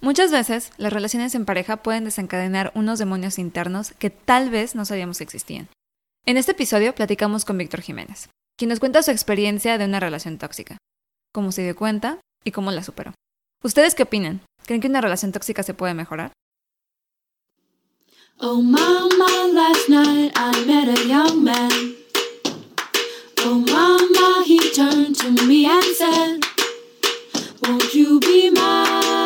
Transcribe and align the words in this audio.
Muchas 0.00 0.30
veces 0.30 0.72
las 0.76 0.92
relaciones 0.92 1.34
en 1.34 1.46
pareja 1.46 1.78
pueden 1.78 2.04
desencadenar 2.04 2.70
unos 2.74 2.98
demonios 2.98 3.38
internos 3.38 3.92
que 3.98 4.10
tal 4.10 4.50
vez 4.50 4.74
no 4.74 4.84
sabíamos 4.84 5.18
que 5.18 5.24
existían. 5.24 5.68
En 6.26 6.36
este 6.36 6.52
episodio 6.52 6.94
platicamos 6.94 7.44
con 7.44 7.56
Víctor 7.56 7.80
Jiménez, 7.80 8.28
quien 8.58 8.68
nos 8.68 8.80
cuenta 8.80 9.02
su 9.02 9.10
experiencia 9.10 9.78
de 9.78 9.84
una 9.84 10.00
relación 10.00 10.38
tóxica, 10.38 10.76
cómo 11.32 11.50
se 11.50 11.62
dio 11.62 11.74
cuenta 11.74 12.20
y 12.44 12.50
cómo 12.50 12.70
la 12.72 12.82
superó. 12.82 13.14
¿Ustedes 13.62 13.94
qué 13.94 14.02
opinan? 14.02 14.42
¿Creen 14.66 14.80
que 14.80 14.88
una 14.88 15.00
relación 15.00 15.32
tóxica 15.32 15.62
se 15.62 15.74
puede 15.74 15.94
mejorar? 15.94 16.32
Oh 18.38 18.60
mama, 18.60 19.46
last 19.54 19.88
night 19.88 20.32
I 20.36 20.64
met 20.66 20.88
a 20.88 21.08
young 21.08 21.42
man. 21.42 21.96
Oh 23.38 23.64
mama, 23.66 24.44
he 24.44 24.58
turned 24.74 25.16
to 25.16 25.30
me 25.46 25.66
and 25.66 25.84
said, 25.96 26.40
Won't 27.62 27.94
you 27.94 28.20
be 28.20 28.50
mine? 28.50 29.25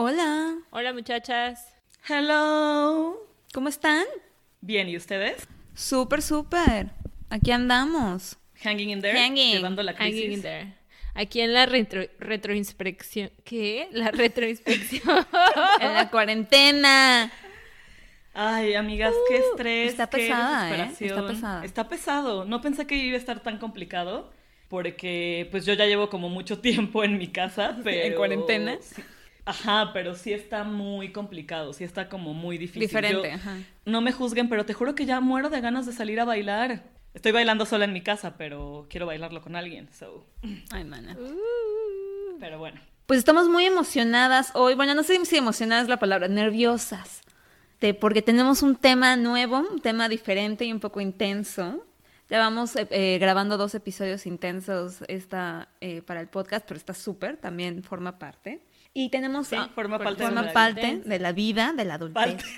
Hola, 0.00 0.54
Hola 0.70 0.92
muchachas. 0.92 1.74
Hello. 2.08 3.16
¿cómo 3.52 3.68
están? 3.68 4.04
Bien, 4.60 4.88
¿y 4.88 4.96
ustedes? 4.96 5.48
Súper, 5.74 6.22
súper. 6.22 6.90
Aquí 7.30 7.50
andamos. 7.50 8.38
Hanging 8.62 8.90
in 8.90 9.00
there, 9.00 9.18
Hanging. 9.18 9.56
llevando 9.56 9.82
la 9.82 9.96
crisis. 9.96 10.20
Hanging 10.20 10.32
in 10.34 10.42
there. 10.42 10.74
Aquí 11.14 11.40
en 11.40 11.52
la 11.52 11.66
retro, 11.66 12.02
retroinspección. 12.20 13.32
¿Qué? 13.42 13.88
La 13.90 14.10
retroinspección. 14.12 15.26
En 15.80 15.94
la 15.94 16.08
cuarentena. 16.12 17.32
Ay, 18.34 18.74
amigas, 18.74 19.12
qué 19.28 19.38
estrés. 19.38 19.90
está 19.90 20.08
qué 20.08 20.18
pesada, 20.18 20.76
¿eh? 20.76 20.92
Está 21.00 21.26
pesada. 21.26 21.64
Está 21.64 21.88
pesado. 21.88 22.44
No 22.44 22.60
pensé 22.60 22.86
que 22.86 22.94
iba 22.94 23.16
a 23.16 23.18
estar 23.18 23.42
tan 23.42 23.58
complicado. 23.58 24.32
Porque 24.68 25.48
pues 25.50 25.66
yo 25.66 25.74
ya 25.74 25.86
llevo 25.86 26.08
como 26.08 26.28
mucho 26.28 26.60
tiempo 26.60 27.02
en 27.02 27.18
mi 27.18 27.26
casa, 27.32 27.76
pero... 27.82 28.06
¿En 28.06 28.14
cuarentena? 28.14 28.78
Sí. 28.80 29.02
Ajá, 29.48 29.92
pero 29.94 30.14
sí 30.14 30.32
está 30.34 30.62
muy 30.62 31.10
complicado, 31.10 31.72
sí 31.72 31.82
está 31.82 32.10
como 32.10 32.34
muy 32.34 32.58
difícil. 32.58 32.82
Diferente, 32.82 33.30
Yo- 33.30 33.34
ajá. 33.34 33.56
No 33.86 34.02
me 34.02 34.12
juzguen, 34.12 34.50
pero 34.50 34.66
te 34.66 34.74
juro 34.74 34.94
que 34.94 35.06
ya 35.06 35.20
muero 35.20 35.48
de 35.48 35.60
ganas 35.62 35.86
de 35.86 35.92
salir 35.92 36.20
a 36.20 36.26
bailar. 36.26 36.82
Estoy 37.14 37.32
bailando 37.32 37.64
sola 37.64 37.86
en 37.86 37.94
mi 37.94 38.02
casa, 38.02 38.36
pero 38.36 38.86
quiero 38.90 39.06
bailarlo 39.06 39.40
con 39.40 39.56
alguien, 39.56 39.88
so... 39.92 40.26
Ay, 40.70 40.84
mana. 40.84 41.16
Pero 42.38 42.58
bueno. 42.58 42.78
Pues 43.06 43.18
estamos 43.20 43.48
muy 43.48 43.64
emocionadas 43.64 44.50
hoy. 44.54 44.74
Bueno, 44.74 44.94
no 44.94 45.02
sé 45.02 45.24
si 45.24 45.36
emocionadas 45.38 45.84
es 45.84 45.88
la 45.88 45.98
palabra, 45.98 46.28
nerviosas. 46.28 47.22
De, 47.80 47.94
porque 47.94 48.20
tenemos 48.20 48.62
un 48.62 48.76
tema 48.76 49.16
nuevo, 49.16 49.60
un 49.60 49.80
tema 49.80 50.10
diferente 50.10 50.66
y 50.66 50.72
un 50.72 50.80
poco 50.80 51.00
intenso. 51.00 51.86
Ya 52.28 52.38
vamos 52.38 52.76
eh, 52.76 52.86
eh, 52.90 53.16
grabando 53.18 53.56
dos 53.56 53.74
episodios 53.74 54.26
intensos 54.26 54.98
esta, 55.08 55.68
eh, 55.80 56.02
para 56.02 56.20
el 56.20 56.28
podcast, 56.28 56.66
pero 56.68 56.76
está 56.76 56.92
súper, 56.92 57.38
también 57.38 57.82
forma 57.82 58.18
parte. 58.18 58.60
Y 58.98 59.10
tenemos... 59.10 59.46
Sí, 59.46 59.54
ah, 59.56 59.70
forma 59.72 59.96
parte 59.96 60.24
de 60.24 60.24
forma 60.24 60.42
la 60.42 60.52
parte 60.52 61.02
de 61.04 61.18
la 61.20 61.30
vida, 61.30 61.72
de 61.72 61.84
la 61.84 61.94
adultez. 61.94 62.42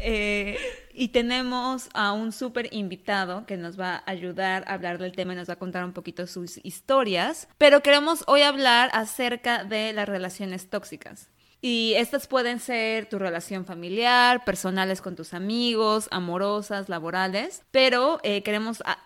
Eh, 0.00 0.56
y 0.94 1.08
tenemos 1.08 1.88
a 1.92 2.12
un 2.12 2.30
súper 2.30 2.72
invitado 2.72 3.46
que 3.46 3.56
nos 3.56 3.80
va 3.80 3.96
a 3.96 4.10
ayudar 4.12 4.62
a 4.68 4.74
hablar 4.74 4.98
del 4.98 5.10
tema 5.10 5.32
y 5.32 5.36
nos 5.36 5.48
va 5.48 5.54
a 5.54 5.58
contar 5.58 5.84
un 5.84 5.92
poquito 5.92 6.28
sus 6.28 6.64
historias. 6.64 7.48
Pero 7.58 7.82
queremos 7.82 8.22
hoy 8.28 8.42
hablar 8.42 8.90
acerca 8.92 9.64
de 9.64 9.92
las 9.92 10.08
relaciones 10.08 10.70
tóxicas. 10.70 11.30
Y 11.60 11.94
estas 11.96 12.28
pueden 12.28 12.60
ser 12.60 13.08
tu 13.08 13.18
relación 13.18 13.64
familiar, 13.64 14.44
personales 14.44 15.00
con 15.00 15.16
tus 15.16 15.34
amigos, 15.34 16.06
amorosas, 16.12 16.88
laborales. 16.88 17.64
Pero 17.72 18.20
eh, 18.22 18.44
queremos 18.44 18.84
ah, 18.86 18.98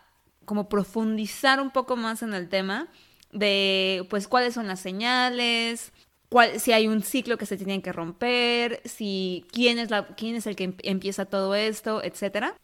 como 0.44 0.68
profundizar 0.68 1.58
un 1.58 1.70
poco 1.70 1.96
más 1.96 2.22
en 2.22 2.34
el 2.34 2.50
tema 2.50 2.88
de 3.32 4.06
pues 4.10 4.28
cuáles 4.28 4.54
son 4.54 4.66
las 4.68 4.80
señales, 4.80 5.92
cuál, 6.28 6.60
si 6.60 6.72
hay 6.72 6.86
un 6.86 7.02
ciclo 7.02 7.38
que 7.38 7.46
se 7.46 7.56
tiene 7.56 7.82
que 7.82 7.92
romper, 7.92 8.80
si 8.84 9.46
quién 9.52 9.78
es, 9.78 9.90
la, 9.90 10.06
quién 10.08 10.36
es 10.36 10.46
el 10.46 10.56
que 10.56 10.64
em- 10.64 10.76
empieza 10.82 11.24
todo 11.24 11.54
esto, 11.54 12.02
etcétera. 12.02 12.54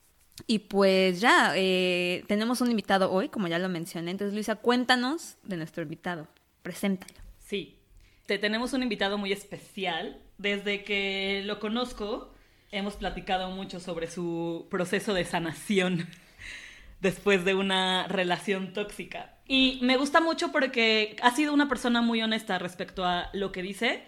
Y 0.47 0.61
pues 0.61 1.21
ya, 1.21 1.53
eh, 1.57 2.25
tenemos 2.29 2.61
un 2.61 2.71
invitado 2.71 3.11
hoy, 3.11 3.29
como 3.29 3.49
ya 3.49 3.59
lo 3.59 3.69
mencioné. 3.69 4.13
Entonces, 4.13 4.35
Luisa, 4.35 4.57
cuéntanos 4.57 5.37
de 5.43 5.57
nuestro 5.57 5.83
invitado. 5.83 6.29
Preséntalo. 6.63 7.15
Sí, 7.45 7.77
te 8.27 8.39
tenemos 8.39 8.73
un 8.73 8.83
invitado 8.83 9.19
muy 9.19 9.33
especial. 9.33 10.21
Desde 10.39 10.85
que 10.85 11.43
lo 11.45 11.59
conozco, 11.59 12.33
hemos 12.71 12.95
platicado 12.95 13.51
mucho 13.51 13.81
sobre 13.81 14.09
su 14.09 14.69
proceso 14.71 15.13
de 15.13 15.25
sanación 15.25 16.07
después 17.01 17.45
de 17.45 17.55
una 17.55 18.07
relación 18.09 18.73
tóxica. 18.73 19.35
Y 19.47 19.79
me 19.83 19.97
gusta 19.97 20.21
mucho 20.21 20.53
porque 20.53 21.17
ha 21.23 21.35
sido 21.35 21.55
una 21.55 21.69
persona 21.69 22.03
muy 22.03 22.23
honesta 22.23 22.59
respecto 22.59 23.05
a 23.05 23.31
lo 23.33 23.53
que 23.53 23.63
dice. 23.63 24.03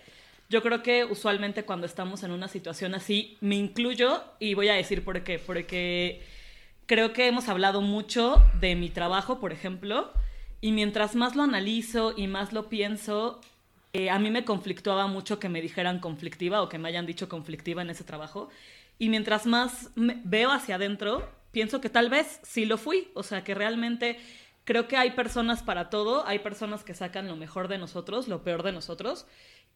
Yo 0.49 0.63
creo 0.63 0.83
que 0.83 1.05
usualmente 1.05 1.65
cuando 1.65 1.87
estamos 1.87 2.23
en 2.25 2.33
una 2.33 2.49
situación 2.49 2.95
así, 2.95 3.39
me 3.41 3.55
incluyo 3.55 4.23
y 4.39 4.55
voy 4.55 4.69
a 4.69 4.75
decir 4.75 5.05
por 5.05 5.23
qué. 5.23 5.39
Porque 5.39 6.23
creo 6.87 7.13
que 7.13 7.29
hemos 7.29 7.49
hablado 7.49 7.81
mucho 7.81 8.43
de 8.61 8.75
mi 8.75 8.91
trabajo, 8.91 9.39
por 9.39 9.53
ejemplo, 9.53 10.13
y 10.61 10.73
mientras 10.73 11.15
más 11.15 11.37
lo 11.37 11.45
analizo 11.45 12.13
y 12.17 12.27
más 12.27 12.53
lo 12.53 12.69
pienso, 12.69 13.41
eh, 13.93 14.11
a 14.11 14.19
mí 14.19 14.31
me 14.31 14.45
conflictuaba 14.45 15.07
mucho 15.07 15.39
que 15.39 15.49
me 15.49 15.63
dijeran 15.63 16.01
conflictiva 16.01 16.63
o 16.63 16.69
que 16.69 16.79
me 16.79 16.89
hayan 16.89 17.07
dicho 17.07 17.29
conflictiva 17.29 17.83
en 17.83 17.91
ese 17.91 18.05
trabajo. 18.05 18.51
Y 18.99 19.09
mientras 19.09 19.47
más 19.47 19.91
veo 19.97 20.51
hacia 20.51 20.75
adentro, 20.75 21.27
pienso 21.53 21.81
que 21.81 21.89
tal 21.91 22.11
vez 22.11 22.41
sí 22.43 22.65
lo 22.65 22.79
fui. 22.79 23.09
O 23.15 23.23
sea, 23.23 23.45
que 23.45 23.55
realmente 23.55 24.19
creo 24.65 24.89
que 24.89 24.97
hay 24.97 25.13
personas 25.13 25.63
para 25.63 25.91
todo. 25.91 26.27
Hay 26.27 26.41
personas 26.41 26.85
que 26.85 26.95
sacan 26.95 27.29
lo 27.29 27.37
mejor 27.37 27.69
de 27.69 27.79
nosotros, 27.79 28.29
lo 28.29 28.43
peor 28.43 28.63
de 28.63 28.73
nosotros. 28.73 29.27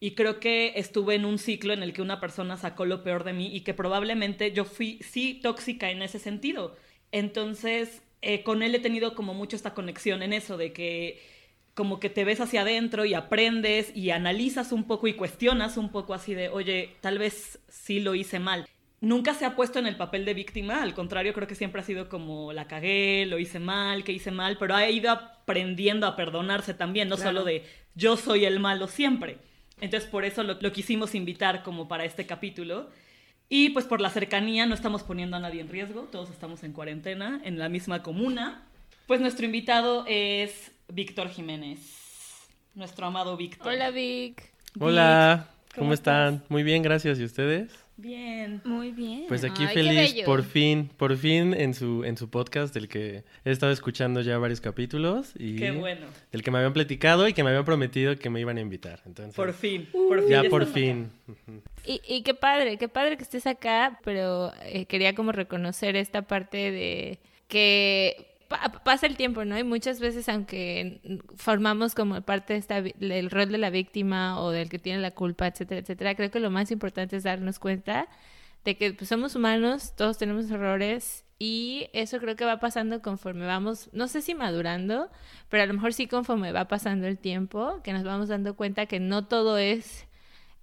Y 0.01 0.15
creo 0.15 0.41
que 0.41 0.73
estuve 0.77 1.15
en 1.15 1.25
un 1.25 1.39
ciclo 1.39 1.73
en 1.73 1.83
el 1.83 1.93
que 1.93 2.03
una 2.03 2.21
persona 2.21 2.57
sacó 2.57 2.85
lo 2.85 3.03
peor 3.03 3.25
de 3.25 3.33
mí 3.33 3.55
y 3.55 3.61
que 3.63 3.75
probablemente 3.75 4.53
yo 4.53 4.65
fui 4.65 4.99
sí 5.03 5.41
tóxica 5.43 5.91
en 5.91 6.03
ese 6.03 6.19
sentido. 6.19 6.77
Entonces, 7.13 8.03
eh, 8.23 8.43
con 8.43 8.63
él 8.63 8.75
he 8.75 8.81
tenido 8.81 9.15
como 9.15 9.35
mucho 9.35 9.57
esta 9.57 9.75
conexión 9.75 10.23
en 10.23 10.33
eso, 10.33 10.57
de 10.57 10.73
que 10.73 11.23
como 11.75 12.01
que 12.01 12.11
te 12.11 12.25
ves 12.25 12.41
hacia 12.41 12.63
adentro 12.63 13.05
y 13.05 13.15
aprendes 13.15 13.95
y 13.97 14.11
analizas 14.11 14.73
un 14.73 14.85
poco 14.85 15.09
y 15.09 15.15
cuestionas 15.15 15.77
un 15.77 15.91
poco 15.91 16.15
así 16.15 16.35
de, 16.35 16.49
oye, 16.49 16.97
tal 17.01 17.19
vez 17.19 17.61
sí 17.69 18.01
lo 18.01 18.15
hice 18.15 18.39
mal. 18.39 18.67
Nunca 19.05 19.35
se 19.35 19.45
ha 19.45 19.55
puesto 19.55 19.79
en 19.79 19.87
el 19.87 19.97
papel 19.97 20.25
de 20.25 20.33
víctima, 20.35 20.83
al 20.83 20.95
contrario, 20.95 21.35
creo 21.35 21.47
que 21.47 21.55
siempre 21.55 21.81
ha 21.81 21.85
sido 21.85 22.09
como 22.09 22.53
la 22.53 22.67
cagué, 22.67 23.27
lo 23.27 23.39
hice 23.39 23.59
mal, 23.59 24.03
que 24.03 24.13
hice 24.13 24.31
mal, 24.31 24.57
pero 24.59 24.75
ha 24.75 24.89
ido 24.89 25.11
aprendiendo 25.11 26.07
a 26.07 26.17
perdonarse 26.17 26.73
también, 26.73 27.09
no 27.09 27.17
Claro. 27.17 27.31
solo 27.31 27.45
de 27.45 27.65
yo 27.95 28.17
soy 28.17 28.45
el 28.47 28.61
malo 28.61 28.89
siempre. 28.89 29.39
Entonces 29.81 30.09
por 30.09 30.25
eso 30.25 30.43
lo, 30.43 30.55
lo 30.61 30.73
quisimos 30.73 31.15
invitar 31.15 31.63
como 31.63 31.87
para 31.87 32.05
este 32.05 32.25
capítulo. 32.27 32.89
Y 33.51 33.71
pues 33.71 33.85
por 33.85 34.01
la 34.01 34.09
cercanía 34.09 34.65
no 34.65 34.75
estamos 34.75 35.03
poniendo 35.03 35.37
a 35.37 35.41
nadie 35.41 35.61
en 35.61 35.69
riesgo, 35.69 36.09
todos 36.11 36.31
estamos 36.31 36.65
en 36.65 36.73
cuarentena, 36.73 37.41
en 37.45 37.59
la 37.59 37.69
misma 37.69 38.03
comuna. 38.03 38.63
Pues 39.07 39.21
nuestro 39.21 39.45
invitado 39.45 40.07
es 40.09 40.73
Víctor 40.89 41.29
Jiménez, 41.29 41.79
nuestro 42.75 43.07
amado 43.07 43.37
Víctor. 43.37 43.69
Hola 43.75 43.91
Vic. 43.91 44.51
Hola, 44.81 45.47
¿cómo 45.75 45.87
¿cómo, 45.87 45.93
están? 45.95 46.43
Muy 46.49 46.63
bien, 46.63 46.83
gracias. 46.83 47.19
¿Y 47.19 47.25
ustedes? 47.25 47.73
Bien. 47.97 48.61
Muy 48.65 48.91
bien. 48.91 49.25
Pues 49.29 49.45
aquí 49.45 49.63
Ay, 49.69 49.75
feliz, 49.75 50.15
por 50.25 50.43
fin, 50.43 50.91
por 50.97 51.17
fin 51.17 51.55
en 51.55 51.75
su, 51.75 52.03
en 52.05 52.17
su 52.17 52.29
podcast, 52.29 52.75
del 52.75 52.89
que 52.89 53.23
he 53.45 53.51
estado 53.53 53.71
escuchando 53.71 54.21
ya 54.21 54.37
varios 54.39 54.61
capítulos 54.61 55.33
y 55.39 55.57
Qué 55.57 55.71
bueno. 55.71 56.07
del 56.33 56.43
que 56.43 56.51
me 56.51 56.59
habían 56.59 56.73
platicado 56.73 57.29
y 57.29 57.33
que 57.35 57.45
me 57.45 57.51
habían 57.51 57.65
prometido 57.65 58.17
que 58.17 58.31
me 58.31 58.41
iban 58.41 58.57
a 58.59 58.61
invitar. 58.63 59.01
Entonces, 59.07 59.35
Por 59.37 59.53
fin, 59.53 59.89
por 59.93 60.21
fin. 60.23 60.29
ya 60.29 60.43
por 60.51 60.67
fin. 60.67 61.11
Y, 61.87 62.01
y 62.07 62.23
qué 62.23 62.35
padre, 62.35 62.79
qué 62.79 62.89
padre 62.89 63.17
que 63.17 63.23
estés 63.23 63.47
acá, 63.47 64.01
pero 64.03 64.53
eh, 64.65 64.87
quería 64.87 65.15
como 65.15 65.31
reconocer 65.31 65.95
esta 65.95 66.23
parte 66.23 66.73
de 66.73 67.21
que 67.47 68.34
pasa 68.85 69.07
el 69.07 69.17
tiempo, 69.17 69.45
¿no? 69.45 69.59
Y 69.59 69.65
muchas 69.65 70.01
veces, 70.01 70.29
aunque 70.29 71.01
formamos 71.37 71.95
como 71.95 72.21
parte 72.23 72.55
de 72.55 72.59
esta, 72.59 72.83
del 72.83 73.31
rol 73.31 73.51
de 73.51 73.59
la 73.59 73.71
víctima 73.71 74.41
o 74.41 74.51
del 74.51 74.69
que 74.69 74.79
tiene 74.79 75.01
la 75.01 75.11
culpa, 75.11 75.47
etcétera, 75.47 75.81
etcétera, 75.81 76.15
creo 76.15 76.31
que 76.31 76.41
lo 76.41 76.51
más 76.51 76.71
importante 76.71 77.17
es 77.17 77.23
darnos 77.25 77.59
cuenta 77.59 78.09
de 78.65 78.77
que 78.77 78.93
pues, 78.93 79.09
somos 79.09 79.37
humanos, 79.37 79.95
todos 79.97 80.19
tenemos 80.19 80.51
errores 80.51 81.25
y 81.39 81.89
eso 81.93 82.19
creo 82.19 82.37
que 82.37 82.45
va 82.45 82.61
pasando 82.61 83.03
conforme 83.03 83.47
vamos, 83.47 83.91
no 83.93 84.09
sé 84.09 84.23
si 84.23 84.35
madurando, 84.35 85.11
pero 85.49 85.63
a 85.63 85.67
lo 85.67 85.75
mejor 85.75 85.93
sí 85.93 86.07
conforme 86.07 86.53
va 86.53 86.69
pasando 86.69 87.07
el 87.07 87.19
tiempo, 87.19 87.81
que 87.83 87.93
nos 87.93 88.05
vamos 88.05 88.29
dando 88.29 88.55
cuenta 88.57 88.87
que 88.87 89.01
no 89.01 89.27
todo 89.27 89.59
es, 89.59 90.07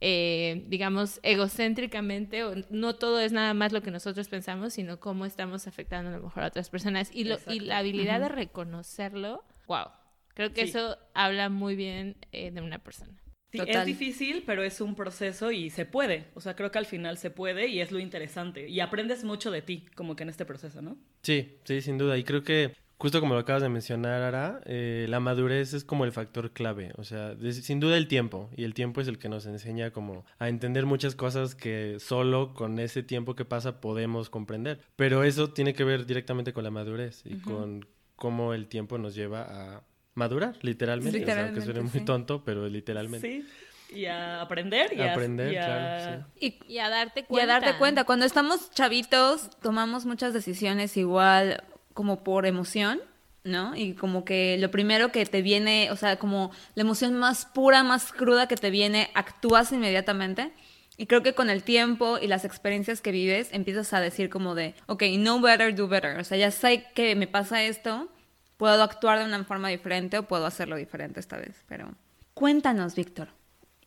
eh, 0.02 0.66
digamos, 0.68 1.20
egocéntricamente, 1.24 2.44
o 2.44 2.56
no 2.72 2.96
todo 2.96 3.20
es 3.20 3.32
nada 3.32 3.54
más 3.54 3.72
lo 3.72 3.82
que 3.82 3.92
nosotros 3.92 4.28
pensamos, 4.28 4.74
sino 4.74 5.00
cómo 5.00 5.26
estamos 5.26 5.68
afectando 5.68 6.10
a 6.10 6.18
lo 6.18 6.24
mejor 6.24 6.44
a 6.44 6.48
otras 6.48 6.70
personas. 6.70 7.12
Y, 7.14 7.24
lo, 7.26 7.36
y 7.36 7.38
Exacto. 7.38 7.64
la 7.66 7.78
habilidad 7.78 8.20
de 8.20 8.30
reconocerlo, 8.30 9.44
wow, 9.68 9.86
creo 10.34 10.52
que 10.54 10.64
Sí. 10.64 10.70
eso 10.70 10.98
habla 11.14 11.50
muy 11.50 11.76
bien 11.76 12.18
eh, 12.32 12.52
de 12.52 12.62
una 12.62 12.80
persona. 12.80 13.14
Sí, 13.52 13.60
es 13.68 13.86
difícil, 13.86 14.44
pero 14.46 14.64
es 14.64 14.80
un 14.80 14.96
proceso 14.96 15.52
y 15.52 15.70
se 15.72 15.86
puede. 15.86 16.28
O 16.36 16.40
sea, 16.42 16.56
creo 16.56 16.72
que 16.72 16.78
al 16.80 16.86
final 16.86 17.18
se 17.18 17.32
puede 17.32 17.68
y 17.68 17.82
es 17.82 17.92
lo 17.92 18.00
interesante. 18.00 18.70
Y 18.70 18.80
aprendes 18.80 19.26
mucho 19.26 19.52
de 19.52 19.62
ti, 19.62 19.88
como 19.94 20.16
que 20.16 20.24
en 20.24 20.30
este 20.30 20.46
proceso, 20.46 20.82
¿no? 20.82 20.98
Sí, 21.22 21.58
sí, 21.66 21.82
sin 21.82 21.98
duda. 21.98 22.18
Y 22.18 22.24
creo 22.24 22.44
que, 22.44 22.72
justo 23.02 23.20
como 23.20 23.34
lo 23.34 23.40
acabas 23.40 23.64
de 23.64 23.70
mencionar, 23.70 24.22
Ara, 24.22 24.62
eh, 24.66 25.08
la 25.10 25.20
madurez 25.20 25.74
es 25.74 25.84
como 25.84 26.06
el 26.06 26.12
factor 26.12 26.52
clave. 26.52 26.92
O 26.98 27.04
sea, 27.04 27.34
de- 27.34 27.52
sin 27.54 27.80
duda 27.80 27.98
el 27.98 28.08
tiempo. 28.08 28.50
Y 28.56 28.64
el 28.64 28.74
tiempo 28.76 29.02
es 29.02 29.08
el 29.08 29.18
que 29.18 29.28
nos 29.28 29.48
enseña 29.48 29.90
como 29.90 30.24
a 30.38 30.50
entender 30.50 30.86
muchas 30.86 31.16
cosas 31.16 31.56
que 31.56 31.98
solo 32.00 32.54
con 32.54 32.78
ese 32.78 33.02
tiempo 33.02 33.36
que 33.36 33.44
pasa 33.44 33.82
podemos 33.82 34.30
comprender. 34.30 34.82
Pero 34.96 35.24
eso 35.24 35.50
tiene 35.52 35.74
que 35.74 35.84
ver 35.84 36.06
directamente 36.06 36.54
con 36.54 36.64
la 36.64 36.70
madurez 36.70 37.24
y 37.26 37.38
con 37.40 37.88
cómo 38.16 38.54
el 38.54 38.68
tiempo 38.68 39.00
nos 39.00 39.16
lleva 39.16 39.42
a 39.50 39.84
madurar, 40.14 40.56
literalmente. 40.62 41.24
O 41.24 41.26
sea, 41.26 41.46
aunque 41.46 41.60
Literalmente, 41.60 41.62
suene 41.82 41.82
muy 41.82 42.06
tonto, 42.06 42.44
pero 42.44 42.68
literalmente. 42.70 43.28
Sí. 43.28 43.48
Y 43.94 44.06
a 44.06 44.42
aprender 44.42 44.94
y 44.96 45.02
a, 45.02 45.12
Aprender, 45.12 45.52
y 45.52 45.58
a- 45.58 45.66
claro, 45.66 46.26
Y, 46.40 46.60
Y 46.68 46.78
a 46.78 46.88
darte 46.90 47.22
y 47.22 47.24
cuenta. 47.24 47.58
a 47.58 47.60
darte 47.60 47.78
cuenta, 47.78 48.04
cuando 48.06 48.26
estamos 48.26 48.70
chavitos, 48.72 49.50
tomamos 49.60 50.06
muchas 50.06 50.34
decisiones 50.34 50.96
igual 50.96 51.62
como 51.94 52.24
por 52.24 52.46
emoción, 52.46 53.00
¿no? 53.44 53.76
Y 53.76 53.94
como 53.94 54.24
que 54.26 54.58
lo 54.60 54.72
primero 54.72 55.12
que 55.12 55.26
te 55.26 55.42
viene, 55.42 55.90
o 55.92 55.96
sea, 55.96 56.18
como 56.18 56.52
la 56.76 56.82
emoción 56.82 57.16
más 57.16 57.46
pura, 57.46 57.84
más 57.84 58.12
cruda 58.12 58.48
que 58.48 58.56
te 58.56 58.70
viene, 58.70 59.10
actúas 59.14 59.72
inmediatamente. 59.72 60.52
Y 60.98 61.08
creo 61.08 61.24
que 61.24 61.34
con 61.34 61.50
el 61.50 61.64
tiempo 61.64 62.20
y 62.22 62.28
las 62.28 62.46
experiencias 62.46 63.02
que 63.02 63.12
vives, 63.12 63.50
empiezas 63.52 63.94
a 63.94 64.02
decir 64.02 64.30
como 64.30 64.54
de, 64.54 64.76
ok, 64.86 65.04
know 65.16 65.42
better, 65.42 65.74
do 65.74 65.88
better. 65.88 66.20
O 66.20 66.24
sea, 66.24 66.38
ya 66.38 66.52
sé 66.52 66.86
que 66.94 67.16
me 67.16 67.28
pasa 67.28 67.64
esto, 67.64 68.10
puedo 68.58 68.84
actuar 68.84 69.20
de 69.20 69.26
una 69.26 69.44
forma 69.44 69.70
diferente 69.70 70.20
o 70.20 70.24
puedo 70.28 70.46
hacerlo 70.46 70.76
diferente 70.76 71.20
esta 71.20 71.38
vez. 71.38 71.64
Pero 71.68 71.96
cuéntanos, 72.36 72.94
Víctor. 72.96 73.30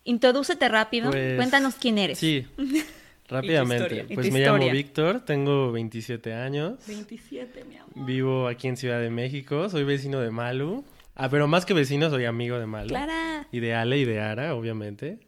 Introdúcete 0.02 0.68
rápido. 0.68 1.10
Pues, 1.10 1.36
Cuéntanos 1.36 1.76
quién 1.76 1.98
eres. 1.98 2.18
Sí, 2.18 2.46
rápidamente. 3.34 4.06
Pues 4.14 4.32
me 4.32 4.40
llamo. 4.40 4.70
Víctor, 4.70 5.20
tengo 5.20 5.72
27 5.72 6.32
años. 6.34 6.78
27, 6.86 7.64
mi 7.64 7.76
amor. 7.76 8.06
Vivo 8.06 8.48
aquí 8.48 8.68
en 8.68 8.76
Ciudad 8.76 9.00
de 9.00 9.10
México, 9.10 9.68
soy 9.68 9.84
vecino 9.84 10.20
de 10.20 10.30
Malu. 10.30 10.84
Ah, 11.14 11.28
pero 11.28 11.46
más 11.46 11.64
que 11.64 11.74
vecino, 11.74 12.10
soy 12.10 12.24
amigo 12.24 12.58
de 12.58 12.66
Malu. 12.66 12.88
Clara. 12.88 13.46
Y 13.52 13.60
de 13.60 13.74
Ale 13.74 13.98
y 13.98 14.04
de 14.04 14.20
Ara, 14.20 14.54
obviamente. 14.54 15.18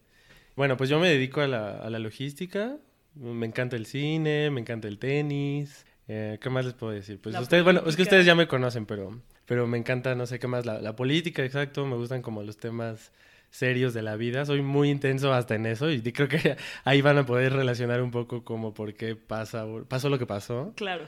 Bueno, 0.56 0.76
pues 0.76 0.88
yo 0.90 0.98
me 0.98 1.08
dedico 1.08 1.42
a 1.42 1.46
la, 1.46 1.78
a 1.78 1.90
la 1.90 1.98
logística. 1.98 2.76
Me 3.14 3.46
encanta 3.46 3.76
el 3.76 3.86
cine, 3.86 4.50
me 4.50 4.60
encanta 4.60 4.88
el 4.88 4.98
tenis. 4.98 5.86
Eh, 6.08 6.38
¿Qué 6.40 6.50
más 6.50 6.64
les 6.64 6.74
puedo 6.74 6.92
decir? 6.92 7.20
Pues 7.20 7.34
La 7.34 7.40
ustedes, 7.40 7.64
bueno, 7.64 7.82
es 7.86 7.96
que 7.96 8.02
ustedes 8.02 8.24
ya 8.24 8.34
me 8.34 8.46
conocen, 8.46 8.86
pero, 8.86 9.20
pero 9.44 9.66
me 9.66 9.76
encanta, 9.78 10.14
no 10.14 10.26
sé 10.26 10.38
qué 10.38 10.46
más, 10.46 10.64
la, 10.64 10.80
la 10.80 10.94
política, 10.94 11.44
exacto. 11.44 11.84
Me 11.86 11.96
gustan 11.96 12.22
como 12.22 12.42
los 12.42 12.56
temas 12.58 13.12
serios 13.56 13.94
de 13.94 14.02
la 14.02 14.16
vida. 14.16 14.44
Soy 14.44 14.62
muy 14.62 14.90
intenso 14.90 15.32
hasta 15.32 15.54
en 15.54 15.66
eso 15.66 15.90
y 15.90 16.00
creo 16.00 16.28
que 16.28 16.56
ahí 16.84 17.00
van 17.00 17.18
a 17.18 17.26
poder 17.26 17.52
relacionar 17.52 18.02
un 18.02 18.10
poco 18.10 18.44
como 18.44 18.74
por 18.74 18.94
qué 18.94 19.16
pasa, 19.16 19.66
pasó 19.88 20.08
lo 20.08 20.18
que 20.18 20.26
pasó. 20.26 20.72
Claro. 20.76 21.06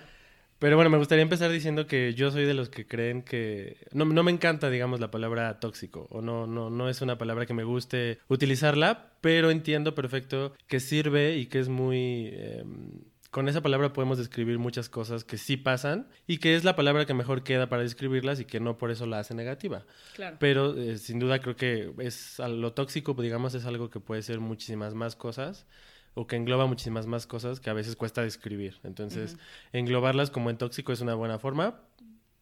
Pero 0.59 0.75
bueno, 0.75 0.91
me 0.91 0.99
gustaría 0.99 1.23
empezar 1.23 1.53
diciendo 1.53 1.87
que 1.87 2.15
yo 2.15 2.33
soy 2.33 2.45
de 2.45 2.55
los 2.55 2.69
que 2.69 2.85
creen 2.85 3.23
que 3.23 3.77
no, 3.93 4.05
no 4.07 4.25
me 4.25 4.33
encanta, 4.33 4.71
digamos, 4.71 4.99
la 4.99 5.11
palabra 5.11 5.61
tóxico 5.61 6.09
o 6.11 6.21
no, 6.21 6.49
no, 6.49 6.69
no 6.69 6.89
es 6.89 7.01
una 7.01 7.17
palabra 7.17 7.47
que 7.47 7.55
me 7.55 7.63
guste 7.63 8.19
utilizarla, 8.27 9.13
pero 9.21 9.53
entiendo 9.53 9.95
perfecto 9.95 10.55
que 10.67 10.81
sirve 10.81 11.37
y 11.37 11.47
que 11.47 11.61
es 11.61 11.69
muy... 11.69 12.31
eh, 12.33 12.65
con 13.31 13.49
esa 13.49 13.63
palabra 13.63 13.93
podemos 13.93 14.17
describir 14.17 14.59
muchas 14.59 14.89
cosas 14.89 15.25
que 15.25 15.37
sí 15.37 15.57
pasan 15.57 16.09
y 16.27 16.39
que 16.39 16.57
es 16.57 16.65
la 16.65 16.77
palabra 16.77 17.05
que 17.05 17.13
mejor 17.13 17.43
queda 17.43 17.69
para 17.69 17.83
describirlas 17.83 18.41
y 18.41 18.47
que 18.47 18.59
no 18.59 18.79
por 18.79 18.91
eso 18.91 19.07
la 19.07 19.19
hace 19.19 19.35
negativa. 19.35 19.85
Claro. 20.15 20.37
Pero 20.41 20.77
eh, 20.77 20.97
sin 20.99 21.19
duda 21.19 21.39
creo 21.41 21.55
que 21.55 21.93
es 21.99 22.39
lo 22.39 22.73
tóxico, 22.73 23.15
digamos, 23.15 23.55
es 23.55 23.67
algo 23.67 23.91
que 23.91 24.01
puede 24.01 24.23
ser 24.23 24.41
muchísimas 24.41 24.95
más 24.95 25.15
cosas 25.15 25.67
o 26.15 26.27
que 26.27 26.37
engloba 26.37 26.67
muchísimas 26.67 27.07
más 27.07 27.27
cosas 27.27 27.61
que 27.61 27.69
a 27.69 27.75
veces 27.75 27.97
cuesta 27.97 28.23
describir. 28.23 28.81
Entonces, 28.83 29.37
englobarlas 29.73 30.31
como 30.31 30.51
en 30.51 30.57
tóxico 30.57 30.93
es 30.93 31.01
una 31.01 31.15
buena 31.15 31.39
forma 31.39 31.83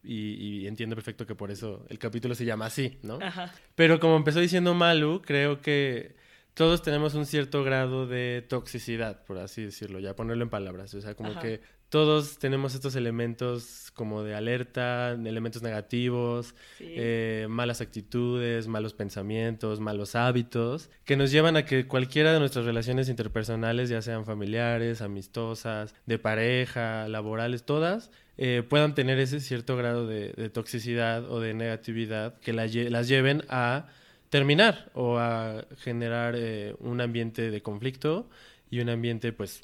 y, 0.03 0.33
y 0.61 0.67
entiendo 0.67 0.95
perfecto 0.95 1.27
que 1.27 1.35
por 1.35 1.51
eso 1.51 1.85
el 1.89 1.99
capítulo 1.99 2.33
se 2.33 2.45
llama 2.45 2.65
así, 2.65 2.97
¿no? 3.03 3.19
Ajá. 3.21 3.53
Pero 3.75 3.99
como 3.99 4.15
empezó 4.15 4.39
diciendo 4.39 4.73
Malu, 4.73 5.21
creo 5.23 5.61
que 5.61 6.15
todos 6.57 6.81
tenemos 6.81 7.13
un 7.13 7.27
cierto 7.27 7.63
grado 7.63 8.07
de 8.07 8.43
toxicidad, 8.49 9.23
por 9.25 9.37
así 9.37 9.63
decirlo, 9.65 9.99
ya 9.99 10.15
ponerlo 10.15 10.43
en 10.43 10.49
palabras. 10.49 10.91
O 10.95 11.01
sea, 11.01 11.13
como 11.13 11.29
Ajá. 11.33 11.39
que 11.39 11.61
todos 11.89 12.39
tenemos 12.39 12.73
estos 12.73 12.95
elementos 12.95 13.91
como 13.93 14.23
de 14.23 14.33
alerta, 14.33 15.11
elementos 15.11 15.61
negativos, 15.61 16.55
Sí. 16.79 16.85
eh, 16.97 17.45
malas 17.47 17.79
actitudes, 17.79 18.67
malos 18.67 18.95
pensamientos, 18.95 19.79
malos 19.79 20.15
hábitos, 20.15 20.89
que 21.05 21.15
nos 21.15 21.29
llevan 21.31 21.57
a 21.57 21.63
que 21.65 21.85
cualquiera 21.87 22.33
de 22.33 22.39
nuestras 22.39 22.65
relaciones 22.65 23.07
interpersonales, 23.07 23.87
ya 23.89 24.01
sean 24.01 24.25
familiares, 24.25 25.01
amistosas, 25.03 25.93
de 26.07 26.17
pareja, 26.17 27.07
laborales, 27.07 27.65
todas, 27.65 28.09
eh, 28.39 28.63
puedan 28.67 28.95
tener 28.95 29.19
ese 29.19 29.39
cierto 29.41 29.77
grado 29.77 30.07
de, 30.07 30.33
de 30.33 30.49
toxicidad 30.49 31.29
o 31.31 31.39
de 31.39 31.53
negatividad 31.53 32.39
que 32.39 32.51
la 32.51 32.65
las 32.65 33.07
lleven 33.07 33.43
a 33.47 33.87
terminar 34.29 34.89
o 34.93 35.17
a 35.17 35.65
generar 35.79 36.35
eh, 36.37 36.75
un 36.79 37.01
ambiente 37.01 37.49
de 37.51 37.61
conflicto 37.61 38.29
y 38.69 38.79
un 38.79 38.89
ambiente 38.89 39.31
pues 39.33 39.61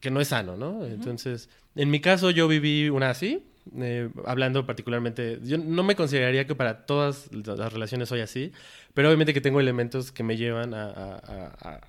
que 0.00 0.10
no 0.10 0.20
es 0.20 0.28
sano, 0.28 0.56
¿no? 0.56 0.84
Entonces, 0.84 1.48
en 1.74 1.90
mi 1.90 2.00
caso 2.00 2.30
yo 2.30 2.46
viví 2.48 2.88
una 2.90 3.10
así, 3.10 3.42
eh, 3.78 4.10
hablando 4.26 4.66
particularmente, 4.66 5.38
yo 5.42 5.56
no 5.58 5.82
me 5.82 5.96
consideraría 5.96 6.46
que 6.46 6.54
para 6.54 6.84
todas 6.86 7.28
las 7.32 7.72
relaciones 7.72 8.08
soy 8.10 8.20
así, 8.20 8.52
pero 8.94 9.08
obviamente 9.08 9.32
que 9.34 9.40
tengo 9.40 9.58
elementos 9.60 10.12
que 10.12 10.22
me 10.22 10.36
llevan 10.36 10.74
a, 10.74 10.84
a- 10.90 11.16
a- 11.16 11.70
a- 11.70 11.80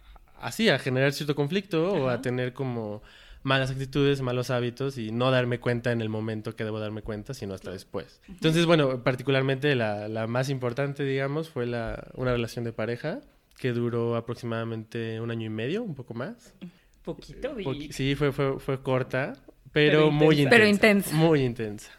así, 0.42 0.70
a 0.70 0.80
generar 0.80 1.12
cierto 1.14 1.36
conflicto 1.36 1.92
o 1.94 2.10
a 2.10 2.22
tener 2.22 2.54
como 2.54 3.04
malas 3.44 3.72
actitudes, 3.72 4.22
malos 4.22 4.50
hábitos 4.50 4.98
y 4.98 5.12
no 5.12 5.32
darme 5.32 5.60
cuenta 5.60 5.92
en 5.92 6.02
el 6.02 6.10
momento 6.10 6.56
que 6.56 6.64
debo 6.64 6.80
darme 6.80 7.02
cuenta, 7.02 7.34
sino 7.34 7.54
hasta 7.54 7.72
después. 7.72 8.22
Entonces, 8.28 8.66
bueno, 8.66 9.04
particularmente 9.04 9.76
la, 9.76 10.08
la 10.08 10.28
más 10.28 10.50
importante, 10.50 11.04
digamos, 11.04 11.50
fue 11.50 11.66
la, 11.66 12.08
una 12.16 12.32
relación 12.32 12.66
de 12.66 12.74
pareja 12.74 13.22
que 13.58 13.74
duró 13.74 14.16
aproximadamente 14.16 15.20
un 15.20 15.32
año 15.32 15.46
y 15.46 15.50
medio, 15.50 15.84
un 15.84 15.96
poco 15.96 16.14
más. 16.14 16.54
Poquito, 17.04 17.56
vi. 17.56 17.92
Sí, 17.92 18.16
fue, 18.16 18.32
fue, 18.32 18.60
fue 18.60 18.82
corta, 18.82 19.34
pero, 19.72 20.00
Pero 20.00 20.12
muy 20.12 20.36
intensa. 20.36 20.50
Pero 20.50 20.68
intensa. 20.68 21.16
Muy 21.16 21.42
intensa. 21.42 21.92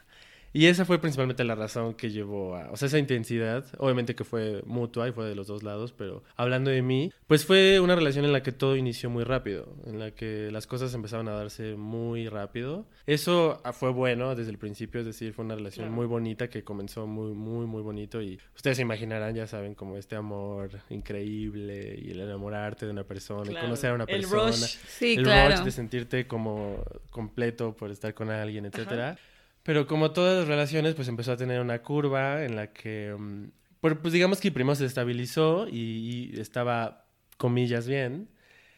Y 0.52 0.67
esa 0.67 0.85
fue 0.85 0.99
principalmente 0.99 1.45
la 1.45 1.55
razón 1.55 1.95
que 1.95 2.11
llevó 2.11 2.57
a, 2.57 2.71
o 2.71 2.76
sea, 2.76 2.87
esa 2.87 2.99
intensidad, 2.99 3.64
obviamente 3.78 4.14
que 4.14 4.25
fue 4.25 4.62
mutua 4.67 5.09
y 5.09 5.12
fue 5.12 5.26
de 5.26 5.35
los 5.35 5.47
dos 5.47 5.62
lados, 5.62 5.93
pero 5.93 6.23
hablando 6.37 6.71
de 6.71 6.81
mí, 6.83 7.12
pues 7.26 7.45
fue 7.45 7.81
una 7.81 7.95
relación 7.95 8.25
en 8.25 8.33
la 8.33 8.43
que 8.43 8.52
todo 8.52 8.75
inició 8.76 9.11
muy 9.11 9.25
rápido, 9.25 9.69
en 9.87 9.99
la 9.99 10.11
que 10.12 10.50
las 10.50 10.67
cosas 10.67 10.95
empezaban 10.95 11.28
a 11.28 11.33
darse 11.33 11.76
muy 11.76 12.28
rápido. 12.28 12.87
Eso 13.07 13.61
fue 13.75 13.90
bueno 13.90 14.35
desde 14.35 14.50
el 14.50 14.59
principio, 14.59 15.00
es 15.00 15.07
decir, 15.07 15.33
fue 15.35 15.45
una 15.45 15.55
relación 15.55 15.85
Claro. 15.87 15.97
muy 15.97 16.07
bonita 16.07 16.49
que 16.49 16.64
comenzó 16.64 17.07
muy, 17.07 17.33
muy, 17.35 17.67
muy 17.67 17.83
bonito 17.83 18.23
y 18.23 18.38
ustedes 18.57 18.76
se 18.78 18.83
imaginarán, 18.83 19.35
ya 19.35 19.47
saben, 19.47 19.75
como 19.75 19.97
este 19.97 20.17
amor 20.17 20.71
increíble 20.90 21.99
y 22.00 22.11
el 22.12 22.21
enamorarte 22.21 22.87
de 22.87 22.93
una 22.93 23.05
persona 23.05 23.50
Claro. 23.50 23.67
conocer 23.67 23.90
a 23.90 23.95
una 23.95 24.05
El 24.05 24.21
persona 24.21 24.47
rush. 24.47 24.76
Sí, 24.88 25.14
el 25.17 25.25
claro. 25.25 25.57
rush 25.57 25.64
de 25.64 25.71
sentirte 25.71 26.26
como 26.26 26.83
completo 27.11 27.75
por 27.76 27.90
estar 27.90 28.14
con 28.14 28.31
alguien, 28.31 28.67
etcétera. 28.67 29.19
Pero 29.68 29.87
como 29.87 30.12
todas 30.12 30.38
las 30.38 30.48
relaciones, 30.48 30.94
pues 30.94 31.08
empezó 31.08 31.32
a 31.32 31.37
tener 31.37 31.60
una 31.60 31.82
curva 31.82 32.42
en 32.42 32.56
la 32.56 32.72
que, 32.72 33.14
mm, 33.14 33.44
pues 33.82 34.14
digamos 34.14 34.40
que 34.40 34.50
primero 34.50 34.75
se 34.75 34.87
estabilizó 34.87 35.68
y, 35.68 36.30
y 36.34 36.40
estaba, 36.40 37.04
comillas, 37.37 37.87
bien. 37.87 38.30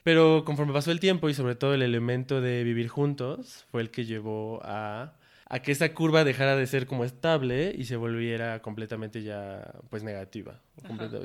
Pero 0.03 0.43
conforme 0.45 0.73
pasó 0.73 0.91
el 0.91 0.99
tiempo 0.99 1.29
y 1.29 1.35
sobre 1.35 1.55
todo 1.55 1.75
el 1.75 1.83
elemento 1.83 2.41
de 2.41 2.65
vivir 2.65 2.89
juntos 2.89 3.67
fue 3.71 3.83
el 3.83 3.93
que 3.93 4.05
llevó 4.05 4.61
a, 4.65 5.15
a 5.47 5.63
que 5.63 5.71
esa 5.71 5.95
curva 5.95 6.25
dejara 6.25 6.57
de 6.57 6.67
ser 6.67 6.89
como 6.89 7.05
estable 7.05 7.73
y 7.79 7.85
se 7.85 7.95
volviera 7.95 8.61
completamente 8.61 9.23
ya 9.23 9.73
pues 9.91 10.03
negativa. 10.03 10.61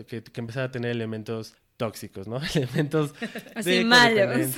Que, 0.07 0.22
que 0.22 0.41
empezara 0.41 0.67
a 0.67 0.72
tener 0.72 0.91
elementos 0.91 1.55
tóxicos, 1.77 2.27
¿no? 2.27 2.39
elementos 2.53 3.15
Así 3.55 3.77
de 3.77 3.84
malos. 3.86 4.57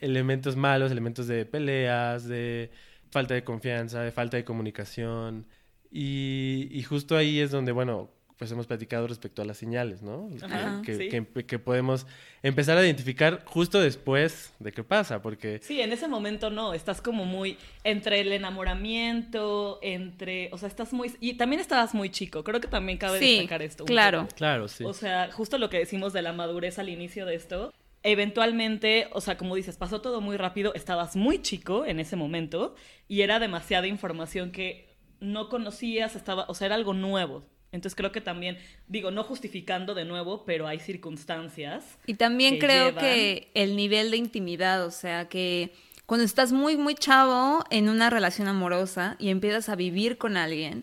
elementos 0.00 0.56
malos, 0.56 0.90
elementos 0.90 1.28
de 1.28 1.46
peleas, 1.46 2.26
de 2.26 2.72
falta 3.12 3.34
de 3.34 3.44
confianza, 3.44 4.00
de 4.02 4.10
falta 4.10 4.36
de 4.36 4.44
comunicación. 4.44 5.46
Y, 5.92 6.68
y 6.72 6.82
justo 6.82 7.16
ahí 7.16 7.38
es 7.38 7.50
donde, 7.52 7.70
bueno, 7.70 8.10
pues 8.38 8.50
hemos 8.50 8.66
platicado 8.66 9.06
respecto 9.06 9.40
a 9.42 9.44
las 9.44 9.56
señales, 9.58 10.02
¿no? 10.02 10.28
Ajá, 10.42 10.82
que, 10.84 10.96
sí. 10.96 11.08
que- 11.10 11.44
que 11.46 11.58
podemos 11.60 12.06
empezar 12.42 12.76
a 12.76 12.82
identificar 12.84 13.44
justo 13.44 13.78
después 13.80 14.52
de 14.58 14.72
qué 14.72 14.82
pasa, 14.82 15.22
porque 15.22 15.60
Sí, 15.62 15.80
en 15.80 15.92
ese 15.92 16.08
momento 16.08 16.50
no, 16.50 16.74
estás 16.74 17.00
como 17.00 17.24
muy 17.24 17.56
entre 17.84 18.20
el 18.20 18.32
enamoramiento, 18.32 19.78
entre, 19.82 20.48
o 20.52 20.58
sea, 20.58 20.66
estás 20.68 20.92
muy, 20.92 21.12
y 21.20 21.34
también 21.34 21.60
estabas 21.60 21.94
muy 21.94 22.10
chico, 22.10 22.42
creo 22.42 22.60
que 22.60 22.68
también 22.68 22.98
cabe 22.98 23.18
Sí, 23.20 23.34
destacar 23.36 23.62
esto. 23.62 23.84
claro. 23.84 24.22
poco. 24.22 24.34
claro, 24.34 24.66
sí. 24.68 24.82
O 24.84 24.92
sea, 24.92 25.30
justo 25.30 25.58
lo 25.58 25.70
que 25.70 25.78
decimos 25.78 26.12
de 26.12 26.22
la 26.22 26.32
madurez 26.32 26.78
al 26.80 26.88
inicio 26.88 27.26
de 27.26 27.34
esto, 27.36 27.72
eventualmente, 28.02 29.08
o 29.12 29.20
sea, 29.20 29.36
como 29.36 29.54
dices, 29.56 29.76
pasó 29.76 30.00
todo 30.00 30.20
muy 30.20 30.36
rápido, 30.36 30.74
estabas 30.74 31.16
muy 31.16 31.40
chico 31.42 31.84
en 31.86 32.00
ese 32.00 32.16
momento 32.16 32.74
y 33.08 33.22
era 33.22 33.38
demasiada 33.38 33.86
información 33.86 34.50
que 34.52 34.88
no 35.20 35.48
conocías, 35.48 36.16
estaba, 36.16 36.46
o 36.48 36.54
sea, 36.54 36.66
era 36.66 36.74
algo 36.74 36.94
nuevo. 36.94 37.44
Entonces 37.70 37.96
creo 37.96 38.12
que 38.12 38.20
también, 38.20 38.58
digo, 38.86 39.10
no 39.10 39.24
justificando 39.24 39.94
de 39.94 40.04
nuevo, 40.04 40.44
pero 40.44 40.66
hay 40.66 40.78
circunstancias. 40.78 41.98
Y 42.06 42.14
también 42.14 42.54
que 42.54 42.60
creo 42.66 42.90
llevan- 42.90 43.00
que 43.00 43.50
el 43.54 43.76
nivel 43.76 44.10
de 44.10 44.18
intimidad, 44.18 44.84
o 44.84 44.90
sea, 44.90 45.28
que 45.28 45.72
cuando 46.04 46.24
estás 46.24 46.52
muy, 46.52 46.76
muy 46.76 46.94
chavo 46.94 47.64
en 47.70 47.88
una 47.88 48.10
relación 48.10 48.46
amorosa 48.48 49.16
y 49.18 49.30
empiezas 49.30 49.68
a 49.70 49.76
vivir 49.76 50.18
con 50.18 50.36
alguien, 50.36 50.82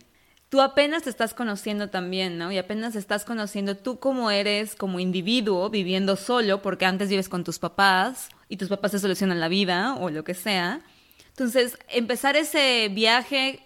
tú 0.50 0.62
apenas 0.62 1.04
te 1.04 1.10
estás 1.10 1.34
conociendo 1.34 1.90
también, 1.90 2.38
¿no? 2.38 2.52
Y 2.52 2.58
apenas 2.58 2.96
estás 2.96 3.24
conociendo 3.24 3.78
tú 3.78 4.00
cómo 4.00 4.32
eres 4.32 4.76
como 4.76 5.00
individuo 5.00 5.70
viviendo 5.70 6.16
solo, 6.16 6.62
porque 6.62 6.86
antes 6.86 7.10
vives 7.10 7.30
con 7.30 7.44
tus 7.44 7.60
papás 7.60 8.30
y 8.48 8.58
tus 8.58 8.68
papás 8.68 8.92
te 8.92 9.00
solucionan 9.00 9.40
la 9.40 9.48
vida 9.48 9.96
o 9.96 10.10
lo 10.10 10.24
que 10.24 10.34
sea. 10.34 10.82
Entonces, 11.30 11.78
empezar 11.90 12.36
ese 12.36 12.90
viaje 12.92 13.64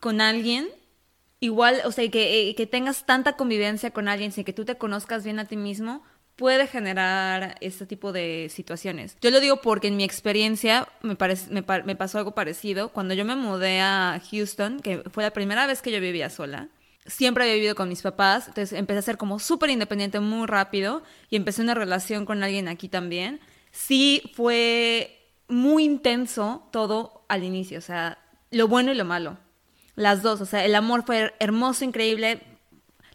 con 0.00 0.20
alguien 0.20 0.68
igual, 1.40 1.82
o 1.84 1.92
sea, 1.92 2.10
que, 2.10 2.48
eh, 2.48 2.54
que 2.54 2.66
tengas 2.66 3.06
tanta 3.06 3.36
convivencia 3.36 3.90
con 3.90 4.08
alguien 4.08 4.32
sin 4.32 4.44
que 4.44 4.52
tú 4.52 4.64
te 4.64 4.76
conozcas 4.76 5.24
bien 5.24 5.38
a 5.38 5.44
ti 5.44 5.56
mismo, 5.56 6.02
puede 6.36 6.66
generar 6.66 7.56
este 7.60 7.86
tipo 7.86 8.12
de 8.12 8.48
situaciones. 8.50 9.16
Yo 9.20 9.30
lo 9.30 9.40
digo 9.40 9.60
porque 9.60 9.88
en 9.88 9.96
mi 9.96 10.04
experiencia 10.04 10.88
me, 11.02 11.14
pasó 11.16 12.18
algo 12.18 12.32
parecido. 12.32 12.88
Cuando 12.90 13.14
yo 13.14 13.24
me 13.24 13.36
mudé 13.36 13.80
a 13.80 14.20
Houston, 14.30 14.80
que 14.80 15.02
fue 15.10 15.22
la 15.22 15.32
primera 15.32 15.66
vez 15.66 15.80
que 15.80 15.92
yo 15.92 16.00
vivía 16.00 16.30
sola, 16.30 16.68
siempre 17.06 17.44
había 17.44 17.54
vivido 17.54 17.74
con 17.74 17.88
mis 17.88 18.02
papás, 18.02 18.48
entonces 18.48 18.78
empecé 18.78 18.98
a 18.98 19.02
ser 19.02 19.16
como 19.16 19.38
súper 19.38 19.70
independiente 19.70 20.20
muy 20.20 20.46
rápido 20.46 21.02
y 21.30 21.36
empecé 21.36 21.62
una 21.62 21.74
relación 21.74 22.24
con 22.24 22.42
alguien 22.42 22.68
aquí 22.68 22.88
también. 22.88 23.40
Sí 23.70 24.22
fue 24.34 25.20
muy 25.48 25.84
intenso 25.84 26.68
todo 26.72 27.24
al 27.28 27.44
inicio, 27.44 27.78
o 27.78 27.82
sea, 27.82 28.18
lo 28.50 28.68
bueno 28.68 28.92
y 28.92 28.94
lo 28.96 29.04
malo. 29.04 29.38
Las 29.96 30.22
dos, 30.22 30.40
o 30.40 30.46
sea, 30.46 30.64
el 30.64 30.74
amor 30.74 31.04
fue 31.04 31.34
hermoso, 31.38 31.84
increíble, 31.84 32.40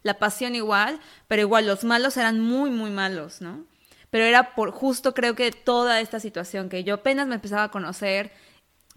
la 0.02 0.14
pasión 0.18 0.54
igual, 0.54 0.98
pero 1.28 1.42
igual 1.42 1.66
los 1.66 1.84
malos 1.84 2.16
eran 2.16 2.40
muy, 2.40 2.70
muy 2.70 2.90
malos, 2.90 3.40
¿no? 3.40 3.64
Pero 4.10 4.24
era 4.24 4.54
por 4.54 4.70
justo 4.72 5.14
creo 5.14 5.34
que 5.36 5.52
toda 5.52 6.00
esta 6.00 6.18
situación 6.20 6.68
que 6.68 6.82
yo 6.84 6.94
apenas 6.94 7.26
me 7.28 7.36
empezaba 7.36 7.64
a 7.64 7.70
conocer, 7.70 8.32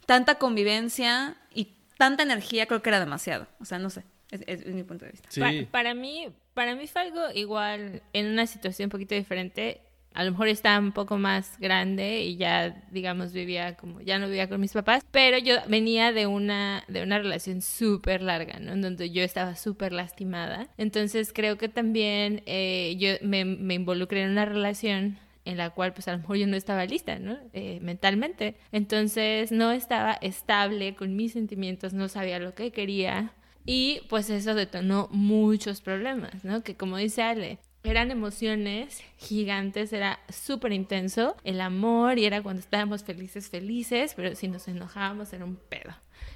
tanta 0.06 0.36
convivencia 0.36 1.36
y 1.54 1.74
tanta 1.98 2.24
energía, 2.24 2.66
creo 2.66 2.82
que 2.82 2.90
era 2.90 3.00
demasiado. 3.00 3.48
O 3.60 3.66
sea, 3.66 3.80
no 3.80 3.90
sé, 3.90 4.04
es, 4.32 4.42
es- 4.48 4.62
es 4.62 4.74
mi 4.74 4.84
punto 4.84 5.06
de 5.06 5.12
vista. 5.12 5.30
Sí. 5.32 5.40
Pa- 5.40 5.52
para 5.72 5.94
mí, 5.94 6.28
para 6.54 6.76
mí 6.76 6.88
fue 6.88 7.02
algo 7.04 7.22
igual 7.34 8.02
en 8.14 8.28
una 8.28 8.48
situación 8.48 8.88
un 8.88 8.92
poquito 8.92 9.14
diferente. 9.16 9.82
A 10.14 10.24
lo 10.24 10.32
mejor 10.32 10.48
estaba 10.48 10.80
un 10.80 10.92
poco 10.92 11.18
más 11.18 11.58
grande 11.60 12.22
y 12.22 12.38
ya, 12.38 12.84
digamos, 12.92 13.34
vivía 13.34 13.76
como, 13.76 14.02
ya 14.02 14.20
no 14.20 14.28
vivía 14.28 14.48
con 14.50 14.62
mis 14.62 14.74
papás, 14.74 15.04
pero 15.12 15.38
yo 15.38 15.56
venía 15.68 16.12
de 16.12 16.28
una, 16.28 16.84
de 16.88 17.04
una 17.04 17.18
relación 17.20 17.62
súper 17.62 18.22
larga, 18.22 18.60
¿no? 18.60 18.74
En 18.74 18.82
donde 18.82 19.10
yo 19.10 19.24
estaba 19.24 19.56
súper 19.56 19.92
lastimada. 19.94 20.68
Entonces 20.78 21.34
creo 21.34 21.58
que 21.58 21.70
también 21.70 22.44
eh, 22.46 22.96
yo 23.00 23.28
me, 23.28 23.46
me 23.46 23.74
involucré 23.74 24.24
en 24.24 24.32
una 24.32 24.46
relación 24.46 25.18
en 25.46 25.58
la 25.58 25.72
cual 25.72 25.94
pues 25.94 26.08
a 26.08 26.14
lo 26.14 26.20
mejor 26.20 26.38
yo 26.38 26.48
no 26.48 26.56
estaba 26.56 26.86
lista, 26.86 27.20
¿no? 27.20 27.38
Eh, 27.54 27.80
mentalmente. 27.82 28.56
Entonces 28.72 29.52
no 29.52 29.72
estaba 29.72 30.14
estable 30.14 30.96
con 30.96 31.16
mis 31.16 31.34
sentimientos, 31.34 31.94
no 31.94 32.08
sabía 32.08 32.40
lo 32.40 32.54
que 32.54 32.72
quería. 32.72 33.34
Y 33.66 34.02
pues 34.10 34.30
eso 34.30 34.56
detonó 34.56 35.08
muchos 35.12 35.82
problemas, 35.82 36.44
¿no? 36.44 36.64
Que 36.64 36.76
como 36.76 36.98
dice 36.98 37.24
Ale, 37.24 37.60
eran 37.84 38.12
emociones 38.12 39.04
gigantes, 39.18 39.92
era 39.92 40.20
súper 40.30 40.72
intenso 40.72 41.36
el 41.44 41.60
amor 41.62 42.18
y 42.18 42.26
era 42.26 42.42
cuando 42.42 42.62
estábamos 42.62 43.04
felices, 43.04 43.50
felices, 43.50 44.14
pero 44.16 44.36
si 44.36 44.48
nos 44.48 44.68
enojábamos 44.68 45.34
era 45.34 45.46
un 45.46 45.58
pedo. 45.58 45.94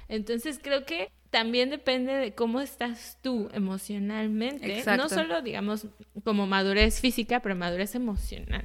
Entonces 0.08 0.60
creo 0.62 0.84
que 0.84 1.10
también 1.30 1.70
depende 1.70 2.12
de 2.12 2.32
cómo 2.34 2.60
estás 2.60 3.18
tú 3.22 3.48
emocionalmente, 3.52 4.78
Exacto. 4.78 5.02
no 5.02 5.08
solo 5.08 5.42
digamos 5.42 5.86
como 6.24 6.46
madurez 6.46 7.00
física, 7.00 7.40
pero 7.40 7.54
madurez 7.56 7.94
emocional. 7.94 8.64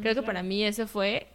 creo 0.00 0.14
que 0.14 0.22
para 0.22 0.42
mí 0.42 0.64
eso 0.64 0.86
fue 0.86 1.28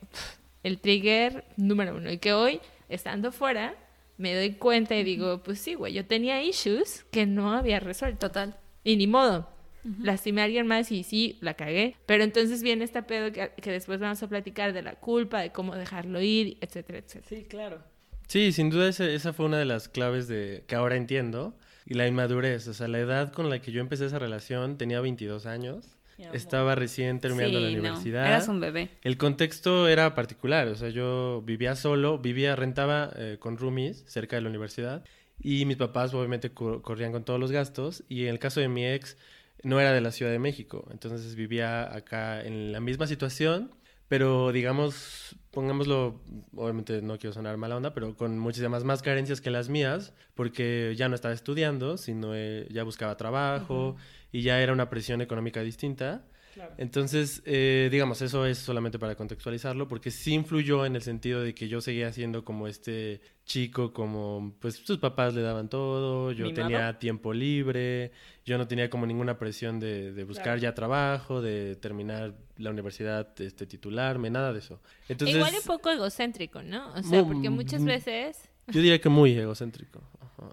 el 0.64 0.80
trigger 0.80 1.46
número 1.58 1.96
uno 1.96 2.12
y 2.12 2.18
que 2.18 2.34
hoy, 2.34 2.60
estando 2.90 3.32
fuera, 3.32 3.76
me 4.18 4.36
doy 4.36 4.54
cuenta 4.54 4.96
y 4.96 5.04
digo, 5.04 5.44
pues 5.44 5.60
sí, 5.60 5.76
güey, 5.76 5.94
yo 5.94 6.06
tenía 6.06 6.42
issues 6.44 7.06
que 7.12 7.26
no 7.26 7.54
había 7.54 7.80
resuelto. 7.80 8.28
Total. 8.28 8.56
Y 8.84 8.96
ni 8.98 9.06
modo. 9.06 9.57
Lastimé 10.02 10.42
a 10.42 10.46
alguien 10.46 10.68
más 10.68 10.92
y 10.92 11.04
sí, 11.04 11.38
la 11.42 11.54
cagué. 11.56 11.96
Pero 12.06 12.24
entonces 12.24 12.62
viene 12.64 12.84
este 12.84 13.02
pedo 13.04 13.32
que, 13.32 13.52
que 13.62 13.72
después 13.72 14.00
vamos 14.00 14.22
a 14.24 14.28
platicar 14.30 14.74
de 14.74 14.82
la 14.82 14.96
culpa, 14.96 15.42
de 15.42 15.52
cómo 15.52 15.76
dejarlo 15.76 16.22
ir, 16.22 16.58
etcétera, 16.62 17.00
etcétera. 17.00 17.26
Sí, 17.28 17.46
claro. 17.48 17.80
Sí, 18.28 18.52
sin 18.52 18.70
duda 18.70 18.90
ese- 18.90 19.16
esa 19.16 19.32
fue 19.34 19.46
una 19.46 19.58
de 19.58 19.66
las 19.66 19.88
claves 19.88 20.28
de 20.28 20.64
que 20.68 20.76
ahora 20.76 20.96
entiendo. 20.98 21.58
Y 21.86 21.94
la 21.94 22.06
inmadurez, 22.08 22.68
o 22.68 22.74
sea, 22.74 22.90
la 22.90 23.00
edad 23.00 23.32
con 23.32 23.50
la 23.50 23.60
que 23.62 23.72
yo 23.72 23.80
empecé 23.80 24.06
esa 24.08 24.20
relación 24.20 24.78
tenía 24.78 25.00
22 25.00 25.46
años. 25.46 25.94
Estaba 26.34 26.74
recién 26.74 27.20
terminando 27.20 27.60
la 27.60 27.68
Sí, 27.70 27.76
no, 27.76 27.80
universidad. 27.82 28.26
Eras 28.28 28.48
un 28.48 28.60
bebé. 28.60 28.90
El 29.04 29.18
contexto 29.18 29.88
era 29.88 30.16
particular, 30.16 30.68
o 30.68 30.76
sea, 30.76 30.90
yo 30.90 31.44
vivía 31.46 31.76
solo, 31.76 32.18
vivía, 32.18 32.56
rentaba 32.56 33.12
eh, 33.16 33.38
con 33.40 33.56
roomies 33.58 34.04
cerca 34.08 34.36
de 34.36 34.42
la 34.42 34.50
universidad 34.50 35.04
y 35.40 35.66
mis 35.66 35.78
papás 35.78 36.16
obviamente 36.16 36.50
co- 36.50 36.82
corrían 36.82 37.12
con 37.12 37.24
todos 37.24 37.40
los 37.40 37.52
gastos 37.52 38.04
y 38.10 38.24
en 38.24 38.30
el 38.30 38.40
caso 38.40 38.60
de 38.60 38.68
mi 38.68 38.84
ex 38.88 39.16
no 39.64 39.80
era 39.80 39.92
de 39.94 40.02
la 40.02 40.12
Ciudad 40.12 40.32
de 40.32 40.40
México, 40.40 40.88
entonces 40.92 41.36
vivía 41.36 41.94
acá 41.94 42.44
en 42.44 42.72
la 42.72 42.80
misma 42.80 43.08
situación, 43.08 43.72
pero 44.08 44.52
digamos, 44.52 45.36
pongámoslo, 45.52 46.22
obviamente 46.56 47.02
no 47.02 47.18
quiero 47.18 47.34
sonar 47.34 47.58
mala 47.58 47.76
onda, 47.76 47.94
pero 47.94 48.16
con 48.16 48.40
muchísimas 48.40 48.84
más 48.86 49.02
carencias 49.02 49.42
que 49.42 49.52
las 49.52 49.68
mías, 49.68 50.14
porque 50.34 50.94
ya 50.96 51.10
no 51.10 51.16
estaba 51.16 51.34
estudiando, 51.34 51.98
sino 51.98 52.34
eh, 52.34 52.68
ya 52.70 52.84
buscaba 52.84 53.18
trabajo 53.18 53.98
y 54.32 54.44
ya 54.44 54.62
era 54.62 54.72
una 54.72 54.90
presión 54.90 55.20
económica 55.22 55.62
distinta. 55.62 56.26
Claro. 56.58 56.74
Entonces, 56.80 57.44
eh, 57.46 57.88
digamos, 57.92 58.20
eso 58.24 58.44
es 58.48 58.58
solamente 58.58 58.98
para 58.98 59.14
contextualizarlo, 59.14 59.88
porque 59.88 60.10
sí 60.10 60.34
influyó 60.34 60.88
en 60.88 60.96
el 60.96 61.04
sentido 61.04 61.42
de 61.44 61.54
que 61.54 61.68
yo 61.68 61.82
seguía 61.82 62.12
siendo 62.12 62.44
como 62.44 62.68
este 62.68 63.22
chico, 63.46 63.94
como 63.94 64.56
pues 64.60 64.78
sus 64.78 64.98
papás 64.98 65.36
le 65.36 65.44
daban 65.44 65.70
todo, 65.70 66.32
yo 66.32 66.46
¿Mimado? 66.48 66.68
tenía 66.68 66.98
tiempo 66.98 67.32
libre, 67.32 68.12
yo 68.44 68.58
no 68.58 68.68
tenía 68.68 68.90
como 68.90 69.06
ninguna 69.06 69.38
presión 69.38 69.80
de, 69.80 70.14
de 70.14 70.24
buscar 70.24 70.46
Claro. 70.46 70.62
ya 70.62 70.74
trabajo, 70.74 71.44
de 71.44 71.76
terminar 71.76 72.34
la 72.58 72.72
universidad, 72.72 73.40
este, 73.40 73.68
titularme, 73.68 74.32
nada 74.32 74.52
de 74.52 74.58
eso. 74.58 74.82
Entonces, 75.08 75.38
Igual 75.38 75.54
un 75.54 75.64
poco 75.64 75.92
egocéntrico, 75.92 76.64
¿no? 76.64 76.92
O 76.96 77.04
sea, 77.04 77.24
porque 77.24 77.52
muchas 77.52 77.84
mm, 77.84 77.86
veces... 77.86 78.50
yo 78.66 78.82
diría 78.82 79.00
que 79.00 79.10
muy 79.10 79.38
egocéntrico. 79.38 80.02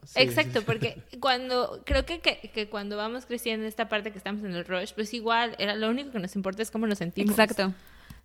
Sí, 0.05 0.21
Exacto, 0.23 0.61
sí. 0.61 0.65
porque 0.67 0.97
cuando, 1.21 1.83
creo 1.85 2.07
que, 2.07 2.21
que, 2.21 2.51
que 2.53 2.69
cuando 2.69 2.97
vamos 2.97 3.27
creciendo 3.27 3.65
en 3.65 3.69
esta 3.69 3.89
parte 3.89 4.11
que 4.13 4.19
estamos 4.19 4.43
en 4.45 4.55
el 4.55 4.65
rush, 4.65 4.93
pues 4.95 5.13
igual, 5.13 5.55
era 5.59 5.75
lo 5.75 5.91
único 5.91 6.11
que 6.11 6.19
nos 6.19 6.35
importa 6.37 6.63
es 6.63 6.71
cómo 6.71 6.87
nos 6.87 6.99
sentimos. 6.99 7.39
Exacto. 7.39 7.75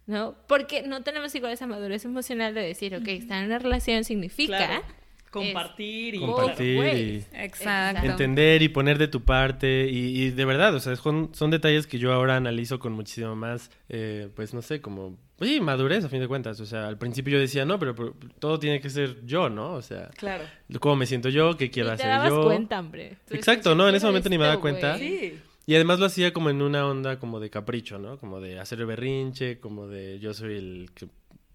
¿No? 0.07 0.35
Porque 0.47 0.81
no 0.81 1.03
tenemos 1.03 1.35
igual 1.35 1.53
esa 1.53 1.67
madurez 1.67 2.03
emocional 2.05 2.53
de 2.53 2.61
decir, 2.61 2.95
ok, 2.95 3.07
estar 3.09 3.39
en 3.39 3.45
una 3.47 3.59
relación 3.59 4.03
significa... 4.03 4.57
Claro. 4.57 4.83
Compartir 5.29 6.15
y 6.15 6.19
Compartir 6.21 6.79
claro. 6.79 6.97
y... 6.97 7.25
Exacto. 7.33 8.05
entender 8.07 8.63
y 8.63 8.69
poner 8.69 8.97
de 8.97 9.07
tu 9.07 9.21
parte 9.21 9.87
y, 9.87 10.23
y 10.23 10.31
de 10.31 10.45
verdad, 10.45 10.73
o 10.73 10.79
sea, 10.79 10.95
son, 10.95 11.29
son 11.33 11.51
detalles 11.51 11.85
que 11.85 11.99
yo 11.99 12.11
ahora 12.13 12.35
analizo 12.35 12.79
con 12.79 12.93
muchísimo 12.93 13.35
más, 13.35 13.69
eh, 13.89 14.29
pues 14.35 14.55
no 14.55 14.63
sé, 14.63 14.81
como, 14.81 15.17
sí, 15.41 15.59
madurez 15.61 16.03
a 16.05 16.09
fin 16.09 16.19
de 16.19 16.27
cuentas, 16.27 16.59
o 16.59 16.65
sea, 16.65 16.87
al 16.87 16.97
principio 16.97 17.33
yo 17.33 17.39
decía, 17.39 17.65
no, 17.65 17.79
pero, 17.79 17.95
pero 17.95 18.15
todo 18.39 18.59
tiene 18.59 18.79
que 18.81 18.89
ser 18.89 19.25
yo, 19.25 19.49
¿no? 19.49 19.73
O 19.73 19.81
sea, 19.81 20.09
Claro. 20.17 20.43
cómo 20.79 20.95
me 20.95 21.05
siento 21.05 21.29
yo, 21.29 21.55
qué 21.57 21.69
quiero 21.69 21.89
y 21.89 21.91
te 21.97 22.03
hacer 22.03 22.07
dabas 22.09 22.29
yo. 22.29 22.43
cuenta, 22.43 22.79
hombre. 22.79 23.17
Exacto, 23.29 23.75
¿no? 23.75 23.83
En 23.83 23.91
"Quiero 23.91 23.97
ese 23.97 24.05
momento 24.07 24.29
ni 24.29 24.37
me 24.37 24.45
daba 24.45 24.59
cuenta. 24.61 24.97
güey". 24.97 25.07
Sí. 25.19 25.39
Y 25.67 25.75
además 25.75 25.99
lo 25.99 26.05
hacía 26.07 26.33
como 26.33 26.49
en 26.49 26.61
una 26.61 26.87
onda 26.87 27.19
como 27.19 27.39
de 27.39 27.49
capricho, 27.49 27.99
¿no? 27.99 28.17
Como 28.17 28.41
de 28.41 28.59
hacer 28.59 28.79
el 28.79 28.87
berrinche, 28.87 29.59
como 29.59 29.87
de 29.87 30.17
yo 30.19 30.33
soy 30.33 30.55
el 30.57 30.89
que 30.95 31.07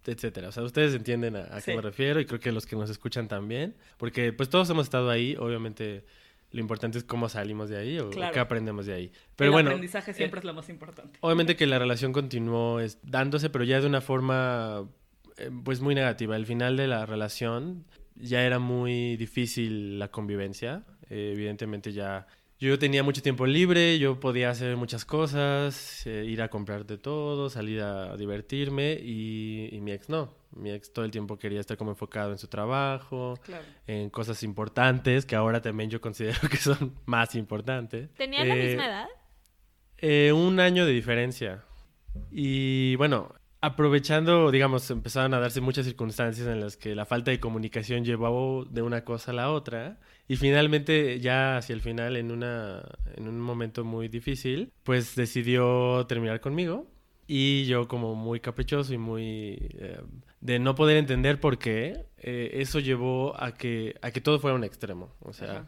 etcétera. 0.06 0.48
O 0.50 0.52
sea, 0.52 0.62
ustedes 0.62 0.94
entienden 0.94 1.34
a, 1.34 1.56
a 1.56 1.62
qué 1.62 1.74
me 1.74 1.80
refiero 1.80 2.20
y 2.20 2.26
creo 2.26 2.38
que 2.38 2.52
los 2.52 2.66
que 2.66 2.76
nos 2.76 2.90
escuchan 2.90 3.26
también, 3.26 3.74
porque 3.96 4.32
pues 4.34 4.50
todos 4.50 4.68
hemos 4.70 4.84
estado 4.84 5.08
ahí, 5.10 5.34
obviamente 5.38 6.04
lo 6.50 6.60
importante 6.60 6.98
es 6.98 7.04
cómo 7.04 7.28
salimos 7.28 7.68
de 7.68 7.76
ahí 7.78 7.98
o, 7.98 8.10
Claro. 8.10 8.32
qué 8.32 8.40
aprendemos 8.40 8.86
de 8.86 8.94
ahí. 8.94 9.12
Pero 9.36 9.48
el 9.48 9.52
bueno, 9.52 9.70
aprendizaje 9.70 10.12
siempre 10.14 10.38
eh, 10.38 10.40
es 10.40 10.44
lo 10.44 10.54
más 10.54 10.68
importante. 10.68 11.18
obviamente 11.20 11.56
que 11.56 11.66
la 11.66 11.78
relación 11.78 12.12
continuó 12.12 12.80
es- 12.80 12.98
dándose, 13.02 13.50
pero 13.50 13.64
ya 13.64 13.80
de 13.80 13.86
una 13.86 14.00
forma 14.00 14.88
eh, 15.36 15.50
pues 15.64 15.80
muy 15.80 15.94
negativa. 15.96 16.36
El 16.36 16.46
final 16.46 16.76
de 16.76 16.86
la 16.86 17.06
relación 17.06 17.84
ya 18.14 18.44
era 18.44 18.60
muy 18.60 19.16
difícil 19.16 19.98
la 19.98 20.08
convivencia. 20.12 20.84
Eh, 21.10 21.32
evidentemente 21.34 21.92
ya 21.92 22.26
yo 22.60 22.78
tenía 22.78 23.02
mucho 23.02 23.20
tiempo 23.20 23.44
libre, 23.46 23.98
yo 23.98 24.20
podía 24.20 24.48
hacer 24.50 24.76
muchas 24.76 25.04
cosas, 25.04 26.06
ir 26.06 26.40
a 26.40 26.48
comprar 26.48 26.86
de 26.86 26.98
todo, 26.98 27.50
salir 27.50 27.80
a 27.82 28.16
divertirme 28.16 28.92
y, 29.02 29.68
y 29.72 29.80
mi 29.80 29.90
ex 29.90 30.08
no. 30.08 30.32
Mi 30.56 30.70
ex 30.70 30.92
todo 30.92 31.04
el 31.04 31.10
tiempo 31.10 31.38
quería 31.38 31.60
estar 31.60 31.76
como 31.76 31.90
enfocado 31.90 32.30
en 32.32 32.38
su 32.38 32.46
trabajo, 32.48 33.38
Claro. 33.44 33.64
en 33.86 34.08
cosas 34.10 34.42
importantes 34.42 35.26
que 35.26 35.34
ahora 35.36 35.60
también 35.60 35.90
yo 35.90 36.00
considero 36.00 36.38
que 36.50 36.56
son 36.56 36.94
más 37.06 37.34
importantes. 37.34 38.12
¿Tenían 38.14 38.48
la 38.48 38.54
Eh, 38.56 38.66
misma 38.68 38.86
edad? 38.86 39.06
eh, 39.98 40.32
un 40.32 40.60
año 40.60 40.86
de 40.86 40.92
diferencia. 40.92 41.64
Y 42.30 42.94
bueno, 42.96 43.34
aprovechando, 43.60 44.50
digamos, 44.50 44.90
empezaron 44.90 45.34
a 45.34 45.40
darse 45.40 45.60
muchas 45.60 45.86
circunstancias 45.86 46.46
en 46.46 46.60
las 46.60 46.76
que 46.76 46.94
la 46.94 47.06
falta 47.06 47.30
de 47.30 47.40
comunicación 47.40 48.04
llevó 48.04 48.64
de 48.66 48.82
una 48.82 49.04
cosa 49.04 49.30
a 49.30 49.34
la 49.34 49.50
otra. 49.50 49.98
Y 50.28 50.36
finalmente, 50.36 51.18
ya 51.20 51.56
hacia 51.56 51.74
el 51.74 51.80
final, 51.80 52.16
en, 52.16 52.30
una, 52.30 52.82
en 53.16 53.26
un 53.28 53.40
momento 53.40 53.84
muy 53.84 54.08
difícil, 54.08 54.70
pues 54.84 55.16
decidió 55.16 56.06
terminar 56.06 56.40
conmigo. 56.40 56.86
Y 57.26 57.64
yo 57.64 57.88
como 57.88 58.14
muy 58.14 58.38
caprichoso 58.40 58.92
y 58.92 58.98
muy... 58.98 59.56
eh, 59.78 60.00
de 60.44 60.58
no 60.58 60.74
poder 60.74 60.98
entender 60.98 61.40
por 61.40 61.58
qué, 61.58 62.04
eh, 62.18 62.50
eso 62.60 62.78
llevó 62.78 63.34
a 63.42 63.54
que, 63.54 63.96
a 64.02 64.10
que 64.10 64.20
todo 64.20 64.38
fuera 64.38 64.54
un 64.54 64.62
extremo. 64.62 65.14
O 65.20 65.32
sea, 65.32 65.50
Ajá. 65.50 65.66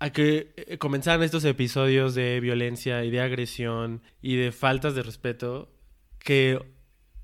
a 0.00 0.10
que 0.12 0.52
eh, 0.56 0.76
comenzaran 0.76 1.22
estos 1.22 1.44
episodios 1.46 2.14
de 2.14 2.38
violencia 2.40 3.04
y 3.04 3.10
de 3.10 3.20
agresión 3.22 4.02
y 4.20 4.36
de 4.36 4.52
faltas 4.52 4.94
de 4.94 5.02
respeto 5.02 5.72
que 6.18 6.58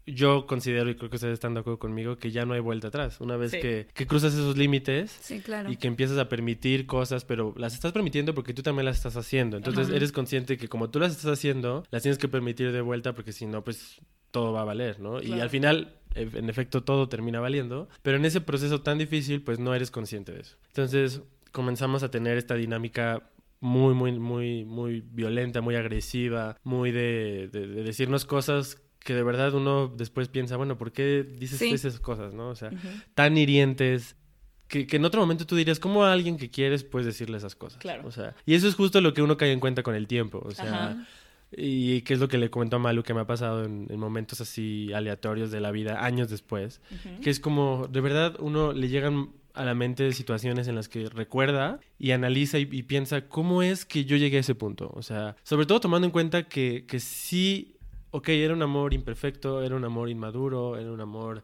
yo 0.07 0.47
considero, 0.47 0.88
y 0.88 0.95
creo 0.95 1.11
que 1.11 1.16
ustedes 1.16 1.35
están 1.35 1.52
de 1.52 1.61
acuerdo 1.61 1.78
conmigo, 1.78 2.16
que 2.16 2.30
ya 2.30 2.47
no 2.47 2.54
hay 2.54 2.61
vuelta 2.61 2.88
atrás. 2.88 3.21
Una 3.21 3.37
vez 3.37 3.50
Sí. 3.50 3.61
que, 3.61 3.88
que 3.92 4.07
cruzas 4.07 4.33
esos 4.33 4.57
límites 4.57 5.11
Sí, 5.21 5.40
claro. 5.40 5.71
y 5.71 5.76
que 5.76 5.87
empiezas 5.87 6.16
a 6.16 6.30
permitir 6.30 6.87
cosas, 6.87 7.26
pero 7.26 7.52
las 7.59 7.75
estás 7.75 7.92
permitiendo 7.92 8.35
porque 8.35 8.54
tú 8.54 8.62
también 8.62 8.87
las 8.87 8.97
estás 8.97 9.18
haciendo. 9.18 9.59
Entonces 9.59 9.88
Ajá. 9.88 9.97
eres 9.97 10.11
consciente 10.12 10.57
que 10.57 10.68
como 10.68 10.88
tú 10.88 10.99
las 11.00 11.12
estás 11.12 11.30
haciendo, 11.33 11.85
las 11.90 12.00
tienes 12.02 12.16
que 12.16 12.28
permitir 12.28 12.73
de 12.73 12.80
vuelta 12.80 13.12
porque 13.12 13.33
si 13.33 13.45
no, 13.45 13.62
pues 13.62 14.00
todo 14.30 14.54
va 14.54 14.62
a 14.62 14.64
valer, 14.64 14.99
¿no? 14.99 15.23
Y 15.23 15.40
al 15.40 15.50
final, 15.50 15.95
en 16.20 16.48
efecto, 16.50 16.82
todo 16.82 17.08
termina 17.08 17.40
valiendo, 17.40 17.88
pero 18.02 18.16
en 18.16 18.25
ese 18.25 18.40
proceso 18.40 18.80
tan 18.82 18.98
difícil, 18.98 19.42
pues 19.42 19.58
no 19.58 19.75
eres 19.75 19.90
consciente 19.90 20.32
de 20.32 20.40
eso. 20.40 20.56
Entonces 20.68 21.22
comenzamos 21.52 22.02
a 22.02 22.10
tener 22.10 22.37
esta 22.37 22.54
dinámica 22.54 23.30
muy, 23.60 23.94
muy, 23.94 24.12
muy, 24.18 24.64
muy 24.64 25.00
violenta, 25.00 25.60
muy 25.60 25.75
agresiva, 25.75 26.56
muy 26.62 26.92
de, 26.92 27.48
de- 27.52 27.66
de 27.66 27.82
decirnos 27.82 28.25
cosas 28.25 28.80
que 29.00 29.14
de 29.14 29.22
verdad 29.22 29.54
uno 29.54 29.88
después 29.96 30.28
piensa, 30.28 30.56
bueno, 30.56 30.76
¿por 30.76 30.92
qué 30.92 31.22
dices 31.25 31.58
Sí. 31.58 31.70
esas 31.72 31.98
cosas, 32.00 32.34
no? 32.34 32.50
O 32.50 32.54
sea, 32.54 32.70
tan 33.14 33.37
hirientes 33.38 34.16
que, 34.68 34.87
que 34.87 34.96
en 34.96 35.04
otro 35.06 35.20
momento 35.22 35.46
tú 35.46 35.56
dirías, 35.56 35.80
¿cómo 35.80 36.04
a 36.04 36.12
alguien 36.12 36.37
que 36.37 36.50
quieres 36.50 36.84
puedes 36.84 37.06
decirle 37.06 37.38
esas 37.38 37.54
cosas? 37.54 37.80
Claro. 37.80 38.06
O 38.06 38.10
sea, 38.10 38.34
y 38.44 38.54
eso 38.54 38.68
es 38.68 38.75
justo 38.75 39.00
lo 39.00 39.14
que 39.14 39.22
uno 39.22 39.37
cae 39.38 39.50
en 39.52 39.60
cuenta 39.60 39.82
con 39.82 39.94
el 39.94 40.06
tiempo, 40.06 40.42
o 40.44 40.50
sea, 40.50 40.64
Ajá. 40.90 41.06
Y 41.50 42.02
que 42.02 42.14
es 42.14 42.21
lo 42.21 42.28
que 42.28 42.38
le 42.38 42.50
comentó 42.50 42.76
a 42.76 42.78
Malu 42.78 43.02
que 43.02 43.14
me 43.14 43.21
ha 43.21 43.26
pasado 43.26 43.64
en, 43.64 43.87
en 43.88 43.99
momentos 43.99 44.40
así 44.40 44.93
aleatorios 44.93 45.50
de 45.50 45.61
la 45.61 45.71
vida, 45.71 46.05
años 46.05 46.28
después, 46.31 46.81
Ujú. 46.90 47.21
que 47.23 47.31
es 47.31 47.40
como, 47.40 47.88
de 47.90 48.00
verdad, 48.00 48.37
uno 48.38 48.73
le 48.73 48.88
llegan 48.88 49.31
a 49.55 49.64
la 49.64 49.75
mente 49.75 50.12
situaciones 50.12 50.69
en 50.69 50.76
las 50.76 50.88
que 50.88 51.09
recuerda 51.09 51.81
y 51.99 52.12
analiza 52.12 52.59
y, 52.59 52.69
y 52.71 52.83
piensa, 52.85 53.28
¿cómo 53.28 53.62
es 53.62 53.85
que 53.85 54.05
yo 54.05 54.17
llegué 54.17 54.37
a 54.37 54.40
ese 54.40 54.55
punto? 54.55 54.90
O 54.95 55.02
sea, 55.02 55.37
sobre 55.43 55.67
todo 55.67 55.81
tomando 55.81 56.07
en 56.07 56.12
cuenta 56.12 56.45
que, 56.45 56.85
que 56.87 57.00
sí, 57.00 57.75
ok, 58.12 58.28
era 58.28 58.55
un 58.55 58.62
amor 58.62 58.95
imperfecto, 58.95 59.62
era 59.62 59.75
un 59.75 59.85
amor 59.85 60.09
inmaduro, 60.11 60.76
era 60.76 60.93
un 60.93 61.00
amor... 61.00 61.43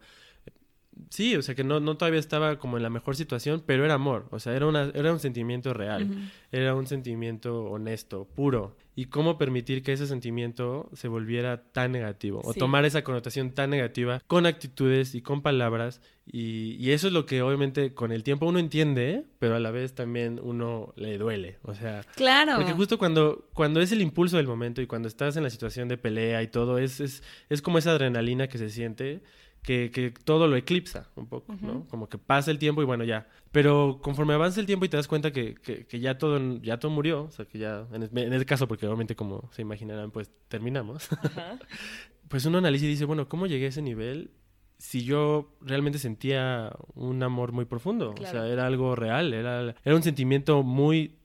Sí, 1.09 1.35
o 1.35 1.41
sea 1.41 1.55
que 1.55 1.63
no, 1.63 1.79
no 1.79 1.97
todavía 1.97 2.19
estaba 2.19 2.57
como 2.57 2.77
en 2.77 2.83
la 2.83 2.89
mejor 2.89 3.15
situación, 3.15 3.61
pero 3.65 3.83
era 3.85 3.95
amor, 3.95 4.27
o 4.31 4.39
sea, 4.39 4.55
era, 4.55 4.65
una, 4.65 4.91
era 4.93 5.11
un 5.11 5.19
sentimiento 5.19 5.73
real, 5.73 6.09
era 6.51 6.73
un 6.75 6.87
sentimiento 6.87 7.63
honesto, 7.65 8.25
puro. 8.35 8.75
Y 8.97 9.07
cómo 9.07 9.37
permitir 9.37 9.83
que 9.83 9.91
ese 9.91 10.07
sentimiento 10.07 10.89
se 10.93 11.09
volviera 11.09 11.63
tan 11.63 11.91
negativo, 11.91 12.39
o 12.45 12.53
tomar 12.53 12.85
esa 12.85 13.03
connotación 13.03 13.51
tan 13.51 13.69
negativa 13.71 14.21
con 14.25 14.45
actitudes 14.45 15.15
y 15.15 15.21
con 15.21 15.41
palabras. 15.41 15.99
Y, 16.25 16.77
y 16.79 16.91
eso 16.91 17.07
es 17.07 17.13
lo 17.13 17.25
que 17.25 17.41
obviamente 17.41 17.93
con 17.93 18.13
el 18.13 18.23
tiempo 18.23 18.45
uno 18.45 18.57
entiende, 18.57 19.25
pero 19.37 19.55
a 19.55 19.59
la 19.59 19.71
vez 19.71 19.95
también 19.95 20.39
uno 20.41 20.93
le 20.95 21.17
duele. 21.17 21.57
O 21.63 21.73
sea, 21.75 22.05
Claro. 22.15 22.53
porque 22.55 22.71
justo 22.71 22.97
cuando, 22.97 23.49
cuando 23.53 23.81
es 23.81 23.91
el 23.91 24.01
impulso 24.01 24.37
del 24.37 24.47
momento 24.47 24.81
y 24.81 24.87
cuando 24.87 25.09
estás 25.09 25.35
en 25.35 25.43
la 25.43 25.49
situación 25.49 25.89
de 25.89 25.97
pelea 25.97 26.41
y 26.41 26.47
todo, 26.47 26.77
es, 26.77 27.01
es, 27.01 27.21
es 27.49 27.61
como 27.61 27.77
esa 27.79 27.91
adrenalina 27.91 28.47
que 28.47 28.57
se 28.57 28.69
siente 28.69 29.21
que, 29.65 29.89
que 29.91 30.11
todo 30.11 30.47
lo 30.47 30.55
eclipsa 30.55 31.09
un 31.15 31.27
poco, 31.27 31.55
¿no? 31.61 31.71
Ujú. 31.79 31.87
Como 31.87 32.07
que 32.07 32.17
pasa 32.17 32.51
el 32.51 32.59
tiempo 32.59 32.81
y 32.81 32.85
bueno, 32.85 33.03
ya. 33.03 33.27
Pero 33.51 33.99
conforme 34.01 34.33
avanza 34.35 34.59
el 34.59 34.65
tiempo 34.67 34.85
y 34.85 34.89
te 34.89 34.97
das 34.97 35.07
cuenta 35.07 35.31
que, 35.31 35.55
que, 35.55 35.85
que 35.87 35.99
ya, 35.99 36.17
todo, 36.17 36.39
ya 36.61 36.77
todo 36.77 36.91
murió, 36.91 37.23
o 37.23 37.31
sea, 37.31 37.45
que 37.45 37.57
ya, 37.57 37.87
en, 37.91 38.03
es- 38.03 38.11
en 38.13 38.33
el 38.33 38.45
caso, 38.45 38.67
porque 38.67 38.85
obviamente 38.85 39.15
como 39.15 39.49
se 39.53 39.61
imaginarán, 39.63 40.11
pues 40.11 40.29
terminamos, 40.47 41.07
pues 42.27 42.45
uno 42.45 42.57
analiza 42.59 42.85
y 42.85 42.89
dice, 42.89 43.05
bueno, 43.05 43.27
¿cómo 43.27 43.47
llegué 43.47 43.65
a 43.65 43.69
ese 43.69 43.81
nivel? 43.81 44.31
Si 44.77 45.03
yo 45.03 45.55
realmente 45.61 45.99
sentía 45.99 46.71
un 46.95 47.23
amor 47.23 47.51
muy 47.51 47.65
profundo, 47.65 48.11
o 48.11 48.13
Claro. 48.15 48.31
sea, 48.39 48.47
era 48.47 48.65
algo 48.67 48.95
real, 48.95 49.33
era, 49.33 49.73
era 49.83 49.95
un 49.95 50.03
sentimiento 50.03 50.63
muy 50.63 51.15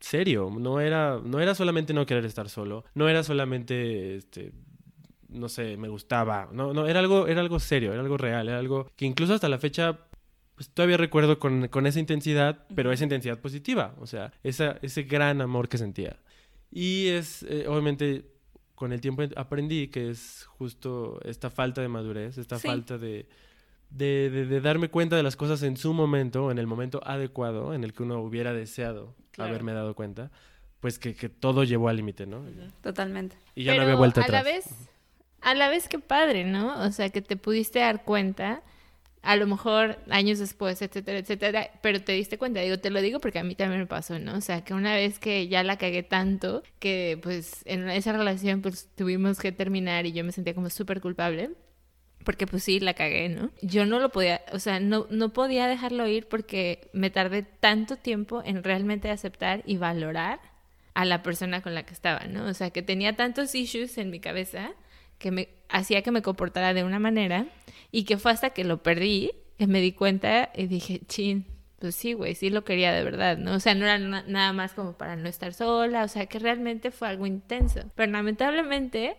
serio, 0.00 0.50
no 0.58 0.80
era, 0.80 1.20
no 1.24 1.40
era 1.40 1.54
solamente 1.54 1.94
no 1.94 2.04
querer 2.04 2.24
estar 2.26 2.48
solo, 2.48 2.84
no 2.94 3.08
era 3.08 3.22
solamente, 3.22 4.16
este, 4.16 4.52
no 5.36 5.48
sé, 5.48 5.76
me 5.76 5.88
gustaba, 5.88 6.48
no, 6.52 6.72
no, 6.72 6.86
era 6.86 7.00
algo, 7.00 7.26
era 7.26 7.40
algo 7.40 7.58
serio, 7.60 7.92
era 7.92 8.02
algo 8.02 8.16
real, 8.16 8.48
era 8.48 8.58
algo 8.58 8.90
que 8.96 9.04
incluso 9.04 9.34
hasta 9.34 9.48
la 9.48 9.58
fecha, 9.58 9.98
pues 10.54 10.70
todavía 10.70 10.96
recuerdo 10.96 11.38
con, 11.38 11.68
con 11.68 11.86
esa 11.86 12.00
intensidad, 12.00 12.64
pero 12.74 12.90
esa 12.92 13.04
intensidad 13.04 13.38
positiva, 13.38 13.94
o 14.00 14.06
sea, 14.06 14.32
esa, 14.42 14.78
ese 14.82 15.02
gran 15.04 15.40
amor 15.40 15.68
que 15.68 15.78
sentía. 15.78 16.16
Y 16.70 17.08
es, 17.08 17.42
eh, 17.44 17.66
obviamente, 17.68 18.24
con 18.74 18.92
el 18.92 19.00
tiempo 19.00 19.22
aprendí 19.36 19.88
que 19.88 20.10
es 20.10 20.44
justo 20.58 21.20
esta 21.24 21.48
falta 21.50 21.80
de 21.80 21.88
madurez, 21.88 22.36
esta 22.38 22.58
Sí. 22.58 22.66
falta 22.68 22.98
de, 22.98 23.26
de, 23.90 24.30
de- 24.30 24.46
de 24.46 24.60
darme 24.60 24.88
cuenta 24.88 25.16
de 25.16 25.22
las 25.22 25.36
cosas 25.36 25.62
en 25.62 25.76
su 25.76 25.94
momento, 25.94 26.50
en 26.50 26.58
el 26.58 26.66
momento 26.66 27.00
adecuado, 27.04 27.72
en 27.72 27.84
el 27.84 27.92
que 27.92 28.02
uno 28.02 28.20
hubiera 28.20 28.52
deseado 28.52 29.14
Claro. 29.30 29.50
haberme 29.50 29.72
dado 29.72 29.94
cuenta, 29.94 30.30
pues 30.80 30.98
que, 30.98 31.14
que 31.14 31.28
todo 31.28 31.64
llevó 31.64 31.88
al 31.88 31.96
límite, 31.96 32.26
¿no? 32.26 32.42
Totalmente. 32.82 33.36
Y 33.54 33.64
ya 33.64 33.72
Pero 33.72 33.82
no 33.82 33.88
había 33.88 33.96
vuelta 33.96 34.20
a 34.20 34.24
atrás. 34.24 34.44
la 34.44 34.50
vez, 34.50 34.64
a 35.46 35.54
la 35.54 35.68
vez 35.68 35.88
que 35.88 36.00
padre, 36.00 36.42
¿no? 36.42 36.76
O 36.82 36.90
sea, 36.90 37.08
que 37.10 37.22
te 37.22 37.36
pudiste 37.36 37.78
dar 37.78 38.02
cuenta, 38.02 38.64
a 39.22 39.36
lo 39.36 39.46
mejor 39.46 39.96
años 40.10 40.40
después, 40.40 40.82
etcétera, 40.82 41.18
etcétera, 41.18 41.70
pero 41.82 42.02
te 42.02 42.10
diste 42.10 42.36
cuenta. 42.36 42.60
Digo, 42.62 42.80
te 42.80 42.90
lo 42.90 43.00
digo 43.00 43.20
porque 43.20 43.38
a 43.38 43.44
mí 43.44 43.54
también 43.54 43.80
me 43.80 43.86
pasó, 43.86 44.18
¿no? 44.18 44.34
O 44.36 44.40
sea, 44.40 44.64
que 44.64 44.74
una 44.74 44.96
vez 44.96 45.20
que 45.20 45.46
ya 45.46 45.62
la 45.62 45.78
cagué 45.78 46.02
tanto, 46.02 46.64
que 46.80 47.20
pues 47.22 47.62
en 47.64 47.88
esa 47.88 48.12
relación 48.12 48.60
pues 48.60 48.88
tuvimos 48.96 49.38
que 49.38 49.52
terminar 49.52 50.04
y 50.04 50.12
yo 50.12 50.24
me 50.24 50.32
sentía 50.32 50.52
como 50.52 50.68
súper 50.68 51.00
culpable. 51.00 51.50
Porque 52.24 52.48
pues 52.48 52.64
sí, 52.64 52.80
la 52.80 52.94
cagué, 52.94 53.28
¿no? 53.28 53.52
Yo 53.62 53.86
no 53.86 54.00
lo 54.00 54.10
podía, 54.10 54.42
o 54.52 54.58
sea, 54.58 54.80
no, 54.80 55.06
no 55.10 55.32
podía 55.32 55.68
dejarlo 55.68 56.08
ir 56.08 56.26
porque 56.26 56.90
me 56.92 57.10
tardé 57.10 57.44
tanto 57.44 57.94
tiempo 57.94 58.42
en 58.44 58.64
realmente 58.64 59.10
aceptar 59.10 59.62
y 59.64 59.76
valorar 59.76 60.40
a 60.94 61.04
la 61.04 61.22
persona 61.22 61.62
con 61.62 61.76
la 61.76 61.84
que 61.84 61.94
estaba, 61.94 62.24
¿no? 62.26 62.46
O 62.46 62.54
sea, 62.54 62.70
que 62.70 62.82
tenía 62.82 63.14
tantos 63.14 63.54
issues 63.54 63.96
en 63.98 64.10
mi 64.10 64.18
cabeza 64.18 64.74
que 65.18 65.30
me 65.30 65.48
hacía 65.68 66.02
que 66.02 66.10
me 66.10 66.22
comportara 66.22 66.74
de 66.74 66.84
una 66.84 66.98
manera 66.98 67.46
y 67.90 68.04
que 68.04 68.18
fue 68.18 68.32
hasta 68.32 68.50
que 68.50 68.64
lo 68.64 68.82
perdí 68.82 69.32
que 69.58 69.66
me 69.66 69.80
di 69.80 69.92
cuenta 69.92 70.50
y 70.54 70.66
dije, 70.66 71.00
chin, 71.06 71.46
pues 71.78 71.94
sí, 71.94 72.12
güey, 72.12 72.34
sí 72.34 72.50
lo 72.50 72.64
quería 72.64 72.92
de 72.92 73.02
verdad, 73.04 73.38
¿no? 73.38 73.54
O 73.54 73.60
sea, 73.60 73.74
no 73.74 73.84
era 73.86 73.98
na- 73.98 74.24
nada 74.26 74.52
más 74.52 74.72
como 74.74 74.96
para 74.98 75.16
no 75.16 75.28
estar 75.28 75.52
sola, 75.54 76.04
o 76.04 76.08
sea, 76.08 76.26
que 76.26 76.38
realmente 76.38 76.90
fue 76.90 77.08
algo 77.08 77.26
intenso. 77.26 77.80
Pero 77.94 78.12
lamentablemente 78.12 79.16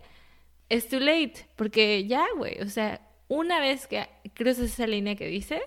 es 0.70 0.90
too 0.90 1.00
late, 1.00 1.48
porque 1.56 2.06
ya, 2.08 2.26
güey, 2.38 2.62
o 2.62 2.70
sea, 2.70 3.02
una 3.28 3.60
vez 3.60 3.88
que 3.88 4.08
cruzas 4.34 4.66
esa 4.66 4.88
línea 4.88 5.16
que 5.16 5.28
dices, 5.28 5.62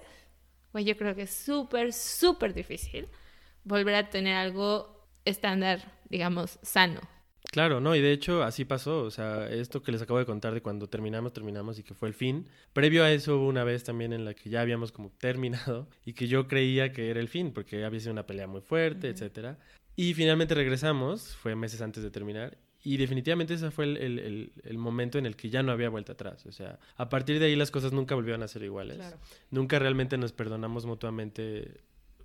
güey, 0.73 0.85
yo 0.85 0.97
creo 0.97 1.14
que 1.14 1.23
es 1.23 1.31
súper, 1.35 1.93
súper 1.93 2.55
difícil 2.55 3.09
volver 3.64 3.95
a 3.97 4.11
tener 4.11 4.37
algo 4.37 5.07
estándar, 5.25 5.93
digamos, 6.09 6.59
sano. 6.62 7.01
Claro, 7.53 7.81
no, 7.81 7.97
y 7.97 8.01
de 8.01 8.13
hecho 8.13 8.45
así 8.45 8.65
pasó, 8.65 9.03
o 9.03 9.11
sea, 9.11 9.49
esto 9.51 9.83
que 9.83 9.91
les 9.91 10.01
acabo 10.01 10.21
de 10.21 10.25
contar 10.27 10.55
de 10.55 10.63
cuando 10.63 10.89
terminamos, 10.89 11.33
terminamos 11.33 11.81
y 11.81 11.83
que 11.83 11.95
fue 11.95 12.07
el 12.09 12.15
fin, 12.15 12.47
previo 12.73 13.03
a 13.03 13.11
eso 13.11 13.37
hubo 13.39 13.49
una 13.49 13.65
vez 13.65 13.83
también 13.83 14.13
en 14.13 14.25
la 14.25 14.35
que 14.35 14.51
ya 14.51 14.61
habíamos 14.61 14.93
como 14.93 15.11
terminado 15.19 15.89
y 16.05 16.13
que 16.13 16.29
yo 16.29 16.47
creía 16.47 16.93
que 16.93 17.11
era 17.11 17.19
el 17.19 17.29
fin, 17.29 17.53
porque 17.53 17.85
había 17.85 17.99
sido 17.99 18.13
una 18.13 18.27
pelea 18.27 18.47
muy 18.47 18.61
fuerte, 18.61 19.09
etcétera, 19.09 19.59
y 19.97 20.15
finalmente 20.15 20.55
regresamos, 20.55 21.35
fue 21.37 21.57
meses 21.57 21.81
antes 21.83 22.05
de 22.05 22.11
terminar, 22.13 22.57
y 22.85 22.97
definitivamente 22.99 23.55
ese 23.55 23.73
fue 23.73 23.85
el, 23.85 23.97
el- 23.97 24.19
el- 24.21 24.53
el 24.63 24.79
momento 24.79 25.19
en 25.19 25.27
el 25.27 25.35
que 25.35 25.51
ya 25.51 25.63
no 25.65 25.73
había 25.73 25.89
vuelta 25.91 26.13
atrás, 26.13 26.47
o 26.47 26.53
sea, 26.53 26.79
a 26.97 27.09
partir 27.09 27.41
de 27.41 27.47
ahí 27.47 27.57
las 27.57 27.73
cosas 27.73 27.93
nunca 27.93 28.15
volvieron 28.15 28.45
a 28.45 28.49
ser 28.49 28.63
iguales, 28.63 28.97
Claro. 28.99 29.19
nunca 29.51 29.79
realmente 29.81 30.17
nos 30.19 30.31
perdonamos 30.33 30.87
mutuamente 30.87 31.81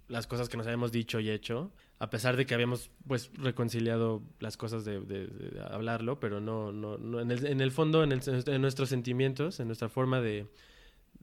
las 0.07 0.27
cosas 0.27 0.49
que 0.49 0.57
nos 0.57 0.67
habíamos 0.67 0.91
dicho 0.91 1.19
y 1.19 1.29
hecho, 1.29 1.71
a 1.99 2.09
pesar 2.09 2.35
de 2.37 2.45
que 2.45 2.53
habíamos 2.53 2.89
pues 3.07 3.31
reconciliado 3.35 4.21
las 4.39 4.57
cosas 4.57 4.85
de, 4.85 4.99
de- 5.01 5.27
de 5.27 5.61
hablarlo, 5.69 6.19
pero 6.19 6.39
no, 6.41 6.71
no, 6.71 6.97
no 6.97 7.19
en, 7.21 7.31
el, 7.31 7.45
en 7.45 7.61
el 7.61 7.71
fondo, 7.71 8.03
en, 8.03 8.11
el- 8.11 8.21
en 8.47 8.61
nuestros 8.61 8.89
sentimientos, 8.89 9.59
en 9.59 9.67
nuestra 9.67 9.89
forma 9.89 10.21
de, 10.21 10.45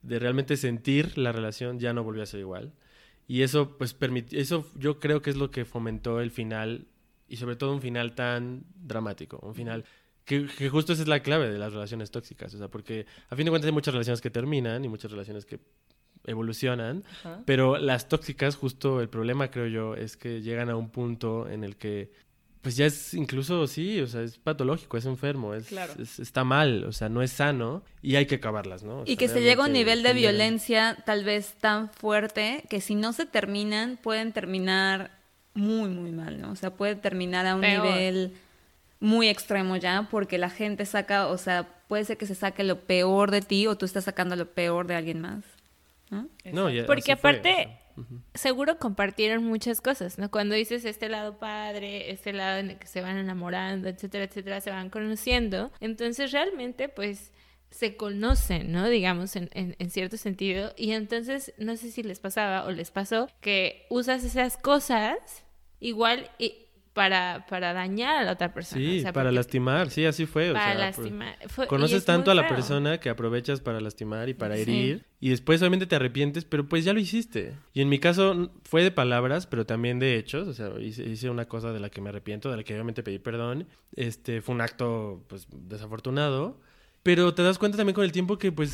de 0.02 0.18
realmente 0.18 0.56
sentir 0.56 1.16
la 1.18 1.32
relación, 1.32 1.78
ya 1.78 1.92
no 1.92 2.02
volvió 2.04 2.22
a 2.22 2.26
ser 2.26 2.40
igual. 2.40 2.72
Y 3.28 3.42
eso, 3.42 3.78
pues, 3.78 3.94
permitió, 3.94 4.40
eso 4.40 4.66
yo 4.76 4.98
creo 4.98 5.22
que 5.22 5.30
es 5.30 5.36
lo 5.36 5.50
que 5.50 5.64
fomentó 5.64 6.20
el 6.20 6.30
final 6.30 6.86
y 7.28 7.36
sobre 7.36 7.56
todo 7.56 7.72
un 7.72 7.80
final 7.80 8.14
tan 8.14 8.64
dramático, 8.74 9.38
un 9.42 9.54
final 9.54 9.84
que, 10.24 10.46
que 10.46 10.68
justo 10.68 10.92
esa 10.92 11.02
es 11.02 11.08
la 11.08 11.20
clave 11.22 11.50
de 11.50 11.58
las 11.58 11.72
relaciones 11.72 12.10
tóxicas, 12.10 12.52
o 12.54 12.58
sea, 12.58 12.68
porque 12.68 13.06
a 13.30 13.36
fin 13.36 13.44
de 13.44 13.50
cuentas 13.50 13.66
hay 13.66 13.72
muchas 13.72 13.94
relaciones 13.94 14.20
que 14.20 14.30
terminan 14.30 14.84
y 14.84 14.88
muchas 14.88 15.10
relaciones 15.10 15.46
que 15.46 15.58
evolucionan, 16.26 17.04
pero 17.46 17.78
las 17.78 18.08
tóxicas, 18.08 18.56
justo 18.56 19.00
el 19.00 19.08
problema 19.08 19.50
creo 19.50 19.66
yo, 19.66 19.94
es 19.94 20.16
que 20.16 20.40
llegan 20.42 20.70
a 20.70 20.76
un 20.76 20.88
punto 20.90 21.48
en 21.48 21.64
el 21.64 21.76
que 21.76 22.10
pues 22.60 22.76
ya 22.76 22.86
es 22.86 23.12
incluso, 23.14 23.66
sí, 23.66 24.00
o 24.00 24.06
sea, 24.06 24.22
es 24.22 24.38
patológico, 24.38 24.96
es 24.96 25.04
enfermo, 25.04 25.52
es, 25.52 25.66
Claro. 25.66 25.94
es- 26.00 26.20
está 26.20 26.44
mal, 26.44 26.84
o 26.84 26.92
sea, 26.92 27.08
no 27.08 27.20
es 27.20 27.32
sano 27.32 27.82
y 28.02 28.14
hay 28.14 28.26
que 28.26 28.36
acabarlas, 28.36 28.84
¿no? 28.84 29.00
O 29.00 29.02
Y 29.02 29.06
sea, 29.08 29.16
que 29.16 29.28
se 29.28 29.42
llega 29.42 29.64
a 29.64 29.66
un 29.66 29.72
nivel 29.72 30.04
de 30.04 30.12
violencia 30.14 30.96
tal 31.04 31.24
vez 31.24 31.54
tan 31.60 31.90
fuerte 31.90 32.62
que 32.70 32.80
si 32.80 32.94
no 32.94 33.12
se 33.12 33.26
terminan, 33.26 33.98
pueden 34.00 34.32
terminar 34.32 35.10
muy, 35.54 35.88
muy 35.90 36.12
mal, 36.12 36.40
¿no? 36.40 36.52
O 36.52 36.56
sea, 36.56 36.70
puede 36.70 36.94
terminar 36.94 37.46
a 37.48 37.56
un 37.56 37.62
Peor. 37.62 37.84
nivel 37.84 38.32
muy 39.00 39.28
extremo 39.28 39.76
ya, 39.76 40.06
porque 40.08 40.38
la 40.38 40.48
gente 40.48 40.86
saca, 40.86 41.26
o 41.26 41.38
sea, 41.38 41.66
puede 41.88 42.04
ser 42.04 42.16
que 42.16 42.26
se 42.26 42.36
saque 42.36 42.62
lo 42.62 42.78
peor 42.78 43.32
de 43.32 43.40
ti 43.40 43.66
o 43.66 43.76
tú 43.76 43.86
estás 43.86 44.04
sacando 44.04 44.36
lo 44.36 44.46
peor 44.52 44.86
de 44.86 44.94
alguien 44.94 45.20
más. 45.20 45.42
¿No? 46.12 46.28
No, 46.52 46.70
ya- 46.70 46.86
Porque 46.86 47.12
aparte, 47.12 47.78
seguro 48.34 48.78
compartieron 48.78 49.44
muchas 49.44 49.80
cosas, 49.80 50.18
¿no? 50.18 50.30
Cuando 50.30 50.54
dices 50.54 50.84
este 50.84 51.08
lado 51.08 51.38
padre, 51.38 52.10
este 52.10 52.32
lado 52.32 52.58
en 52.58 52.70
el 52.70 52.78
que 52.78 52.86
se 52.86 53.00
van 53.00 53.16
enamorando, 53.18 53.88
etcétera, 53.88 54.24
etcétera, 54.24 54.60
se 54.60 54.70
van 54.70 54.88
conociendo, 54.90 55.70
entonces 55.80 56.32
realmente 56.32 56.88
pues 56.88 57.32
se 57.70 57.96
conocen, 57.96 58.70
¿no? 58.70 58.88
Digamos, 58.88 59.34
en, 59.34 59.48
en, 59.54 59.74
en 59.78 59.90
cierto 59.90 60.16
sentido. 60.18 60.74
Y 60.76 60.92
entonces, 60.92 61.54
no 61.56 61.76
sé 61.76 61.90
si 61.90 62.02
les 62.02 62.20
pasaba 62.20 62.64
o 62.66 62.70
les 62.70 62.90
pasó 62.90 63.28
que 63.40 63.86
usas 63.88 64.24
esas 64.24 64.58
cosas 64.58 65.16
igual 65.80 66.30
y 66.38 66.61
para, 66.92 67.46
para 67.48 67.72
dañar 67.72 68.16
a 68.18 68.22
la 68.24 68.32
otra 68.32 68.52
persona. 68.52 68.80
Sí, 68.82 68.98
o 68.98 69.02
sea, 69.02 69.12
para 69.12 69.32
lastimar, 69.32 69.88
sí, 69.90 70.04
así 70.04 70.26
fue. 70.26 70.50
o 70.50 70.52
Para 70.52 70.64
sea, 70.76 70.92
pues, 70.92 70.96
lastimar. 70.98 71.36
Fue- 71.48 71.66
Conoces 71.66 71.98
es 71.98 72.04
tanto 72.04 72.30
a 72.30 72.34
la 72.34 72.46
persona 72.48 72.98
que 72.98 73.08
aprovechas 73.08 73.60
para 73.60 73.80
lastimar 73.80 74.28
y 74.28 74.34
para 74.34 74.56
Sí. 74.56 74.62
herir 74.62 75.04
y 75.18 75.30
después 75.30 75.60
obviamente 75.62 75.86
te 75.86 75.96
arrepientes, 75.96 76.44
pero 76.44 76.68
pues 76.68 76.84
ya 76.84 76.92
lo 76.92 77.00
hiciste. 77.00 77.54
Y 77.72 77.80
en 77.80 77.88
mi 77.88 77.98
caso 77.98 78.50
fue 78.64 78.82
de 78.82 78.90
palabras, 78.90 79.46
pero 79.46 79.64
también 79.64 79.98
de 80.00 80.16
hechos, 80.18 80.48
o 80.48 80.52
sea, 80.52 80.70
hice, 80.80 81.04
hice 81.04 81.30
una 81.30 81.46
cosa 81.46 81.72
de 81.72 81.80
la 81.80 81.88
que 81.88 82.00
me 82.00 82.10
arrepiento, 82.10 82.50
de 82.50 82.58
la 82.58 82.62
que 82.64 82.74
obviamente 82.74 83.02
pedí 83.02 83.18
perdón. 83.18 83.66
Este 83.96 84.42
fue 84.42 84.54
un 84.54 84.60
acto 84.60 85.24
pues 85.28 85.46
desafortunado, 85.50 86.60
pero 87.02 87.34
te 87.34 87.42
das 87.42 87.58
cuenta 87.58 87.76
también 87.78 87.94
con 87.94 88.04
el 88.04 88.12
tiempo 88.12 88.38
que 88.38 88.52
pues 88.52 88.70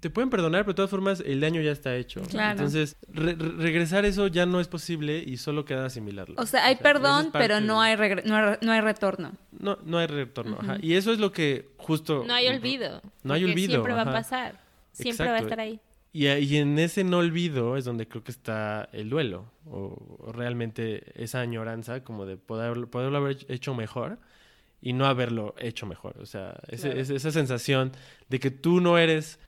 te 0.00 0.10
pueden 0.10 0.30
perdonar, 0.30 0.62
pero 0.62 0.72
de 0.72 0.76
todas 0.76 0.90
formas 0.90 1.22
el 1.24 1.40
daño 1.40 1.60
ya 1.60 1.72
está 1.72 1.94
hecho. 1.96 2.22
Claro. 2.22 2.52
Entonces, 2.52 2.96
re- 3.08 3.34
re- 3.34 3.48
regresar 3.58 4.04
eso 4.04 4.26
ya 4.26 4.46
no 4.46 4.60
es 4.60 4.68
posible 4.68 5.22
y 5.24 5.36
solo 5.36 5.64
queda 5.64 5.86
asimilarlo. 5.86 6.34
O 6.38 6.46
sea, 6.46 6.64
hay 6.66 6.76
perdón, 6.76 7.30
pero 7.32 7.60
no 7.60 7.80
hay, 7.80 7.96
no 8.24 8.36
hay, 8.36 8.56
no 8.60 8.72
hay 8.72 8.80
retorno. 8.80 9.32
no, 9.52 9.78
no 9.84 9.98
hay 9.98 10.06
retorno. 10.06 10.58
ajá. 10.60 10.78
Y 10.82 10.94
eso 10.94 11.12
es 11.12 11.18
lo 11.18 11.32
que 11.32 11.70
justo... 11.76 12.24
No 12.26 12.34
hay 12.34 12.48
olvido. 12.48 13.00
No 13.22 13.34
hay 13.34 13.44
olvido, 13.44 13.70
Siempre 13.72 13.92
va 13.92 14.02
a 14.02 14.12
pasar. 14.12 14.60
Siempre 14.92 15.26
va 15.28 15.36
a 15.36 15.40
estar 15.40 15.60
ahí. 15.60 15.80
Y, 16.14 16.26
y 16.28 16.56
en 16.58 16.78
ese 16.78 17.04
no 17.04 17.18
olvido 17.18 17.76
es 17.78 17.84
donde 17.86 18.06
creo 18.06 18.22
que 18.22 18.32
está 18.32 18.88
el 18.92 19.08
duelo, 19.08 19.50
o, 19.64 20.18
o 20.26 20.32
realmente 20.32 21.04
esa 21.22 21.40
añoranza 21.40 22.04
como 22.04 22.26
de 22.26 22.36
poder, 22.36 22.86
poderlo 22.88 23.16
haber 23.16 23.38
hecho 23.48 23.74
mejor 23.74 24.18
y 24.82 24.92
no 24.92 25.06
haberlo 25.06 25.54
hecho 25.58 25.86
mejor. 25.86 26.16
O 26.20 26.26
sea, 26.26 26.54
ese- 26.68 26.88
Claro. 26.88 27.00
ese- 27.00 27.14
esa 27.16 27.30
sensación 27.30 27.92
de 28.28 28.40
que 28.40 28.50
tú 28.50 28.80
no 28.82 28.98
eres, 28.98 29.38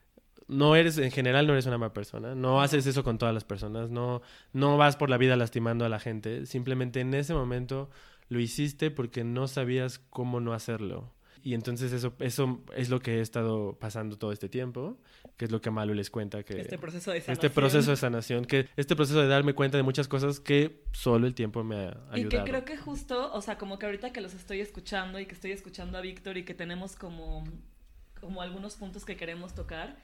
no 0.47 0.75
eres, 0.75 0.97
en 0.97 1.11
general 1.11 1.47
no 1.47 1.53
eres 1.53 1.65
una 1.65 1.77
mala 1.77 1.93
persona, 1.93 2.35
no 2.35 2.61
haces 2.61 2.85
eso 2.85 3.03
con 3.03 3.17
todas 3.17 3.33
las 3.33 3.43
personas, 3.43 3.89
no, 3.89 4.21
no 4.53 4.77
vas 4.77 4.95
por 4.95 5.09
la 5.09 5.17
vida 5.17 5.35
lastimando 5.35 5.85
a 5.85 5.89
la 5.89 5.99
gente, 5.99 6.45
simplemente 6.45 6.99
en 7.01 7.13
ese 7.13 7.33
momento 7.33 7.89
lo 8.29 8.39
hiciste 8.39 8.91
porque 8.91 9.23
no 9.23 9.47
sabías 9.47 9.99
cómo 9.99 10.39
no 10.39 10.53
hacerlo. 10.53 11.11
Y 11.43 11.53
entonces 11.53 11.93
eso, 11.93 12.15
eso 12.17 12.63
es 12.75 12.89
lo 12.89 12.99
que 13.01 13.19
he 13.19 13.21
estado 13.21 13.77
pasando 13.79 14.17
todo 14.17 14.31
este 14.31 14.49
tiempo, 14.49 14.97
que 15.37 15.45
es 15.45 15.51
lo 15.51 15.61
que 15.61 15.69
Malu 15.69 15.93
les 15.93 16.09
cuenta 16.09 16.41
que 16.41 16.59
Este 16.59 16.79
proceso 16.79 17.11
de 17.11 17.19
este 17.19 17.35
sanación. 17.35 17.53
proceso 17.53 17.91
de 17.91 17.97
sanación, 17.97 18.45
que 18.45 18.67
este 18.75 18.95
proceso 18.95 19.21
de 19.21 19.27
darme 19.27 19.53
cuenta 19.53 19.77
de 19.77 19.83
muchas 19.83 20.07
cosas 20.07 20.39
que 20.39 20.81
solo 20.91 21.27
el 21.27 21.35
tiempo 21.35 21.63
me 21.63 21.75
ha 21.75 21.89
ayudado. 22.09 22.17
Y 22.17 22.29
que 22.29 22.43
creo 22.43 22.65
que 22.65 22.77
justo, 22.77 23.31
o 23.31 23.41
sea, 23.43 23.59
como 23.59 23.77
que 23.77 23.85
ahorita 23.85 24.11
que 24.11 24.21
los 24.21 24.33
estoy 24.33 24.59
escuchando 24.59 25.19
y 25.19 25.27
que 25.27 25.35
estoy 25.35 25.51
escuchando 25.51 25.99
a 25.99 26.01
Víctor 26.01 26.35
y 26.37 26.45
que 26.45 26.55
tenemos 26.55 26.95
como, 26.95 27.43
como 28.19 28.41
algunos 28.41 28.75
puntos 28.75 29.05
que 29.05 29.15
queremos 29.15 29.53
tocar, 29.53 29.97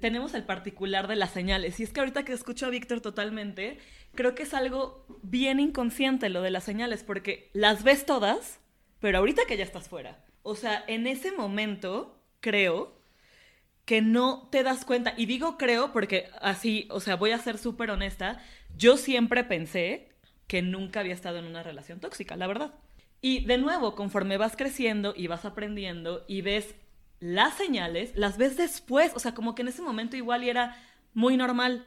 tenemos 0.00 0.34
el 0.34 0.44
particular 0.44 1.08
de 1.08 1.16
las 1.16 1.30
señales. 1.30 1.78
Y 1.80 1.82
es 1.82 1.92
que 1.92 2.00
ahorita 2.00 2.24
que 2.24 2.32
escucho 2.32 2.66
a 2.66 2.70
Víctor 2.70 3.00
totalmente, 3.00 3.78
creo 4.14 4.34
que 4.34 4.44
es 4.44 4.54
algo 4.54 5.06
bien 5.22 5.60
inconsciente 5.60 6.28
lo 6.28 6.42
de 6.42 6.50
las 6.50 6.64
señales, 6.64 7.02
porque 7.02 7.50
las 7.52 7.84
ves 7.84 8.06
todas, 8.06 8.60
pero 9.00 9.18
ahorita 9.18 9.42
que 9.46 9.56
ya 9.56 9.64
estás 9.64 9.88
fuera. 9.88 10.24
O 10.42 10.54
sea, 10.54 10.84
en 10.86 11.06
ese 11.06 11.32
momento, 11.32 12.18
creo 12.40 13.00
que 13.84 14.00
no 14.00 14.48
te 14.50 14.62
das 14.62 14.84
cuenta. 14.84 15.14
Y 15.16 15.26
digo 15.26 15.58
creo 15.58 15.92
porque 15.92 16.28
así, 16.40 16.88
o 16.90 17.00
sea, 17.00 17.16
voy 17.16 17.32
a 17.32 17.38
ser 17.38 17.58
súper 17.58 17.90
honesta. 17.90 18.42
Yo 18.76 18.96
siempre 18.96 19.44
pensé 19.44 20.08
que 20.46 20.62
nunca 20.62 21.00
había 21.00 21.14
estado 21.14 21.38
en 21.38 21.46
una 21.46 21.62
relación 21.62 22.00
tóxica, 22.00 22.36
la 22.36 22.46
verdad. 22.46 22.74
Y 23.20 23.44
de 23.44 23.58
nuevo, 23.58 23.94
conforme 23.94 24.36
vas 24.36 24.56
creciendo 24.56 25.14
y 25.16 25.26
vas 25.28 25.44
aprendiendo 25.44 26.24
y 26.26 26.42
ves 26.42 26.74
las 27.22 27.54
señales, 27.54 28.10
las 28.16 28.36
ves 28.36 28.56
después. 28.56 29.12
O 29.14 29.20
sea, 29.20 29.32
como 29.32 29.54
que 29.54 29.62
en 29.62 29.68
ese 29.68 29.80
momento 29.80 30.16
igual 30.16 30.42
y 30.42 30.50
era 30.50 30.76
muy 31.14 31.36
normal 31.36 31.86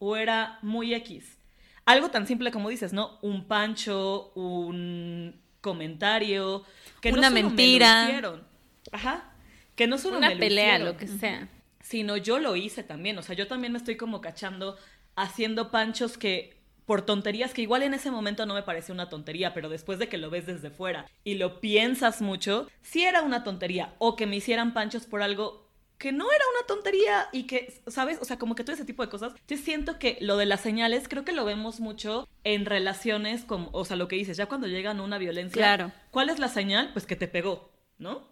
o 0.00 0.16
era 0.16 0.58
muy 0.62 0.92
X. 0.92 1.38
Algo 1.84 2.10
tan 2.10 2.26
simple 2.26 2.50
como 2.50 2.68
dices, 2.68 2.92
¿no? 2.92 3.18
Un 3.22 3.46
pancho, 3.46 4.32
un 4.34 5.40
comentario, 5.60 6.64
que 7.00 7.12
no 7.12 7.18
solo 7.18 7.30
me 7.30 7.42
lo 7.42 7.48
mentira. 7.48 8.04
hicieron. 8.08 8.44
Ajá. 8.90 9.32
Que 9.76 9.86
no 9.86 9.98
solo 9.98 10.18
Una 10.18 10.30
me 10.30 10.36
pelea, 10.36 10.78
lo 10.80 10.96
que 10.96 11.06
sea. 11.06 11.48
sino 11.80 12.16
yo 12.16 12.40
lo 12.40 12.56
hice 12.56 12.82
también. 12.82 13.16
O 13.18 13.22
sea, 13.22 13.36
yo 13.36 13.46
también 13.46 13.72
me 13.72 13.78
estoy 13.78 13.96
como 13.96 14.20
cachando 14.20 14.76
haciendo 15.14 15.70
panchos 15.70 16.18
que 16.18 16.60
por 16.86 17.02
tonterías 17.02 17.52
que 17.52 17.62
igual 17.62 17.82
en 17.82 17.94
ese 17.94 18.10
momento 18.10 18.46
no 18.46 18.54
me 18.54 18.62
pareció 18.62 18.94
una 18.94 19.08
tontería, 19.08 19.54
pero 19.54 19.68
después 19.68 19.98
de 19.98 20.08
que 20.08 20.18
lo 20.18 20.30
ves 20.30 20.46
desde 20.46 20.70
fuera 20.70 21.06
y 21.24 21.34
lo 21.34 21.60
piensas 21.60 22.22
mucho, 22.22 22.68
sí 22.82 23.04
era 23.04 23.22
una 23.22 23.44
tontería. 23.44 23.94
O 23.98 24.16
que 24.16 24.26
me 24.26 24.36
hicieran 24.36 24.74
panchos 24.74 25.06
por 25.06 25.22
algo 25.22 25.62
que 26.02 26.10
no 26.10 26.24
era 26.32 26.44
una 26.58 26.66
tontería 26.66 27.28
y 27.30 27.44
que, 27.44 27.80
¿sabes? 27.86 28.18
O 28.20 28.24
sea, 28.24 28.36
como 28.36 28.56
que 28.56 28.64
todo 28.64 28.74
ese 28.74 28.84
tipo 28.84 29.04
de 29.04 29.08
cosas. 29.08 29.34
Yo 29.46 29.56
siento 29.56 30.00
que 30.00 30.18
lo 30.20 30.36
de 30.36 30.46
las 30.46 30.60
señales, 30.60 31.06
creo 31.06 31.24
que 31.24 31.30
lo 31.30 31.44
vemos 31.44 31.78
mucho 31.78 32.28
en 32.42 32.66
relaciones 32.66 33.44
como, 33.44 33.70
o 33.72 33.84
sea, 33.84 33.96
lo 33.96 34.08
que 34.08 34.16
dices, 34.16 34.36
ya 34.36 34.46
cuando 34.46 34.66
llegan 34.66 34.98
a 34.98 35.04
una 35.04 35.18
violencia. 35.18 35.62
Claro. 35.62 35.92
¿Cuál 36.10 36.28
es 36.30 36.40
la 36.40 36.48
señal? 36.48 36.90
Pues 36.92 37.06
que 37.06 37.14
te 37.14 37.28
pegó, 37.28 37.70
¿no? 37.98 38.31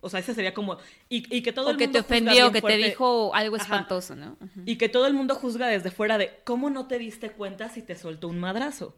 O 0.00 0.08
sea, 0.08 0.20
ese 0.20 0.32
sería 0.34 0.54
como... 0.54 0.78
Y, 1.08 1.34
y 1.36 1.42
que 1.42 1.52
todo 1.52 1.66
O 1.68 1.70
el 1.70 1.76
que 1.76 1.88
te 1.88 1.98
mundo 1.98 2.02
juzga 2.02 2.14
ofendió, 2.16 2.50
bien 2.50 2.52
que 2.52 2.60
te 2.68 2.76
dijo 2.76 3.34
algo 3.34 3.56
Ajá. 3.56 3.64
espantoso, 3.64 4.14
¿no? 4.14 4.36
Y 4.64 4.76
que 4.76 4.88
todo 4.88 5.06
el 5.06 5.14
mundo 5.14 5.34
juzga 5.34 5.66
desde 5.66 5.90
fuera 5.90 6.18
de 6.18 6.38
cómo 6.44 6.70
no 6.70 6.86
te 6.86 6.98
diste 6.98 7.30
cuenta 7.30 7.68
si 7.68 7.82
te 7.82 7.96
soltó 7.96 8.28
un 8.28 8.38
madrazo. 8.38 8.96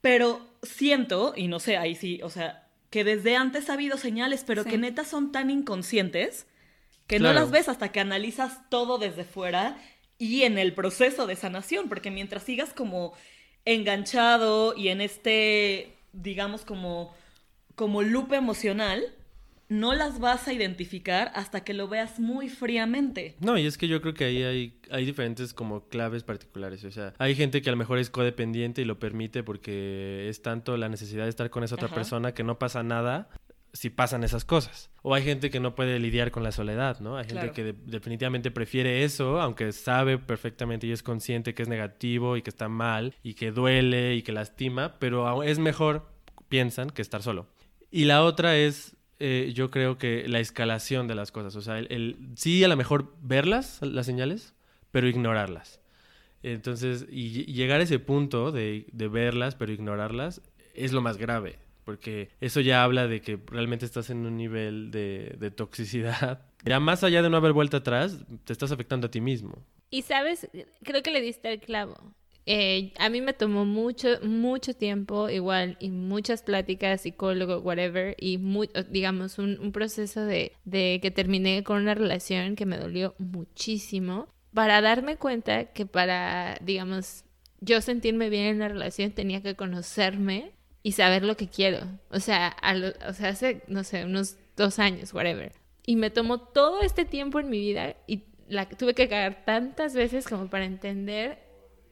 Pero 0.00 0.40
siento, 0.62 1.32
y 1.36 1.48
no 1.48 1.60
sé, 1.60 1.76
ahí 1.76 1.94
sí, 1.94 2.20
o 2.22 2.28
sea, 2.30 2.68
que 2.90 3.04
desde 3.04 3.36
antes 3.36 3.70
ha 3.70 3.74
habido 3.74 3.96
señales, 3.96 4.44
pero 4.46 4.64
Sí. 4.64 4.70
que 4.70 4.78
neta 4.78 5.04
son 5.04 5.32
tan 5.32 5.48
inconscientes 5.50 6.46
que 7.06 7.18
Claro. 7.18 7.34
no 7.34 7.40
las 7.40 7.50
ves 7.50 7.68
hasta 7.68 7.90
que 7.92 8.00
analizas 8.00 8.68
todo 8.70 8.98
desde 8.98 9.24
fuera 9.24 9.76
y 10.18 10.42
en 10.42 10.58
el 10.58 10.74
proceso 10.74 11.26
de 11.26 11.36
sanación, 11.36 11.88
porque 11.88 12.10
mientras 12.10 12.42
sigas 12.42 12.72
como 12.72 13.14
enganchado 13.64 14.76
y 14.76 14.88
en 14.88 15.00
este, 15.00 15.96
digamos, 16.12 16.64
como, 16.64 17.14
como 17.74 18.02
loop 18.02 18.32
emocional, 18.34 19.02
no 19.68 19.94
las 19.94 20.20
vas 20.20 20.46
a 20.48 20.52
identificar 20.52 21.30
hasta 21.34 21.64
que 21.64 21.74
lo 21.74 21.88
veas 21.88 22.20
muy 22.20 22.48
fríamente. 22.48 23.36
No, 23.40 23.56
y 23.58 23.66
es 23.66 23.78
que 23.78 23.88
yo 23.88 24.00
creo 24.02 24.14
que 24.14 24.24
ahí 24.24 24.42
hay, 24.42 24.78
hay 24.90 25.04
diferentes 25.04 25.54
como 25.54 25.88
claves 25.88 26.22
particulares. 26.22 26.84
O 26.84 26.90
sea, 26.90 27.14
hay 27.18 27.34
gente 27.34 27.62
que 27.62 27.70
a 27.70 27.72
lo 27.72 27.78
mejor 27.78 27.98
es 27.98 28.10
codependiente 28.10 28.82
y 28.82 28.84
lo 28.84 28.98
permite 28.98 29.42
porque 29.42 30.28
es 30.28 30.42
tanto 30.42 30.76
la 30.76 30.88
necesidad 30.88 31.24
de 31.24 31.30
estar 31.30 31.50
con 31.50 31.64
esa 31.64 31.74
otra 31.76 31.86
Ajá. 31.86 31.94
persona 31.94 32.32
que 32.34 32.42
no 32.44 32.58
pasa 32.58 32.82
nada 32.82 33.28
si 33.72 33.90
pasan 33.90 34.22
esas 34.22 34.44
cosas. 34.44 34.90
O 35.02 35.14
hay 35.14 35.24
gente 35.24 35.50
que 35.50 35.58
no 35.58 35.74
puede 35.74 35.98
lidiar 35.98 36.30
con 36.30 36.44
la 36.44 36.52
soledad, 36.52 37.00
¿no? 37.00 37.16
Hay 37.16 37.24
gente 37.24 37.40
Claro. 37.40 37.52
que 37.54 37.64
de- 37.64 37.74
definitivamente 37.86 38.52
prefiere 38.52 39.02
eso, 39.02 39.40
aunque 39.40 39.72
sabe 39.72 40.16
perfectamente 40.18 40.86
y 40.86 40.92
es 40.92 41.02
consciente 41.02 41.54
que 41.54 41.62
es 41.62 41.68
negativo 41.68 42.36
y 42.36 42.42
que 42.42 42.50
está 42.50 42.68
mal 42.68 43.16
y 43.24 43.34
que 43.34 43.50
duele 43.50 44.14
y 44.14 44.22
que 44.22 44.30
lastima, 44.30 44.96
pero 45.00 45.42
es 45.42 45.58
mejor, 45.58 46.06
piensan, 46.48 46.90
que 46.90 47.02
estar 47.02 47.20
solo. 47.22 47.48
Y 47.90 48.04
la 48.04 48.22
otra 48.22 48.56
es, 48.56 48.94
eh, 49.26 49.52
yo 49.54 49.70
creo 49.70 49.96
que 49.96 50.28
la 50.28 50.40
escalación 50.40 51.08
de 51.08 51.14
las 51.14 51.32
cosas. 51.32 51.56
O 51.56 51.60
sea, 51.62 51.78
el, 51.78 51.86
el- 51.90 52.16
sí 52.36 52.62
a 52.64 52.68
lo 52.68 52.76
mejor 52.76 53.14
verlas, 53.22 53.80
las 53.82 54.06
señales, 54.06 54.54
pero 54.90 55.08
ignorarlas. 55.08 55.80
Entonces, 56.42 57.06
y, 57.10 57.40
y 57.50 57.54
llegar 57.54 57.80
a 57.80 57.84
ese 57.84 57.98
punto 57.98 58.52
de, 58.52 58.86
de 58.92 59.08
verlas, 59.08 59.54
pero 59.54 59.72
ignorarlas, 59.72 60.42
es 60.74 60.92
lo 60.92 61.00
más 61.00 61.16
grave. 61.16 61.58
Porque 61.84 62.30
eso 62.40 62.60
ya 62.60 62.82
habla 62.84 63.06
de 63.06 63.20
que 63.20 63.38
realmente 63.46 63.84
estás 63.84 64.08
en 64.10 64.24
un 64.26 64.36
nivel 64.36 64.90
de, 64.90 65.36
de 65.38 65.50
toxicidad. 65.50 66.42
Ya 66.66 66.80
más 66.80 67.04
allá 67.04 67.20
de 67.20 67.28
no 67.28 67.36
haber 67.36 67.52
vuelta 67.52 67.76
atrás, 67.76 68.24
te 68.44 68.52
estás 68.54 68.72
afectando 68.72 69.06
a 69.08 69.10
ti 69.10 69.20
mismo. 69.20 69.62
Y 69.90 70.00
sabes, 70.00 70.48
creo 70.82 71.02
que 71.02 71.10
le 71.10 71.20
diste 71.20 71.52
el 71.52 71.60
clavo. 71.60 72.14
Eh, 72.46 72.92
a 72.98 73.08
mí 73.08 73.20
me 73.20 73.32
tomó 73.32 73.64
mucho, 73.64 74.08
mucho 74.22 74.74
tiempo, 74.74 75.28
igual, 75.30 75.76
y 75.80 75.90
muchas 75.90 76.42
pláticas, 76.42 77.02
psicólogo, 77.02 77.58
whatever, 77.60 78.16
y 78.18 78.38
muy, 78.38 78.68
digamos, 78.90 79.38
un, 79.38 79.58
un 79.60 79.72
proceso 79.72 80.24
de, 80.24 80.52
de 80.64 80.98
que 81.02 81.10
terminé 81.10 81.62
con 81.64 81.80
una 81.82 81.94
relación 81.94 82.54
que 82.56 82.66
me 82.66 82.76
dolió 82.78 83.14
muchísimo, 83.18 84.28
para 84.52 84.80
darme 84.80 85.16
cuenta 85.16 85.66
que 85.72 85.86
para, 85.86 86.58
digamos, 86.60 87.24
yo 87.60 87.80
sentirme 87.80 88.28
bien 88.28 88.44
en 88.46 88.56
una 88.56 88.68
relación 88.68 89.10
tenía 89.12 89.40
que 89.42 89.54
conocerme 89.56 90.52
y 90.82 90.92
saber 90.92 91.24
lo 91.24 91.36
que 91.36 91.48
quiero. 91.48 91.78
O 92.10 92.20
sea, 92.20 92.48
a 92.48 92.74
lo- 92.74 92.92
o 93.08 93.12
sea, 93.14 93.30
hace, 93.30 93.62
no 93.68 93.84
sé, 93.84 94.04
unos 94.04 94.36
dos 94.56 94.78
años, 94.78 95.12
whatever. 95.14 95.52
Y 95.86 95.96
me 95.96 96.10
tomó 96.10 96.38
todo 96.40 96.82
este 96.82 97.04
tiempo 97.04 97.40
en 97.40 97.48
mi 97.48 97.58
vida 97.58 97.96
y 98.06 98.24
la 98.48 98.68
tuve 98.68 98.94
que 98.94 99.08
cagar 99.08 99.44
tantas 99.46 99.94
veces 99.94 100.28
como 100.28 100.48
para 100.48 100.66
entender 100.66 101.38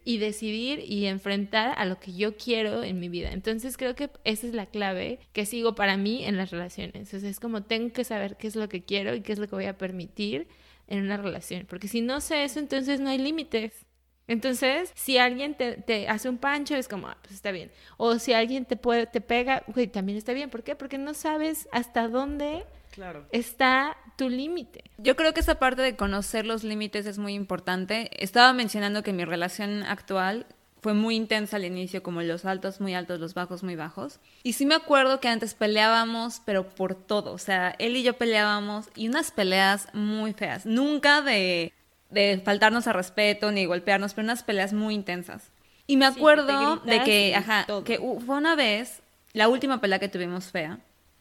y 0.05 0.19
decidir 0.19 0.81
y 0.87 1.07
enfrentar 1.07 1.75
a 1.77 1.85
lo 1.85 1.99
que 2.01 2.13
yo 2.13 2.37
quiero 2.37 2.83
en 2.83 2.99
mi 3.01 3.09
vida. 3.09 3.33
Entonces 3.33 3.77
creo 3.77 3.95
que 3.95 4.11
esa 4.25 4.47
es 4.47 4.55
la 4.55 4.67
clave 4.67 5.19
que 5.33 5.47
sigo 5.47 5.75
para 5.75 5.97
mí 5.97 6.25
en 6.25 6.37
las 6.37 6.51
relaciones. 6.51 7.13
O 7.15 7.21
sea, 7.21 7.31
es 7.31 7.41
como 7.41 7.63
tengo 7.63 7.93
que 7.93 8.05
saber 8.05 8.37
qué 8.37 8.47
es 8.49 8.57
lo 8.57 8.69
que 8.69 8.83
quiero 8.83 9.15
y 9.15 9.21
qué 9.23 9.33
es 9.33 9.39
lo 9.39 9.49
que 9.49 9.55
voy 9.55 9.67
a 9.67 9.79
permitir 9.79 10.49
en 10.89 11.01
una 11.05 11.17
relación. 11.17 11.67
Porque 11.69 11.89
si 11.89 12.01
no 12.01 12.21
sé 12.21 12.45
eso, 12.45 12.59
entonces 12.59 13.01
no 13.01 13.11
hay 13.11 13.19
límites. 13.19 13.87
Entonces, 14.29 14.93
si 14.95 15.19
alguien 15.19 15.55
te, 15.57 15.73
te 15.77 16.09
hace 16.09 16.29
un 16.29 16.39
pancho, 16.39 16.77
es 16.77 16.89
como, 16.89 17.09
ah, 17.09 17.19
pues 17.21 17.35
está 17.35 17.51
bien. 17.51 17.71
O 17.97 18.19
si 18.19 18.33
alguien 18.33 18.65
te 18.65 18.77
puede, 18.77 19.07
te 19.07 19.21
pega, 19.21 19.63
güey, 19.67 19.89
también 19.89 20.17
está 20.17 20.33
bien. 20.33 20.49
¿Por 20.49 20.63
qué? 20.63 20.75
Porque 20.77 20.97
no 20.99 21.13
sabes 21.15 21.69
hasta 21.73 22.09
dónde 22.09 22.65
Claro. 22.93 23.27
está 23.33 23.97
tu 24.17 24.29
límite. 24.29 24.85
Yo 24.99 25.17
creo 25.17 25.35
que 25.35 25.41
esa 25.41 25.57
parte 25.57 25.83
de 25.83 25.97
conocer 25.97 26.47
los 26.47 26.65
límites 26.65 27.07
es 27.07 27.19
muy 27.19 27.35
importante. 27.35 28.11
Estaba 28.23 28.53
mencionando 28.53 29.03
que 29.03 29.13
mi 29.13 29.25
relación 29.25 29.83
actual 29.83 30.47
fue 30.83 30.95
muy 30.95 31.15
intensa 31.15 31.57
al 31.57 31.65
inicio, 31.65 32.03
como 32.03 32.23
los 32.23 32.45
altos 32.45 32.81
muy 32.81 32.95
altos, 32.95 33.21
los 33.21 33.35
bajos 33.35 33.63
muy 33.63 33.77
bajos. 33.77 34.19
Y 34.43 34.55
sí 34.55 34.67
me 34.67 34.75
acuerdo 34.75 35.21
que 35.21 35.29
antes 35.29 35.55
peleábamos, 35.55 36.43
pero 36.45 36.69
por 36.69 36.97
todo. 36.97 37.33
O 37.33 37.39
sea, 37.39 37.75
él 37.79 37.97
y 37.97 38.03
yo 38.03 38.15
peleábamos 38.15 38.89
y 38.97 39.09
unas 39.09 39.31
peleas 39.31 39.89
muy 39.95 40.33
feas. 40.33 40.67
Nunca 40.67 41.23
de, 41.23 41.73
de 42.11 42.43
faltarnos 42.45 42.89
a 42.89 42.93
respeto 42.93 43.53
ni 43.53 43.65
golpearnos, 43.65 44.13
pero 44.15 44.25
unas 44.25 44.43
peleas 44.43 44.73
muy 44.73 44.95
intensas. 44.95 45.53
Y 45.87 45.97
me 45.97 46.07
Sí, 46.07 46.11
que 46.11 46.15
te 46.15 46.21
acuerdo 46.21 46.77
de 46.79 47.03
que, 47.05 47.35
ajá, 47.37 47.65
todo. 47.67 47.85
que 47.85 47.99
fue 47.99 48.37
una 48.37 48.57
vez, 48.57 49.03
la 49.35 49.49
última 49.49 49.81
pelea 49.81 50.01
que 50.01 50.09
tuvimos 50.09 50.47
fea, 50.51 50.81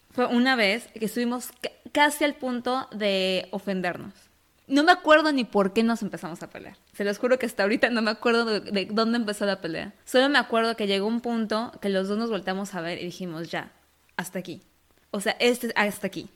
fue 0.10 0.26
una 0.26 0.56
vez 0.56 0.88
que 0.88 1.06
estuvimos 1.06 1.52
casi 1.92 2.24
al 2.24 2.36
punto 2.36 2.88
de 2.92 3.48
ofendernos. 3.52 4.14
No 4.68 4.84
me 4.84 4.92
acuerdo 4.92 5.34
ni 5.34 5.44
por 5.44 5.74
qué 5.74 5.84
nos 5.84 6.02
empezamos 6.02 6.42
a 6.44 6.50
pelear. 6.50 6.78
Se 6.94 7.04
los 7.04 7.18
juro 7.18 7.38
que 7.38 7.46
hasta 7.46 7.64
ahorita 7.64 7.90
no 7.90 8.02
me 8.02 8.12
acuerdo 8.12 8.46
de, 8.46 8.60
de 8.62 8.86
dónde 8.90 9.18
empezó 9.18 9.46
la 9.46 9.60
pelea. 9.60 9.94
Solo 10.06 10.30
me 10.30 10.40
acuerdo 10.40 10.78
que 10.78 10.88
llegó 10.88 11.08
un 11.08 11.20
punto 11.20 11.74
que 11.82 11.90
los 11.90 12.08
dos 12.08 12.18
nos 12.18 12.30
volteamos 12.30 12.74
a 12.74 12.82
ver 12.82 13.02
y 13.02 13.06
dijimos, 13.06 13.52
ya, 13.52 13.74
hasta 14.16 14.40
aquí. 14.40 14.62
O 15.10 15.20
sea, 15.20 15.36
este 15.40 15.74
hasta 15.76 16.08
aquí. 16.08 16.30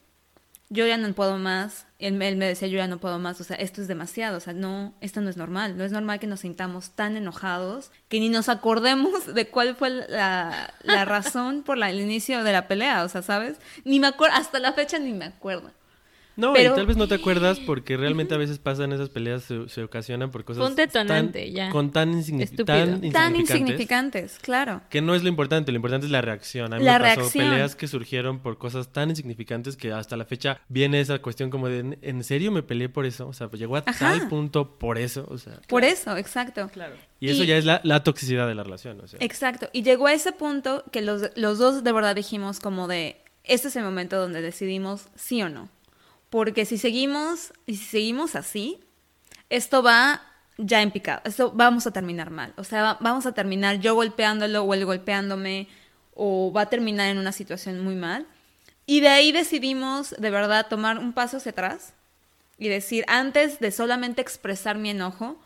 Yo 0.69 0.87
ya 0.87 0.97
no 0.97 1.13
puedo 1.13 1.37
más. 1.37 1.85
Él, 1.99 2.19
él 2.21 2.35
me 2.35 2.45
decía, 2.45 2.67
yo 2.67 2.77
ya 2.77 2.87
no 2.87 2.97
puedo 2.97 3.19
más. 3.19 3.39
O 3.39 3.43
sea, 3.43 3.55
esto 3.57 3.81
es 3.81 3.87
demasiado. 3.87 4.37
O 4.37 4.39
sea, 4.39 4.53
no, 4.53 4.93
esto 5.01 5.21
no 5.21 5.29
es 5.29 5.37
normal. 5.37 5.77
No 5.77 5.83
es 5.83 5.91
normal 5.91 6.19
que 6.19 6.27
nos 6.27 6.41
sintamos 6.41 6.91
tan 6.91 7.17
enojados 7.17 7.91
que 8.09 8.19
ni 8.19 8.29
nos 8.29 8.49
acordemos 8.49 9.33
de 9.33 9.47
cuál 9.47 9.75
fue 9.75 9.89
la, 9.89 10.73
la 10.81 11.05
razón 11.05 11.63
por 11.63 11.77
la, 11.77 11.89
el 11.89 11.99
inicio 11.99 12.43
de 12.43 12.51
la 12.51 12.67
pelea. 12.67 13.03
O 13.03 13.09
sea, 13.09 13.21
¿sabes? 13.21 13.57
Ni 13.83 13.99
me 13.99 14.07
acuerdo, 14.07 14.35
hasta 14.37 14.59
la 14.59 14.73
fecha 14.73 14.97
ni 14.97 15.13
me 15.13 15.25
acuerdo. 15.25 15.71
No, 16.37 16.53
Pero- 16.53 16.73
y 16.73 16.75
tal 16.75 16.85
vez 16.85 16.97
no 16.97 17.07
te 17.07 17.15
acuerdas 17.15 17.59
porque 17.59 17.95
realmente 17.97 18.33
a 18.33 18.37
veces 18.37 18.59
pasan 18.59 18.91
esas 18.91 19.09
peleas, 19.09 19.43
se, 19.43 19.69
se 19.69 19.83
ocasionan 19.83 20.31
por 20.31 20.43
cosas 20.43 20.61
Fue 20.61 20.69
un 20.69 20.75
detonante, 20.75 21.45
tan, 21.45 21.53
ya. 21.53 21.69
con 21.69 21.91
tan, 21.91 22.13
insigni- 22.13 22.41
Estúpido. 22.43 22.65
tan 22.65 22.89
Tan 23.11 23.35
insignificantes 23.35 23.49
insignificantes, 23.49 24.39
claro. 24.41 24.81
que 24.89 25.01
no 25.01 25.15
es 25.15 25.23
lo 25.23 25.29
importante, 25.29 25.71
lo 25.71 25.77
importante 25.77 26.05
es 26.07 26.11
la 26.11 26.21
reacción. 26.21 26.73
A 26.73 26.77
mí 26.77 26.83
La 26.83 26.99
me 26.99 27.05
pasó 27.05 27.21
reacción. 27.21 27.49
peleas 27.49 27.75
que 27.75 27.87
surgieron 27.87 28.39
por 28.39 28.57
cosas 28.57 28.89
tan 28.91 29.09
insignificantes 29.09 29.77
que 29.77 29.91
hasta 29.93 30.17
la 30.17 30.25
fecha 30.25 30.59
viene 30.67 30.99
esa 30.99 31.19
cuestión 31.19 31.49
como 31.49 31.69
de, 31.69 31.97
¿en 32.01 32.23
serio 32.23 32.51
me 32.51 32.63
peleé 32.63 32.89
por 32.89 33.05
eso? 33.05 33.27
O 33.27 33.33
sea, 33.33 33.47
pues 33.47 33.59
llegó 33.59 33.77
a 33.77 33.83
Ajá. 33.85 34.11
tal 34.11 34.27
punto 34.27 34.77
por 34.77 34.97
eso, 34.97 35.25
o 35.29 35.37
sea. 35.37 35.53
Por 35.67 35.83
eso, 35.83 36.17
exacto. 36.17 36.67
Claro. 36.73 36.95
Y 37.19 37.29
eso 37.29 37.43
Y- 37.43 37.47
ya 37.47 37.57
es 37.57 37.65
la, 37.65 37.79
la 37.83 38.03
toxicidad 38.03 38.47
de 38.47 38.55
la 38.55 38.63
relación, 38.63 38.99
o 38.99 39.07
sea. 39.07 39.19
Exacto. 39.21 39.69
Y 39.71 39.83
llegó 39.83 40.07
a 40.07 40.13
ese 40.13 40.31
punto 40.33 40.83
que 40.91 41.01
los, 41.01 41.29
los 41.35 41.57
dos 41.59 41.83
de 41.83 41.91
verdad 41.93 42.15
dijimos 42.15 42.59
como 42.59 42.87
de, 42.87 43.17
este 43.45 43.69
es 43.69 43.75
el 43.77 43.83
momento 43.83 44.17
donde 44.19 44.41
decidimos 44.41 45.07
sí 45.15 45.41
o 45.41 45.49
no. 45.49 45.69
Porque 46.29 46.65
si 46.65 46.77
seguimos, 46.77 47.53
y 47.65 47.77
si 47.77 47.85
seguimos 47.85 48.35
así, 48.35 48.79
esto 49.49 49.81
va 49.83 50.21
ya 50.57 50.81
en 50.81 50.91
picado. 50.91 51.21
Esto 51.25 51.51
vamos 51.51 51.85
a 51.87 51.91
terminar 51.91 52.29
mal. 52.29 52.53
O 52.57 52.63
sea, 52.63 52.81
va- 52.81 52.97
vamos 53.01 53.25
a 53.25 53.33
terminar 53.33 53.79
yo 53.79 53.95
golpeándolo 53.95 54.63
o 54.63 54.73
él 54.73 54.85
golpeándome, 54.85 55.67
o 56.13 56.51
va 56.53 56.61
a 56.61 56.69
terminar 56.69 57.09
en 57.09 57.17
una 57.17 57.31
situación 57.31 57.81
muy 57.83 57.95
mal. 57.95 58.25
Y 58.85 59.01
de 59.01 59.09
ahí 59.09 59.31
decidimos 59.31 60.11
de 60.17 60.29
verdad 60.29 60.67
tomar 60.67 60.97
un 60.99 61.11
paso 61.13 61.37
hacia 61.37 61.51
atrás 61.51 61.93
y 62.57 62.69
decir, 62.69 63.03
antes 63.07 63.59
de 63.59 63.71
solamente 63.71 64.21
expresar 64.21 64.77
mi 64.77 64.91
enojo, 64.91 65.37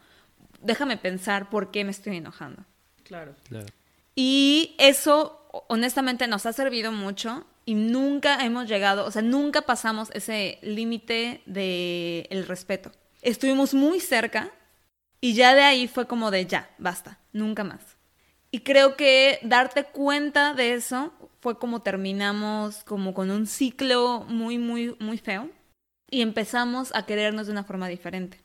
déjame 0.62 0.98
pensar 0.98 1.50
por 1.50 1.72
qué 1.72 1.84
me 1.84 1.92
estoy 1.92 2.18
enojando. 2.18 2.63
Claro. 3.04 3.34
Claro. 3.48 3.65
Y 4.13 4.76
eso, 4.78 5.42
honestamente, 5.70 6.28
nos 6.28 6.46
ha 6.46 6.54
servido 6.54 6.92
mucho 6.92 7.46
y 7.70 7.76
nunca 7.76 8.44
hemos 8.44 8.68
llegado, 8.68 9.06
o 9.06 9.12
sea, 9.12 9.22
nunca 9.22 9.62
pasamos 9.62 10.10
ese 10.16 10.58
límite 10.64 11.44
del 11.46 12.26
el 12.32 12.48
respeto. 12.48 12.92
Estuvimos 13.22 13.76
muy 13.76 14.00
cerca 14.00 14.50
y 15.22 15.36
ya 15.36 15.54
de 15.54 15.62
ahí 15.62 15.88
fue 15.88 16.08
como 16.08 16.32
de 16.32 16.48
ya, 16.48 16.68
basta, 16.80 17.20
nunca 17.32 17.64
más. 17.64 17.80
Y 18.50 18.62
creo 18.62 18.96
que 18.96 19.38
darte 19.44 19.84
cuenta 19.84 20.56
de 20.56 20.74
eso 20.74 21.14
fue 21.42 21.60
como 21.60 21.84
terminamos 21.84 22.84
como 22.86 23.14
con 23.14 23.30
un 23.30 23.46
ciclo 23.46 24.26
muy, 24.28 24.58
muy, 24.58 24.96
muy 25.00 25.20
feo 25.20 25.48
y 26.10 26.22
empezamos 26.22 26.90
a 26.96 27.06
querernos 27.06 27.46
de 27.46 27.52
una 27.52 27.66
forma 27.66 27.88
diferente. 27.88 28.42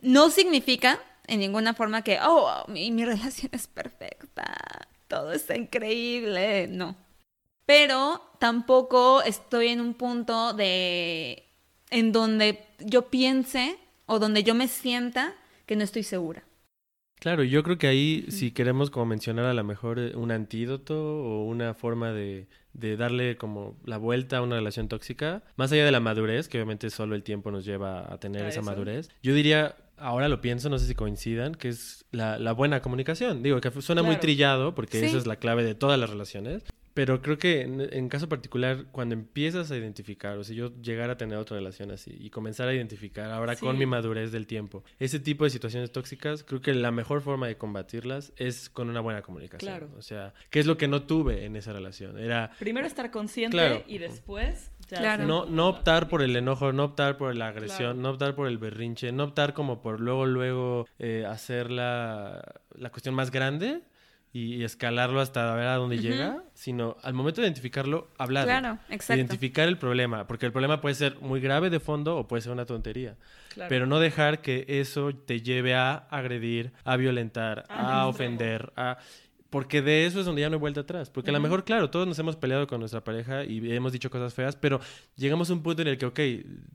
No 0.00 0.30
significa 0.30 1.00
en 1.26 1.40
ninguna 1.40 1.74
forma 1.74 2.02
que, 2.02 2.20
oh, 2.22 2.64
mi, 2.68 2.92
mi 2.92 3.04
relación 3.12 3.50
es 3.54 3.66
perfecta, 3.66 4.86
todo 5.08 5.32
está 5.32 5.56
increíble, 5.56 6.68
no. 6.68 7.07
Pero 7.68 8.22
tampoco 8.38 9.20
estoy 9.22 9.68
en 9.68 9.82
un 9.82 9.92
punto 9.92 10.54
de, 10.54 11.44
en 11.90 12.12
donde 12.12 12.64
yo 12.80 13.10
piense 13.10 13.76
o 14.06 14.18
donde 14.18 14.42
yo 14.42 14.54
me 14.54 14.68
sienta 14.68 15.34
que 15.66 15.76
no 15.76 15.84
estoy 15.84 16.02
segura. 16.02 16.44
Claro, 17.20 17.42
yo 17.42 17.62
creo 17.62 17.76
que 17.76 17.88
ahí 17.88 18.24
si 18.30 18.52
queremos 18.52 18.88
como 18.90 19.04
mencionar 19.04 19.44
a 19.44 19.52
lo 19.52 19.64
mejor 19.64 19.98
eh, 19.98 20.16
un 20.16 20.30
antídoto 20.30 20.94
o 20.98 21.44
una 21.44 21.74
forma 21.74 22.10
de, 22.12 22.46
de 22.72 22.96
darle 22.96 23.36
como 23.36 23.76
la 23.84 23.98
vuelta 23.98 24.38
a 24.38 24.42
una 24.42 24.56
relación 24.56 24.88
tóxica, 24.88 25.42
más 25.56 25.70
allá 25.70 25.84
de 25.84 25.90
la 25.92 26.00
madurez, 26.00 26.48
que 26.48 26.56
obviamente 26.56 26.88
solo 26.88 27.14
el 27.16 27.22
tiempo 27.22 27.50
nos 27.50 27.66
lleva 27.66 28.10
a 28.10 28.18
tener 28.18 28.44
A 28.44 28.48
esa 28.48 28.60
eso. 28.60 28.70
madurez, 28.70 29.10
yo 29.22 29.34
diría, 29.34 29.76
ahora 29.98 30.28
lo 30.30 30.40
pienso, 30.40 30.70
no 30.70 30.78
sé 30.78 30.86
si 30.86 30.94
coincidan, 30.94 31.54
que 31.54 31.68
es 31.68 32.06
la, 32.12 32.38
la 32.38 32.52
buena 32.52 32.80
comunicación. 32.80 33.42
Digo, 33.42 33.60
que 33.60 33.70
suena 33.82 34.02
muy 34.02 34.16
trillado 34.16 34.74
porque 34.74 35.00
Sí. 35.00 35.06
esa 35.06 35.18
es 35.18 35.26
la 35.26 35.36
clave 35.36 35.64
de 35.64 35.74
todas 35.74 35.98
las 35.98 36.08
relaciones, 36.08 36.62
pero 36.98 37.22
creo 37.22 37.38
que 37.38 37.60
en, 37.60 37.80
en 37.92 38.08
caso 38.08 38.28
particular, 38.28 38.86
cuando 38.90 39.14
empiezas 39.14 39.70
a 39.70 39.76
identificar, 39.76 40.36
o 40.36 40.42
sea, 40.42 40.56
yo 40.56 40.72
llegar 40.82 41.10
a 41.10 41.16
tener 41.16 41.38
otra 41.38 41.56
relación 41.56 41.92
así 41.92 42.12
y 42.18 42.28
comenzar 42.30 42.66
a 42.66 42.74
identificar 42.74 43.30
ahora 43.30 43.54
con 43.54 43.78
mi 43.78 43.86
madurez 43.86 44.32
del 44.32 44.48
tiempo, 44.48 44.82
ese 44.98 45.20
tipo 45.20 45.44
de 45.44 45.50
situaciones 45.50 45.92
tóxicas, 45.92 46.42
creo 46.42 46.60
que 46.60 46.74
la 46.74 46.90
mejor 46.90 47.20
forma 47.22 47.46
de 47.46 47.56
combatirlas 47.56 48.32
es 48.36 48.68
con 48.68 48.90
una 48.90 48.98
buena 48.98 49.22
comunicación. 49.22 49.70
Claro. 49.70 49.88
O 49.96 50.02
sea, 50.02 50.34
¿qué 50.50 50.58
es 50.58 50.66
lo 50.66 50.76
que 50.76 50.88
no 50.88 51.04
tuve 51.04 51.44
en 51.44 51.54
esa 51.54 51.72
relación? 51.72 52.18
Era 52.18 52.50
Primero 52.58 52.84
estar 52.88 53.12
consciente 53.12 53.56
Claro. 53.56 53.84
y 53.86 53.98
después 53.98 54.72
ya 54.88 54.98
Claro. 54.98 55.22
hacer 55.22 55.26
no, 55.28 55.46
no 55.46 55.68
optar 55.68 56.08
por 56.08 56.20
el 56.22 56.34
enojo, 56.34 56.72
no 56.72 56.82
optar 56.82 57.16
por 57.16 57.32
la 57.36 57.46
agresión, 57.46 57.78
Claro. 57.78 57.94
no 57.94 58.10
optar 58.10 58.34
por 58.34 58.48
el 58.48 58.58
berrinche, 58.58 59.12
no 59.12 59.22
optar 59.22 59.54
como 59.54 59.82
por 59.82 60.00
luego, 60.00 60.26
luego 60.26 60.88
eh, 60.98 61.24
hacer 61.28 61.70
la, 61.70 62.42
la 62.74 62.90
cuestión 62.90 63.14
más 63.14 63.30
grande 63.30 63.82
y, 64.32 64.56
y 64.56 64.64
escalarlo 64.64 65.20
hasta 65.20 65.54
ver 65.54 65.66
a 65.66 65.76
dónde 65.76 65.98
llega, 65.98 66.42
sino 66.54 66.96
al 67.02 67.14
momento 67.14 67.40
de 67.40 67.46
identificarlo, 67.46 68.08
hablar. 68.18 68.44
Claro, 68.44 68.78
exacto. 68.90 69.14
Identificar 69.18 69.68
el 69.68 69.78
problema, 69.78 70.26
porque 70.26 70.46
el 70.46 70.52
problema 70.52 70.80
puede 70.80 70.94
ser 70.94 71.18
muy 71.20 71.40
grave 71.40 71.70
de 71.70 71.80
fondo 71.80 72.16
o 72.16 72.28
puede 72.28 72.42
ser 72.42 72.52
una 72.52 72.66
tontería. 72.66 73.16
Claro. 73.54 73.68
Pero 73.68 73.86
no 73.86 73.98
dejar 74.00 74.40
que 74.40 74.64
eso 74.68 75.14
te 75.14 75.40
lleve 75.40 75.74
a 75.74 75.94
agredir, 76.10 76.72
a 76.84 76.96
violentar, 76.96 77.64
Ah, 77.68 78.02
a 78.02 78.06
ofender, 78.06 78.72
a... 78.76 78.98
Porque 79.50 79.80
de 79.80 80.04
eso 80.04 80.20
es 80.20 80.26
donde 80.26 80.42
ya 80.42 80.50
no 80.50 80.56
hay 80.56 80.60
vuelta 80.60 80.80
atrás. 80.80 81.08
Porque 81.08 81.30
a 81.30 81.32
lo 81.32 81.40
mejor, 81.40 81.64
claro, 81.64 81.88
todos 81.88 82.06
nos 82.06 82.18
hemos 82.18 82.36
peleado 82.36 82.66
con 82.66 82.80
nuestra 82.80 83.02
pareja 83.02 83.44
y 83.44 83.72
hemos 83.72 83.92
dicho 83.92 84.10
cosas 84.10 84.34
feas, 84.34 84.56
pero 84.56 84.78
llegamos 85.16 85.48
a 85.48 85.54
un 85.54 85.62
punto 85.62 85.80
en 85.80 85.88
el 85.88 85.96
que, 85.96 86.04
ok, 86.04 86.20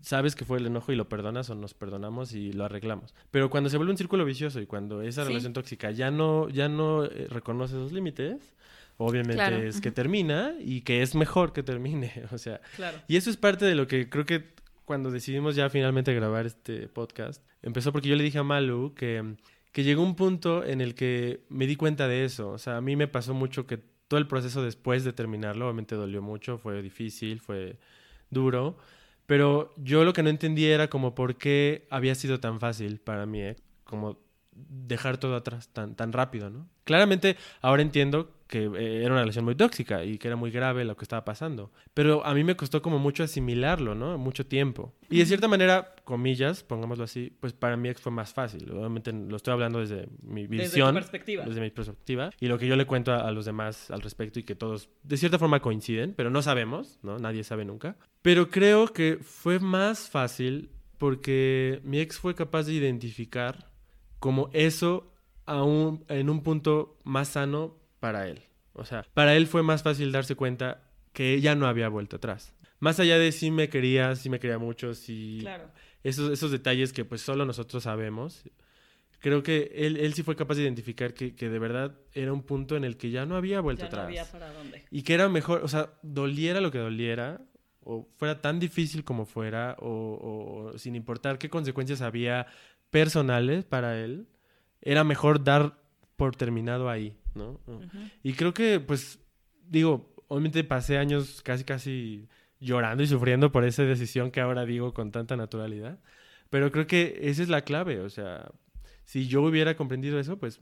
sabes 0.01 0.35
que 0.35 0.43
fue 0.43 0.57
el 0.57 0.65
enojo 0.65 0.91
y 0.91 0.95
lo 0.95 1.07
perdonas 1.07 1.49
o 1.51 1.55
nos 1.55 1.75
perdonamos 1.75 2.33
y 2.33 2.51
lo 2.51 2.65
arreglamos. 2.65 3.13
Pero 3.29 3.51
cuando 3.51 3.69
se 3.69 3.77
vuelve 3.77 3.91
un 3.91 3.97
círculo 3.97 4.25
vicioso 4.25 4.59
y 4.59 4.65
cuando 4.65 5.01
esa 5.03 5.21
Sí. 5.23 5.27
relación 5.29 5.53
tóxica 5.53 5.91
ya 5.91 6.09
no, 6.09 6.49
ya 6.49 6.67
no 6.67 7.05
eh, 7.05 7.27
reconoce 7.29 7.75
esos 7.75 7.91
límites, 7.91 8.53
obviamente 8.97 9.35
Claro, 9.35 9.57
es 9.57 9.79
que 9.79 9.91
termina 9.91 10.53
y 10.59 10.81
que 10.81 11.03
es 11.03 11.13
mejor 11.13 11.53
que 11.53 11.61
termine. 11.61 12.11
O 12.31 12.39
sea, 12.39 12.59
Claro. 12.75 12.97
y 13.07 13.17
eso 13.17 13.29
es 13.29 13.37
parte 13.37 13.65
de 13.65 13.75
lo 13.75 13.85
que 13.87 14.09
creo 14.09 14.25
que 14.25 14.51
cuando 14.85 15.11
decidimos 15.11 15.55
ya 15.55 15.69
finalmente 15.69 16.13
grabar 16.13 16.45
este 16.47 16.87
podcast, 16.89 17.41
empezó 17.61 17.91
porque 17.91 18.09
yo 18.09 18.15
le 18.15 18.23
dije 18.23 18.39
a 18.39 18.43
Malu 18.43 18.93
que, 18.95 19.35
que 19.73 19.83
llegó 19.83 20.03
un 20.03 20.15
punto 20.15 20.63
en 20.63 20.79
el 20.79 20.95
que 20.95 21.41
me 21.49 21.67
di 21.67 21.75
cuenta 21.75 22.07
de 22.07 22.23
eso. 22.23 22.51
O 22.51 22.57
sea, 22.57 22.77
a 22.77 22.81
mí 22.81 22.95
me 22.95 23.07
pasó 23.09 23.33
mucho 23.33 23.67
que 23.67 23.79
todo 24.07 24.19
el 24.19 24.27
proceso 24.27 24.63
después 24.63 25.03
de 25.03 25.11
terminarlo, 25.11 25.65
obviamente 25.65 25.95
dolió 25.95 26.21
mucho, 26.21 26.57
fue 26.57 26.81
difícil, 26.81 27.41
fue 27.41 27.79
duro, 28.29 28.77
pero 29.25 29.73
yo 29.77 30.03
lo 30.03 30.13
que 30.13 30.21
no 30.23 30.29
entendía 30.29 30.73
era 30.73 30.89
como 30.89 31.15
por 31.15 31.37
qué 31.37 31.87
había 31.89 32.13
sido 32.13 32.39
tan 32.39 32.59
fácil 32.59 32.99
para 32.99 33.25
mí, 33.25 33.41
¿eh? 33.41 33.55
como 33.83 34.19
dejar 34.51 35.17
todo 35.17 35.35
atrás 35.35 35.69
tan, 35.69 35.95
tan 35.95 36.13
rápido, 36.13 36.51
¿no? 36.51 36.69
Claramente 36.83 37.37
ahora 37.61 37.81
entiendo 37.81 38.31
que 38.53 38.65
eh, 38.65 39.01
era 39.01 39.11
una 39.11 39.21
relación 39.21 39.45
muy 39.45 39.55
tóxica 39.55 40.03
y 40.05 40.19
que 40.19 40.27
era 40.27 40.37
muy 40.37 40.51
grave 40.51 40.85
lo 40.85 40.95
que 40.95 41.03
estaba 41.03 41.25
pasando, 41.25 41.71
pero 41.95 42.23
a 42.23 42.35
mí 42.35 42.43
me 42.43 42.55
costó 42.55 42.83
como 42.83 42.99
mucho 42.99 43.23
asimilarlo, 43.23 43.95
¿no? 43.95 44.15
Mucho 44.19 44.45
tiempo. 44.45 44.93
Y 45.09 45.17
de 45.17 45.25
cierta 45.25 45.47
manera, 45.47 45.95
comillas, 46.03 46.61
pongámoslo 46.63 47.03
así, 47.05 47.35
pues 47.39 47.53
para 47.53 47.77
mí 47.77 47.91
fue 47.95 48.11
más 48.11 48.31
fácil. 48.31 48.69
Obviamente 48.71 49.11
lo 49.11 49.35
estoy 49.37 49.53
hablando 49.53 49.79
desde 49.79 50.07
mi 50.21 50.43
Desde 50.45 50.55
tu 50.57 50.63
visión, 50.65 50.93
perspectiva. 50.93 51.45
desde 51.45 51.61
mi 51.61 51.71
perspectiva 51.71 52.29
y 52.39 52.47
lo 52.47 52.59
que 52.59 52.67
yo 52.67 52.75
le 52.75 52.85
cuento 52.85 53.11
a, 53.11 53.27
a 53.27 53.31
los 53.31 53.45
demás 53.45 53.89
al 53.89 54.01
respecto 54.01 54.39
y 54.39 54.43
que 54.43 54.53
todos 54.53 54.89
de 55.01 55.17
cierta 55.17 55.39
forma 55.39 55.59
coinciden, 55.59 56.13
pero 56.15 56.29
no 56.29 56.41
sabemos, 56.43 56.99
¿no? 57.01 57.17
Nadie 57.17 57.43
sabe 57.43 57.65
nunca. 57.65 57.95
Pero 58.21 58.49
creo 58.51 58.93
que 58.93 59.17
fue 59.21 59.59
más 59.59 60.09
fácil 60.09 60.69
porque 60.99 61.81
mi 61.83 61.99
ex 61.99 62.19
fue 62.19 62.35
capaz 62.35 62.63
de 62.67 62.73
identificar 62.73 63.71
como 64.19 64.49
eso 64.53 65.11
a 65.45 65.63
un- 65.63 66.05
en 66.07 66.29
un 66.29 66.41
punto 66.43 66.97
más 67.03 67.29
sano 67.29 67.81
para 68.03 68.27
él. 68.27 68.41
O 68.73 68.83
sea, 68.83 69.05
para 69.13 69.33
él 69.37 69.47
fue 69.47 69.63
más 69.63 69.81
fácil 69.81 70.11
darse 70.11 70.35
cuenta 70.35 70.81
que 71.13 71.33
ella 71.35 71.55
no 71.55 71.67
había 71.67 71.87
vuelto 71.87 72.17
atrás. 72.17 72.53
Más 72.79 72.99
allá 72.99 73.17
de 73.17 73.31
si 73.31 73.49
me 73.49 73.69
quería, 73.69 74.13
si 74.17 74.29
me 74.29 74.39
quería 74.41 74.57
mucho, 74.57 74.93
si 74.93 75.37
Claro. 75.39 75.69
esos, 76.03 76.29
esos 76.29 76.51
detalles 76.51 76.91
que 76.91 77.05
pues 77.05 77.21
solo 77.21 77.45
nosotros 77.45 77.83
sabemos, 77.83 78.43
creo 79.19 79.41
que 79.41 79.71
él, 79.73 79.95
él 79.95 80.13
sí 80.15 80.21
fue 80.21 80.35
capaz 80.35 80.55
de 80.55 80.63
identificar 80.63 81.13
que, 81.13 81.33
que 81.33 81.47
de 81.47 81.59
verdad 81.59 81.97
era 82.11 82.33
un 82.33 82.43
punto 82.43 82.75
en 82.75 82.83
el 82.83 82.97
que 82.97 83.09
ya 83.09 83.25
no 83.25 83.37
había 83.37 83.61
vuelto 83.61 83.85
Ya 83.85 83.89
no 83.91 84.01
atrás. 84.01 84.05
había 84.07 84.25
para 84.29 84.51
dónde. 84.51 84.83
Y 84.91 85.03
que 85.03 85.13
era 85.13 85.29
mejor, 85.29 85.63
o 85.63 85.69
sea, 85.69 85.93
doliera 86.01 86.59
lo 86.59 86.71
que 86.71 86.79
doliera, 86.79 87.39
o 87.85 88.09
fuera 88.17 88.41
tan 88.41 88.59
difícil 88.59 89.05
como 89.05 89.25
fuera, 89.25 89.77
o, 89.79 89.87
o- 89.87 90.73
o 90.73 90.77
sin 90.77 90.95
importar 90.97 91.37
qué 91.37 91.49
consecuencias 91.49 92.01
había 92.01 92.47
personales 92.89 93.63
para 93.63 93.97
él, 94.03 94.27
era 94.81 95.05
mejor 95.05 95.41
dar 95.43 95.77
por 96.17 96.35
terminado 96.35 96.89
ahí, 96.89 97.15
¿no? 97.35 97.59
Y 98.23 98.33
creo 98.33 98.53
que, 98.53 98.79
pues, 98.79 99.19
digo, 99.67 100.13
obviamente 100.27 100.63
pasé 100.63 100.97
años 100.97 101.41
casi, 101.43 101.63
casi 101.63 102.27
llorando 102.59 103.03
y 103.03 103.07
sufriendo 103.07 103.51
por 103.51 103.65
esa 103.65 103.83
decisión 103.83 104.31
que 104.31 104.41
ahora 104.41 104.65
digo 104.65 104.93
con 104.93 105.11
tanta 105.11 105.35
naturalidad, 105.35 105.99
pero 106.49 106.71
creo 106.71 106.87
que 106.87 107.19
esa 107.23 107.43
es 107.43 107.49
la 107.49 107.61
clave, 107.63 107.99
o 107.99 108.09
sea, 108.09 108.49
si 109.05 109.27
yo 109.27 109.41
hubiera 109.41 109.75
comprendido 109.75 110.19
eso, 110.19 110.37
pues 110.37 110.59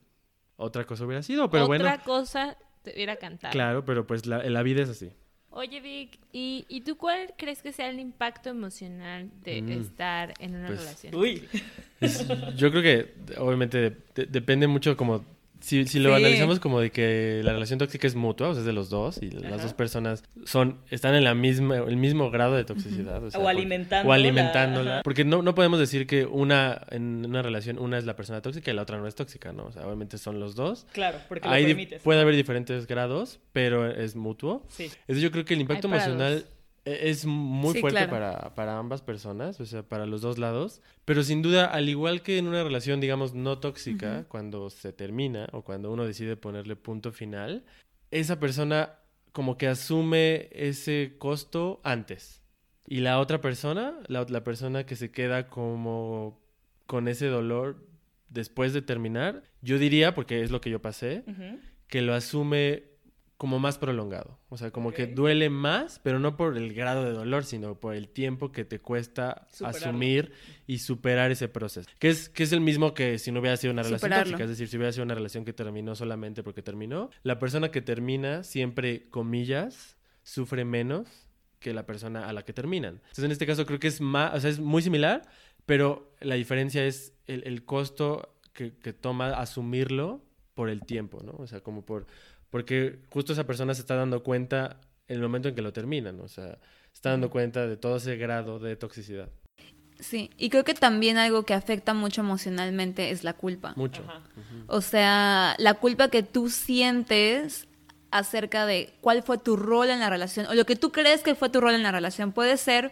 otra 0.56 0.86
cosa 0.86 1.06
hubiera 1.06 1.22
sido, 1.24 1.50
pero 1.50 1.66
Otra 1.66 1.78
bueno. 1.78 2.04
cosa 2.04 2.58
te 2.84 2.94
hubiera 2.94 3.16
cantado. 3.18 3.52
Claro, 3.52 3.86
pero 3.86 4.08
pues 4.08 4.26
la, 4.26 4.44
la 4.44 4.64
vida 4.64 4.82
es 4.84 4.90
así. 4.90 5.12
Oye, 5.54 5.82
Vic, 5.82 6.18
¿y, 6.32 6.66
¿y 6.70 6.82
tú 6.82 6.96
cuál 6.96 7.34
crees 7.38 7.62
que 7.62 7.74
sea 7.74 7.90
el 7.90 8.00
impacto 8.00 8.50
emocional 8.50 9.30
de 9.44 9.62
Mm. 9.62 9.70
estar 9.82 10.34
en 10.40 10.56
una 10.56 10.68
Pues, 10.68 10.80
relación? 10.80 11.14
Uy. 11.16 11.44
Es- 12.00 12.26
yo 12.56 12.72
creo 12.72 12.82
que 12.82 13.14
obviamente 13.38 13.78
de- 13.78 13.98
de- 14.16 14.26
depende 14.28 14.66
mucho 14.68 14.96
como 14.96 15.26
si, 15.62 15.86
si 15.86 16.00
lo 16.00 16.10
Sí. 16.10 16.16
analizamos 16.16 16.60
como 16.60 16.80
de 16.80 16.92
que 16.92 17.42
la 17.44 17.54
relación 17.54 17.80
tóxica 17.80 18.08
es 18.08 18.16
mutua, 18.16 18.50
o 18.50 18.54
sea, 18.54 18.62
es 18.62 18.66
de 18.66 18.74
los 18.74 18.90
dos 18.90 19.18
y 19.22 19.30
las 19.32 19.62
dos 19.62 19.74
personas 19.74 20.24
son 20.46 20.80
están 20.90 21.16
en 21.16 21.24
la 21.24 21.34
misma 21.34 21.78
el 21.78 21.98
mismo 21.98 22.30
grado 22.32 22.56
de 22.56 22.64
toxicidad, 22.66 23.24
o, 23.24 23.32
sea, 23.32 23.40
O 23.40 23.44
por- 23.44 23.52
alimentándola, 23.52 24.10
o 24.10 24.14
alimentándola, 24.14 24.92
ajá. 24.96 25.02
porque 25.04 25.24
no, 25.24 25.42
no 25.42 25.56
podemos 25.56 25.80
decir 25.80 26.08
que 26.08 26.26
una 26.26 26.82
en 26.92 27.26
una 27.26 27.42
relación 27.42 27.80
una 27.80 27.98
es 27.98 28.06
la 28.06 28.16
persona 28.16 28.42
tóxica 28.42 28.72
y 28.72 28.74
la 28.74 28.82
otra 28.82 28.98
no 28.98 29.08
es 29.08 29.16
tóxica, 29.16 29.54
¿no? 29.54 29.66
O 29.68 29.72
sea, 29.72 29.86
obviamente 29.86 30.18
son 30.18 30.40
los 30.40 30.56
dos. 30.56 30.86
Claro, 30.92 31.20
porque 31.30 31.48
lo 31.48 31.56
di- 31.56 31.66
permites. 31.66 32.02
puede 32.02 32.20
haber 32.22 32.36
diferentes 32.36 32.88
grados, 32.88 33.40
pero 33.54 33.90
es 33.90 34.16
mutuo. 34.16 34.64
Sí. 34.70 34.86
Entonces 35.02 35.22
yo 35.22 35.32
creo 35.32 35.46
que 35.46 35.54
el 35.54 35.62
impacto 35.62 35.88
emocional 35.88 36.36
dos. 36.40 36.46
E- 36.86 37.10
es 37.10 37.26
muy 37.26 37.74
Sí, 37.76 37.82
fuerte 37.82 37.98
claro. 38.08 38.12
para, 38.12 38.56
para 38.56 38.78
ambas 38.78 39.02
personas, 39.02 39.60
o 39.60 39.66
sea, 39.66 39.84
para 39.84 40.06
los 40.06 40.22
dos 40.22 40.38
lados. 40.38 40.82
Pero 41.06 41.24
sin 41.24 41.42
duda, 41.42 41.66
al 41.66 41.90
igual 41.90 42.22
que 42.24 42.38
en 42.38 42.48
una 42.48 42.64
relación, 42.64 43.00
digamos, 43.02 43.34
no 43.34 43.60
tóxica, 43.60 44.26
cuando 44.28 44.70
se 44.70 44.94
termina 44.94 45.48
o 45.52 45.64
cuando 45.64 45.92
uno 45.92 46.06
decide 46.06 46.36
ponerle 46.38 46.76
punto 46.76 47.12
final, 47.12 47.64
esa 48.12 48.40
persona 48.40 48.96
como 49.32 49.58
que 49.58 49.68
asume 49.68 50.50
ese 50.52 51.16
costo 51.18 51.80
antes. 51.84 52.42
Y 52.88 53.00
la 53.00 53.20
otra 53.20 53.40
persona, 53.40 54.00
la, 54.08 54.26
la 54.28 54.44
persona 54.44 54.86
que 54.86 54.96
se 54.98 55.12
queda 55.12 55.48
como 55.48 56.42
con 56.88 57.08
ese 57.08 57.28
dolor 57.28 57.88
después 58.28 58.74
de 58.74 58.82
terminar, 58.82 59.44
yo 59.62 59.78
diría, 59.78 60.14
porque 60.14 60.42
es 60.42 60.52
lo 60.52 60.60
que 60.60 60.70
yo 60.70 60.82
pasé, 60.82 61.24
que 61.88 62.02
lo 62.02 62.14
asume 62.14 62.84
como 63.42 63.58
más 63.58 63.80
prolongado. 63.80 64.38
O 64.50 64.58
sea, 64.58 64.70
como 64.70 64.92
que 64.92 65.08
duele 65.08 65.50
más, 65.50 66.00
pero 66.04 66.20
no 66.20 66.38
por 66.38 66.56
el 66.56 66.76
grado 66.76 67.04
de 67.04 67.10
dolor, 67.10 67.44
sino 67.44 67.74
por 67.74 67.96
el 67.96 68.08
tiempo 68.08 68.52
que 68.52 68.66
te 68.66 68.78
cuesta 68.78 69.48
Superarlo. 69.52 69.80
asumir 69.80 70.32
y 70.68 70.78
superar 70.78 71.32
ese 71.32 71.48
proceso. 71.48 71.90
Que 71.98 72.10
es, 72.10 72.30
que 72.30 72.44
es 72.44 72.52
el 72.52 72.62
mismo 72.62 72.94
que 72.94 73.18
si 73.18 73.32
no 73.32 73.40
hubiera 73.40 73.58
sido 73.58 73.74
una 73.74 73.82
relación 73.82 74.10
Superarlo. 74.10 74.34
tóxica. 74.34 74.44
Es 74.44 74.50
decir, 74.52 74.68
si 74.68 74.78
hubiera 74.78 74.92
sido 74.92 75.06
una 75.06 75.16
relación 75.16 75.44
que 75.44 75.54
terminó 75.54 75.96
solamente 75.96 76.44
porque 76.44 76.62
terminó, 76.62 77.10
la 77.24 77.40
persona 77.40 77.72
que 77.72 77.82
termina 77.82 78.44
siempre, 78.44 79.10
comillas, 79.10 79.98
sufre 80.22 80.64
menos 80.64 81.08
que 81.60 81.74
la 81.74 81.88
persona 81.88 82.30
a 82.30 82.34
la 82.34 82.46
que 82.46 82.54
terminan. 82.54 82.98
Entonces, 82.98 83.24
en 83.24 83.32
este 83.32 83.48
caso 83.48 83.66
creo 83.66 83.80
que 83.80 83.88
es 83.88 84.02
más, 84.02 84.36
o 84.36 84.40
sea, 84.40 84.52
es 84.52 84.60
muy 84.60 84.84
similar, 84.84 85.24
pero 85.66 86.14
la 86.20 86.36
diferencia 86.36 86.86
es 86.86 87.16
el, 87.26 87.42
el 87.48 87.66
costo 87.66 88.36
que, 88.54 88.78
que 88.78 88.94
toma 88.94 89.30
asumirlo 89.30 90.22
por 90.54 90.70
el 90.70 90.82
tiempo, 90.82 91.22
¿no? 91.24 91.34
O 91.40 91.48
sea, 91.48 91.62
como 91.62 91.84
por... 91.84 92.06
Porque 92.52 93.00
justo 93.10 93.34
esa 93.34 93.48
persona 93.48 93.74
se 93.74 93.82
está 93.82 93.96
dando 93.96 94.22
cuenta 94.22 94.78
en 95.08 95.16
el 95.16 95.22
momento 95.22 95.50
en 95.50 95.56
que 95.56 95.62
lo 95.62 95.74
terminan, 95.74 96.20
o 96.20 96.28
sea, 96.28 96.60
se 96.92 96.94
está 96.94 97.10
dando 97.10 97.32
cuenta 97.32 97.66
de 97.66 97.78
todo 97.78 97.98
ese 97.98 98.16
grado 98.18 98.60
de 98.60 98.76
toxicidad. 98.76 99.30
Sí, 100.00 100.32
y 100.38 100.50
creo 100.50 100.64
que 100.64 100.74
también 100.74 101.18
algo 101.18 101.44
que 101.44 101.54
afecta 101.54 101.94
mucho 101.94 102.22
emocionalmente 102.22 103.12
es 103.12 103.24
la 103.24 103.34
culpa. 103.34 103.74
Mucho. 103.76 104.04
Ajá. 104.04 104.22
O 104.68 104.82
sea, 104.82 105.56
la 105.60 105.76
culpa 105.76 106.10
que 106.10 106.24
tú 106.24 106.50
sientes 106.50 107.68
acerca 108.10 108.66
de 108.66 108.94
cuál 109.02 109.24
fue 109.24 109.38
tu 109.38 109.56
rol 109.56 109.90
en 109.90 110.00
la 110.00 110.10
relación 110.10 110.46
o 110.48 110.54
lo 110.54 110.66
que 110.66 110.76
tú 110.76 110.92
crees 110.92 111.22
que 111.22 111.36
fue 111.36 111.50
tu 111.50 111.62
rol 111.62 111.74
en 111.74 111.84
la 111.84 111.92
relación 111.92 112.32
puede 112.32 112.58
ser, 112.58 112.92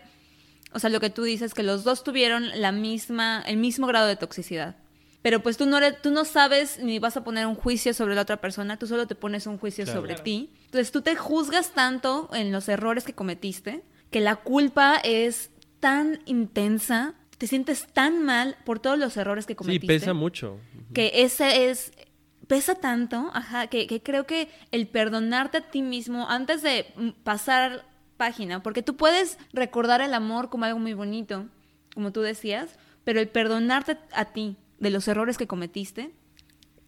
o 0.72 0.80
sea, 0.80 0.90
lo 0.90 1.00
que 1.00 1.10
tú 1.10 1.24
dices 1.24 1.54
que 1.54 1.64
los 1.64 1.84
dos 1.84 2.04
tuvieron 2.04 2.50
la 2.62 2.72
misma 2.72 3.42
el 3.46 3.58
mismo 3.58 3.88
grado 3.88 4.08
de 4.08 4.16
toxicidad. 4.16 4.76
Pero 5.22 5.42
pues 5.42 5.58
tú 5.58 5.66
no 5.66 5.78
eres- 5.78 6.02
tú 6.02 6.12
no 6.12 6.24
sabes 6.26 6.80
ni 6.80 6.98
vas 7.00 7.18
a 7.18 7.24
poner 7.24 7.46
un 7.46 7.56
juicio 7.56 7.94
sobre 7.94 8.16
la 8.16 8.22
otra 8.22 8.38
persona, 8.38 8.78
tú 8.78 8.88
solo 8.88 9.06
te 9.08 9.16
pones 9.16 9.48
un 9.48 9.58
juicio 9.58 9.84
Claro. 9.84 10.00
sobre 10.00 10.14
Claro. 10.14 10.24
ti. 10.24 10.50
Entonces 10.66 10.92
tú 10.92 11.02
te 11.02 11.16
juzgas 11.16 11.72
tanto 11.72 12.30
en 12.34 12.52
los 12.52 12.70
errores 12.70 13.04
que 13.04 13.14
cometiste 13.14 13.84
que 14.12 14.22
la 14.22 14.38
culpa 14.38 14.96
es 15.04 15.52
tan 15.80 16.20
intensa, 16.26 17.14
te 17.38 17.48
sientes 17.48 17.86
tan 17.94 18.24
mal 18.24 18.58
por 18.66 18.80
todos 18.80 18.98
los 18.98 19.16
errores 19.18 19.46
que 19.46 19.54
Sí, 19.54 19.58
cometiste 19.58 19.88
pesa 19.88 20.14
mucho. 20.14 20.58
que 20.94 21.12
ese 21.16 21.70
es 21.70 21.92
pesa 22.48 22.74
tanto, 22.76 23.30
ajá, 23.34 23.68
que, 23.68 23.86
que 23.88 24.02
creo 24.02 24.26
que 24.26 24.50
el 24.72 24.88
perdonarte 24.88 25.58
a 25.60 25.70
ti 25.70 25.82
mismo 25.84 26.28
antes 26.30 26.62
de 26.64 26.88
mm, 26.96 27.10
pasar 27.24 27.86
página, 28.18 28.64
porque 28.64 28.82
tú 28.82 28.96
puedes 28.96 29.38
recordar 29.54 30.02
el 30.02 30.14
amor 30.16 30.50
como 30.50 30.66
algo 30.66 30.80
muy 30.80 30.94
bonito, 30.94 31.46
como 31.94 32.12
tú 32.12 32.22
decías, 32.22 32.72
pero 33.04 33.20
el 33.20 33.28
perdonarte 33.30 33.98
a 34.14 34.26
ti 34.26 34.58
de 34.80 34.90
los 34.90 35.08
errores 35.08 35.38
que 35.38 35.48
cometiste, 35.48 36.12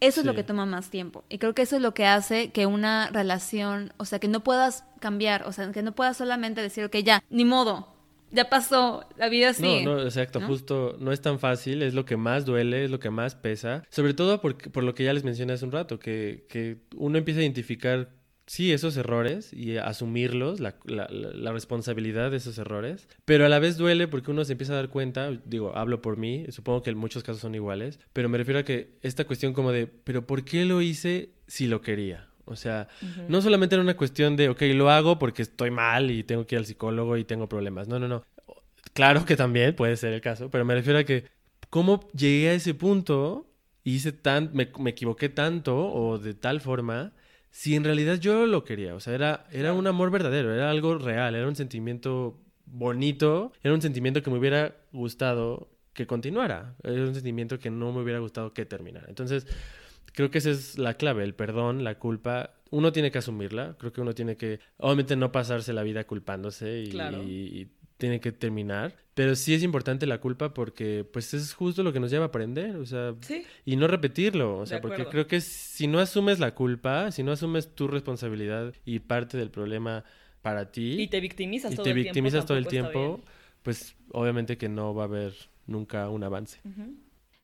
eso 0.00 0.20
es 0.20 0.26
lo 0.26 0.34
que 0.34 0.42
toma 0.42 0.66
más 0.66 0.90
tiempo. 0.90 1.24
Y 1.28 1.38
creo 1.38 1.54
que 1.54 1.62
eso 1.62 1.76
es 1.76 1.82
lo 1.82 1.94
que 1.94 2.06
hace 2.06 2.50
que 2.50 2.66
una 2.66 3.08
relación, 3.10 3.92
o 3.98 4.04
sea, 4.04 4.18
que 4.18 4.26
no 4.26 4.42
puedas 4.42 4.84
cambiar, 4.98 5.46
o 5.46 5.52
sea, 5.52 5.70
que 5.70 5.82
no 5.82 5.92
puedas 5.92 6.16
solamente 6.16 6.60
decir, 6.60 6.84
ok, 6.84 6.96
ya, 6.96 7.22
ni 7.30 7.44
modo, 7.44 7.92
ya 8.32 8.48
pasó, 8.48 9.04
la 9.16 9.28
vida 9.28 9.52
sigue. 9.52 9.84
No, 9.84 9.94
no, 9.96 10.02
exacto, 10.02 10.40
¿no? 10.40 10.48
justo 10.48 10.96
no 10.98 11.12
es 11.12 11.20
tan 11.20 11.38
fácil, 11.38 11.82
es 11.82 11.94
lo 11.94 12.04
que 12.04 12.16
más 12.16 12.44
duele, 12.44 12.84
es 12.84 12.90
lo 12.90 12.98
que 12.98 13.10
más 13.10 13.36
pesa, 13.36 13.84
sobre 13.90 14.14
todo 14.14 14.40
por, 14.40 14.56
por 14.72 14.82
lo 14.82 14.94
que 14.94 15.04
ya 15.04 15.12
les 15.12 15.22
mencioné 15.22 15.52
hace 15.52 15.64
un 15.64 15.72
rato, 15.72 16.00
que, 16.00 16.46
que 16.48 16.78
uno 16.96 17.18
empieza 17.18 17.40
a 17.40 17.44
identificar, 17.44 18.10
sí, 18.46 18.72
esos 18.72 18.96
errores 18.96 19.52
y 19.52 19.76
asumirlos, 19.76 20.60
la, 20.60 20.76
la- 20.84 21.52
responsabilidad 21.52 22.30
de 22.30 22.38
esos 22.38 22.58
errores, 22.58 23.08
pero 23.24 23.46
a 23.46 23.48
la 23.48 23.58
vez 23.58 23.76
duele 23.76 24.08
porque 24.08 24.30
uno 24.30 24.44
se 24.44 24.52
empieza 24.52 24.72
a 24.72 24.76
dar 24.76 24.88
cuenta, 24.88 25.30
digo, 25.44 25.76
hablo 25.76 26.02
por 26.02 26.16
mí, 26.16 26.46
supongo 26.50 26.82
que 26.82 26.90
en 26.90 26.98
muchos 26.98 27.22
casos 27.22 27.40
son 27.42 27.54
iguales, 27.54 27.98
pero 28.12 28.28
me 28.28 28.38
refiero 28.38 28.60
a 28.60 28.64
que 28.64 28.98
esta 29.02 29.24
cuestión 29.26 29.52
como 29.52 29.72
de, 29.72 29.86
pero 29.86 30.26
¿por 30.26 30.44
qué 30.44 30.64
lo 30.64 30.80
hice 30.82 31.30
si 31.46 31.66
lo 31.66 31.80
quería? 31.82 32.28
O 32.44 32.56
sea, 32.56 32.88
no 33.28 33.40
solamente 33.40 33.76
era 33.76 33.82
una 33.82 33.96
cuestión 33.96 34.34
de, 34.36 34.48
ok, 34.48 34.62
lo 34.74 34.90
hago 34.90 35.18
porque 35.18 35.42
estoy 35.42 35.70
mal 35.70 36.10
y 36.10 36.24
tengo 36.24 36.44
que 36.46 36.56
ir 36.56 36.58
al 36.58 36.66
psicólogo 36.66 37.16
y 37.16 37.24
tengo 37.24 37.48
problemas. 37.48 37.86
No, 37.86 37.98
no, 38.00 38.08
no. 38.08 38.24
Claro 38.94 39.24
que 39.24 39.36
también 39.36 39.74
puede 39.76 39.96
ser 39.96 40.12
el 40.12 40.20
caso, 40.20 40.50
pero 40.50 40.64
me 40.64 40.74
refiero 40.74 40.98
a 40.98 41.04
que 41.04 41.24
cómo 41.70 42.00
llegué 42.12 42.50
a 42.50 42.54
ese 42.54 42.74
punto 42.74 43.48
hice 43.84 44.12
tan, 44.12 44.50
me, 44.52 44.68
me 44.78 44.90
equivoqué 44.90 45.28
tanto 45.28 45.76
o 45.92 46.18
de 46.18 46.34
tal 46.34 46.60
forma, 46.60 47.12
si 47.52 47.76
en 47.76 47.84
realidad 47.84 48.16
yo 48.18 48.46
lo 48.46 48.64
quería. 48.64 48.94
O 48.94 49.00
sea, 49.00 49.14
era, 49.14 49.46
era 49.52 49.72
un 49.74 49.86
amor 49.86 50.10
verdadero, 50.10 50.52
era 50.54 50.70
algo 50.70 50.96
real, 50.98 51.34
era 51.34 51.46
un 51.46 51.54
sentimiento 51.54 52.40
bonito, 52.64 53.52
era 53.62 53.74
un 53.74 53.82
sentimiento 53.82 54.22
que 54.22 54.30
me 54.30 54.38
hubiera 54.38 54.74
gustado 54.90 55.68
que 55.92 56.06
continuara. 56.06 56.74
Es 56.82 56.96
un 56.98 57.14
sentimiento 57.14 57.58
que 57.58 57.70
no 57.70 57.92
me 57.92 58.00
hubiera 58.02 58.18
gustado 58.20 58.54
que 58.54 58.64
terminara. 58.64 59.06
Entonces, 59.08 59.46
creo 60.14 60.30
que 60.30 60.38
esa 60.38 60.50
es 60.50 60.78
la 60.78 60.94
clave, 60.94 61.24
el 61.24 61.34
perdón, 61.34 61.84
la 61.84 61.98
culpa. 61.98 62.54
Uno 62.70 62.90
tiene 62.90 63.10
que 63.10 63.18
asumirla, 63.18 63.76
creo 63.78 63.92
que 63.92 64.00
uno 64.00 64.14
tiene 64.14 64.38
que, 64.38 64.58
obviamente, 64.78 65.14
no 65.14 65.30
pasarse 65.30 65.74
la 65.74 65.82
vida 65.82 66.04
culpándose 66.04 66.80
y, 66.84 66.90
Claro. 66.90 67.22
y 67.22 67.68
tiene 68.02 68.18
que 68.20 68.32
terminar. 68.32 68.96
Pero 69.14 69.36
sí 69.36 69.54
es 69.54 69.62
importante 69.62 70.06
la 70.06 70.18
culpa 70.18 70.52
porque, 70.52 71.04
pues, 71.12 71.34
es 71.34 71.54
justo 71.54 71.84
lo 71.84 71.92
que 71.92 72.00
nos 72.00 72.10
lleva 72.10 72.24
a 72.24 72.28
aprender, 72.28 72.74
o 72.76 72.84
sea, 72.84 73.14
Sí. 73.20 73.44
y 73.64 73.76
no 73.76 73.86
repetirlo, 73.86 74.58
o 74.58 74.66
sea, 74.66 74.80
porque 74.80 75.04
creo 75.06 75.28
que 75.28 75.40
si 75.40 75.86
no 75.86 76.00
asumes 76.00 76.40
la 76.40 76.54
culpa, 76.54 77.12
si 77.12 77.22
no 77.22 77.30
asumes 77.30 77.74
tu 77.76 77.86
responsabilidad 77.86 78.74
y 78.84 78.98
parte 78.98 79.38
del 79.38 79.50
problema 79.50 80.02
para 80.40 80.72
ti 80.72 81.00
Y 81.00 81.06
te 81.06 81.20
victimizas 81.20 81.72
y 81.72 81.76
todo 81.76 81.84
te 81.84 81.90
el 81.90 81.94
tiempo. 81.94 82.06
victimizas 82.08 82.44
todo 82.46 82.58
el 82.58 82.66
tiempo, 82.66 83.20
pues 83.62 83.94
obviamente 84.10 84.58
que 84.58 84.68
no 84.68 84.92
va 84.94 85.04
a 85.04 85.06
haber 85.06 85.32
nunca 85.68 86.08
un 86.08 86.24
avance. 86.24 86.58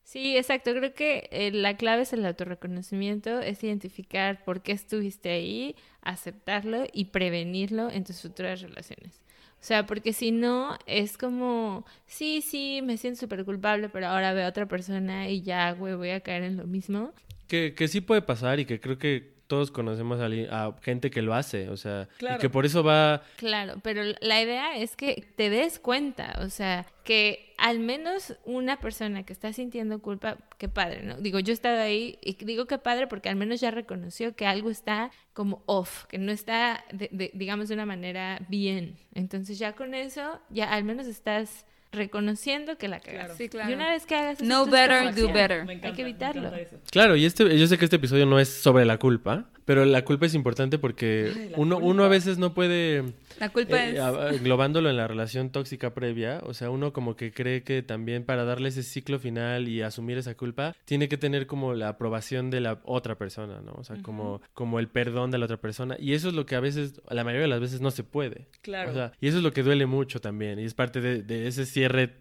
Sí, 0.03 0.35
exacto. 0.35 0.73
Creo 0.73 0.93
que 0.93 1.29
eh, 1.31 1.51
la 1.51 1.77
clave 1.77 2.01
es 2.01 2.11
el 2.11 2.25
autorreconocimiento, 2.25 3.39
es 3.39 3.63
identificar 3.63 4.43
por 4.43 4.61
qué 4.61 4.71
estuviste 4.73 5.29
ahí, 5.29 5.75
aceptarlo 6.01 6.85
y 6.91 7.05
prevenirlo 7.05 7.89
en 7.91 8.03
tus 8.03 8.21
futuras 8.21 8.61
relaciones. 8.61 9.21
O 9.61 9.63
sea, 9.63 9.85
porque 9.85 10.13
si 10.13 10.31
no, 10.31 10.77
es 10.85 11.17
como, 11.17 11.85
sí, 12.07 12.41
sí, 12.41 12.81
me 12.81 12.95
siento 12.97 13.19
súper 13.19 13.43
culpable, 13.43 13.89
pero 13.89 14.07
ahora 14.07 14.33
veo 14.33 14.45
a 14.45 14.49
otra 14.49 14.67
persona 14.67 15.27
y 15.29 15.41
ya, 15.41 15.71
güey, 15.73 15.95
voy 15.95 16.11
a 16.11 16.21
caer 16.21 16.43
en 16.43 16.55
lo 16.55 16.65
mismo. 16.65 17.11
Que, 17.47 17.73
que 17.75 17.89
sí 17.89 17.99
puede 17.99 18.21
pasar 18.21 18.59
y 18.59 18.65
que 18.65 18.79
creo 18.79 18.97
que 18.97 19.38
todos 19.49 19.71
conocemos 19.71 20.19
a, 20.21 20.75
gente 20.81 21.09
que 21.09 21.21
lo 21.23 21.33
hace, 21.33 21.67
o 21.69 21.75
sea, 21.75 22.07
Claro. 22.19 22.37
y 22.37 22.39
que 22.39 22.49
por 22.49 22.65
eso 22.67 22.83
va... 22.83 23.23
Claro, 23.35 23.73
pero 23.81 24.03
la 24.21 24.41
idea 24.41 24.77
es 24.77 24.95
que 24.95 25.25
te 25.35 25.49
des 25.49 25.79
cuenta, 25.79 26.39
o 26.45 26.49
sea, 26.49 26.85
que 27.03 27.51
al 27.57 27.79
menos 27.79 28.37
una 28.45 28.79
persona 28.79 29.23
que 29.23 29.33
está 29.33 29.51
sintiendo 29.51 30.01
culpa, 30.03 30.37
qué 30.59 30.69
padre, 30.69 31.01
¿no? 31.01 31.17
Digo, 31.17 31.39
yo 31.39 31.51
he 31.51 31.53
estado 31.55 31.81
ahí 31.81 32.19
y 32.21 32.33
digo 32.45 32.67
qué 32.67 32.77
padre 32.77 33.07
porque 33.07 33.27
al 33.29 33.35
menos 33.35 33.59
ya 33.59 33.71
reconoció 33.71 34.35
que 34.35 34.45
algo 34.45 34.69
está 34.69 35.09
como 35.33 35.63
off, 35.65 36.05
que 36.05 36.19
no 36.19 36.31
está, 36.31 36.85
de- 36.93 37.09
de- 37.11 37.31
digamos, 37.33 37.67
de 37.69 37.73
una 37.73 37.87
manera 37.87 38.39
bien. 38.49 38.97
Entonces 39.15 39.57
ya 39.57 39.73
con 39.73 39.95
eso, 39.95 40.39
ya 40.51 40.71
al 40.71 40.83
menos 40.83 41.07
estás 41.07 41.65
reconociendo 41.91 42.77
que 42.77 42.87
la 42.87 42.99
cagaste. 42.99 43.19
Claro. 43.19 43.35
Sí, 43.37 43.49
claro. 43.49 43.69
Y 43.69 43.73
una 43.73 43.89
vez 43.89 44.05
que 44.05 44.15
hagas 44.15 44.41
No 44.41 44.65
better, 44.65 45.13
do 45.15 45.31
better. 45.31 45.65
Me 45.65 45.73
encanta, 45.73 45.95
que 45.95 46.01
evitarlo. 46.03 46.53
eso. 46.55 46.77
Claro, 46.91 47.15
y 47.15 47.25
este, 47.25 47.57
yo 47.57 47.67
sé 47.67 47.77
que 47.77 47.85
este 47.85 47.97
episodio 47.97 48.25
no 48.25 48.39
es 48.39 48.49
sobre 48.49 48.85
la 48.85 48.97
culpa, 48.97 49.45
pero 49.69 49.85
la 49.85 50.03
culpa 50.03 50.25
es 50.25 50.33
importante 50.33 50.79
porque 50.79 51.31
Ay, 51.31 51.51
uno, 51.55 51.75
culpa. 51.75 51.89
uno 51.91 52.03
a 52.03 52.07
veces 52.07 52.39
no 52.39 52.55
puede... 52.55 53.03
La 53.39 53.49
culpa 53.49 53.77
Eh, 53.77 53.99
es... 54.31 54.37
englobándolo 54.39 54.89
en 54.89 54.97
la 54.97 55.07
relación 55.07 55.51
tóxica 55.51 55.93
previa, 55.93 56.41
o 56.43 56.55
sea, 56.55 56.71
uno 56.71 56.91
como 56.91 57.15
que 57.15 57.31
cree 57.31 57.61
que 57.61 57.83
también 57.83 58.23
para 58.23 58.45
darle 58.45 58.69
ese 58.69 58.81
ciclo 58.81 59.19
final 59.19 59.67
y 59.67 59.83
asumir 59.83 60.17
esa 60.17 60.33
culpa, 60.33 60.75
tiene 60.85 61.07
que 61.07 61.19
tener 61.19 61.45
como 61.45 61.75
la 61.75 61.89
aprobación 61.89 62.49
de 62.49 62.61
la 62.61 62.79
otra 62.83 63.15
persona, 63.19 63.61
¿no? 63.61 63.73
O 63.73 63.83
sea, 63.83 64.01
como, 64.01 64.41
como 64.55 64.79
el 64.79 64.87
perdón 64.87 65.29
de 65.29 65.37
la 65.37 65.45
otra 65.45 65.57
persona. 65.57 65.95
Y 65.99 66.13
eso 66.13 66.29
es 66.29 66.33
lo 66.33 66.47
que 66.47 66.55
a 66.55 66.61
veces, 66.61 66.99
la 67.07 67.23
mayoría 67.23 67.43
de 67.43 67.49
las 67.49 67.59
veces 67.61 67.79
no 67.79 67.91
se 67.91 68.03
puede. 68.03 68.47
Claro. 68.63 68.89
O 68.89 68.93
sea, 68.95 69.11
y 69.21 69.27
eso 69.27 69.37
es 69.37 69.43
lo 69.43 69.53
que 69.53 69.61
duele 69.61 69.85
mucho 69.85 70.19
también, 70.19 70.57
y 70.57 70.63
es 70.63 70.73
parte 70.73 70.99
de, 70.99 71.21
de 71.21 71.47
ese 71.47 71.67
cierre 71.67 72.15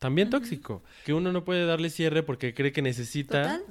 también 0.00 0.30
tóxico, 0.30 0.82
que 1.04 1.12
uno 1.12 1.32
no 1.32 1.44
puede 1.44 1.66
darle 1.66 1.90
cierre 1.90 2.22
porque 2.22 2.54
cree 2.54 2.72
que 2.72 2.82
necesita 2.82 3.42
Total. 3.42 3.62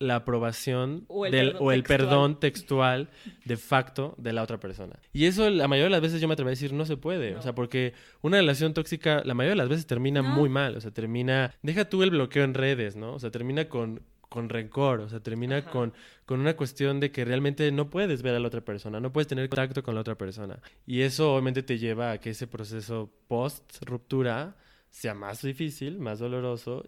La 0.00 0.16
aprobación 0.16 1.04
O 1.08 1.26
el 1.26 1.32
del, 1.32 1.46
perdón 1.52 1.66
o 1.66 1.72
el 1.72 1.82
textual. 1.82 1.98
perdón 2.08 2.40
textual 2.40 3.08
de 3.44 3.56
facto 3.56 4.14
de 4.18 4.32
la 4.32 4.42
otra 4.42 4.58
persona. 4.60 4.98
Y 5.12 5.24
eso 5.24 5.50
la 5.50 5.66
mayoría 5.66 5.86
de 5.86 5.90
las 5.90 6.00
veces 6.00 6.20
yo 6.20 6.28
me 6.28 6.34
atrevo 6.34 6.48
a 6.48 6.50
decir 6.50 6.72
no 6.72 6.84
se 6.86 6.96
puede, 6.96 7.32
No. 7.32 7.38
o 7.40 7.42
sea, 7.42 7.54
porque 7.54 7.94
una 8.22 8.36
relación 8.38 8.74
tóxica 8.74 9.22
la 9.24 9.34
mayoría 9.34 9.52
de 9.52 9.56
las 9.56 9.68
veces 9.68 9.86
termina 9.86 10.22
No. 10.22 10.28
muy 10.28 10.48
mal, 10.48 10.76
o 10.76 10.80
sea, 10.80 10.92
termina, 10.92 11.52
deja 11.62 11.88
tú 11.88 12.02
el 12.02 12.10
bloqueo 12.10 12.44
en 12.44 12.54
redes, 12.54 12.94
¿no? 12.96 13.14
O 13.14 13.18
sea, 13.18 13.30
termina 13.30 13.68
con 13.68 14.02
con 14.28 14.50
rencor, 14.50 15.00
o 15.00 15.08
sea, 15.08 15.20
termina 15.20 15.56
Ajá. 15.56 15.70
con, 15.70 15.94
con 16.26 16.38
una 16.40 16.54
cuestión 16.54 17.00
de 17.00 17.10
que 17.10 17.24
realmente 17.24 17.72
no 17.72 17.88
puedes 17.88 18.20
ver 18.20 18.34
a 18.34 18.38
la 18.38 18.48
otra 18.48 18.60
persona, 18.60 19.00
no 19.00 19.10
puedes 19.10 19.26
tener 19.26 19.48
contacto 19.48 19.82
con 19.82 19.94
la 19.94 20.02
otra 20.02 20.18
persona. 20.18 20.58
Y 20.86 21.00
eso 21.00 21.32
obviamente 21.32 21.62
te 21.62 21.78
lleva 21.78 22.10
a 22.12 22.18
que 22.20 22.28
ese 22.30 22.46
proceso 22.46 23.10
post 23.26 23.82
ruptura 23.86 24.54
sea 24.90 25.14
más 25.14 25.40
difícil, 25.40 25.98
más 25.98 26.18
doloroso 26.18 26.84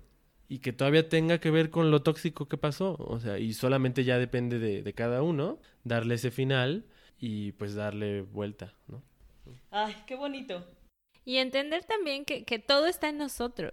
y 0.51 0.59
que 0.59 0.73
todavía 0.73 1.09
tenga 1.09 1.39
que 1.39 1.53
ver 1.53 1.71
con 1.71 1.93
lo 1.93 2.03
tóxico 2.03 2.49
que 2.49 2.59
pasó. 2.59 2.97
O 2.99 3.21
sea, 3.21 3.39
y 3.39 3.53
solamente 3.53 4.03
ya 4.03 4.19
depende 4.19 4.59
de, 4.59 4.83
de 4.83 4.93
cada 4.95 5.23
uno 5.23 5.61
darle 5.85 6.17
ese 6.17 6.33
final 6.33 6.85
y 7.21 7.53
pues 7.53 7.77
darle 7.77 8.23
vuelta, 8.23 8.75
¿no? 8.89 9.01
Ay, 9.71 9.95
qué 10.09 10.17
bonito. 10.17 10.67
Y 11.25 11.37
entender 11.37 11.85
también 11.85 12.25
que, 12.25 12.45
que 12.45 12.59
todo 12.59 12.89
está 12.89 13.11
en 13.11 13.19
nosotros. 13.19 13.71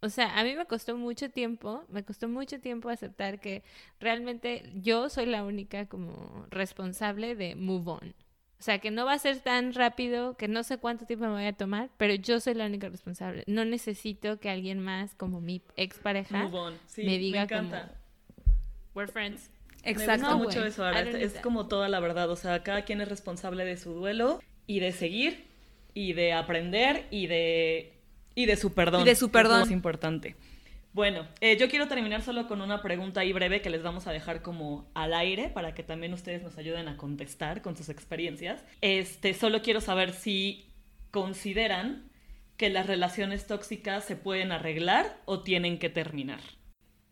O 0.00 0.08
sea, 0.08 0.36
a 0.36 0.42
mí 0.42 0.56
me 0.56 0.66
costó 0.66 0.96
mucho 0.96 1.30
tiempo, 1.30 1.84
me 1.88 2.04
costó 2.04 2.28
mucho 2.28 2.58
tiempo 2.58 2.88
aceptar 2.88 3.40
que 3.40 3.62
realmente 4.00 4.72
yo 4.74 5.08
soy 5.10 5.26
la 5.26 5.44
única 5.44 5.86
como 5.86 6.46
responsable 6.50 7.36
de 7.36 7.54
move 7.54 7.92
on. 7.92 8.14
O 8.58 8.62
sea, 8.62 8.80
que 8.80 8.90
no 8.90 9.04
va 9.06 9.12
a 9.12 9.18
ser 9.18 9.38
tan 9.38 9.72
rápido, 9.72 10.36
que 10.36 10.48
no 10.48 10.64
sé 10.64 10.78
cuánto 10.78 11.06
tiempo 11.06 11.26
me 11.26 11.32
voy 11.32 11.46
a 11.46 11.52
tomar, 11.52 11.90
pero 11.96 12.14
yo 12.14 12.40
soy 12.40 12.54
la 12.54 12.66
única 12.66 12.88
responsable. 12.88 13.44
No 13.46 13.64
necesito 13.64 14.40
que 14.40 14.50
alguien 14.50 14.80
más, 14.80 15.14
como 15.14 15.40
mi 15.40 15.62
expareja. 15.76 16.50
Sí, 16.86 17.04
me 17.04 17.18
diga 17.18 17.42
encanta. 17.42 17.92
we're 18.94 19.10
friends. 19.10 19.50
Me 19.84 19.92
Exacto. 19.92 20.26
gusta 20.26 20.30
No, 20.36 20.38
mucho 20.38 20.64
eso, 20.64 20.82
don't 20.84 21.14
Es 21.14 21.34
como 21.34 21.68
toda 21.68 21.88
la 21.88 22.00
verdad. 22.00 22.28
O 22.30 22.36
sea, 22.36 22.62
cada 22.64 22.82
quien 22.82 23.00
es 23.00 23.08
responsable 23.08 23.64
de 23.64 23.76
su 23.76 23.92
duelo 23.94 24.40
y 24.66 24.80
de 24.80 24.90
seguir 24.92 25.46
y 25.94 26.12
de 26.14 26.32
aprender 26.32 27.06
y 27.10 27.28
de, 27.28 27.92
y 28.34 28.46
de 28.46 28.56
su 28.56 28.74
perdón. 28.74 29.02
Y 29.02 29.04
de 29.04 29.14
su 29.14 29.30
que 29.30 29.38
es 29.38 29.44
lo 29.44 29.50
perdón. 29.50 29.60
más 29.60 29.70
importante. 29.70 30.34
Bueno, 30.98 31.28
eh, 31.40 31.56
yo 31.56 31.68
quiero 31.68 31.86
terminar 31.86 32.22
solo 32.22 32.48
con 32.48 32.60
una 32.60 32.82
pregunta 32.82 33.20
ahí 33.20 33.32
breve 33.32 33.62
que 33.62 33.70
les 33.70 33.84
vamos 33.84 34.08
a 34.08 34.10
dejar 34.10 34.42
como 34.42 34.90
al 34.94 35.14
aire 35.14 35.48
para 35.48 35.72
que 35.72 35.84
también 35.84 36.12
ustedes 36.12 36.42
nos 36.42 36.58
ayuden 36.58 36.88
a 36.88 36.96
contestar 36.96 37.62
con 37.62 37.76
sus 37.76 37.88
experiencias. 37.88 38.64
Este, 38.80 39.32
solo 39.32 39.62
quiero 39.62 39.80
saber 39.80 40.12
si 40.12 40.66
consideran 41.12 42.10
que 42.56 42.68
las 42.68 42.88
relaciones 42.88 43.46
tóxicas 43.46 44.06
se 44.06 44.16
pueden 44.16 44.50
arreglar 44.50 45.20
o 45.24 45.44
tienen 45.44 45.78
que 45.78 45.88
terminar. 45.88 46.40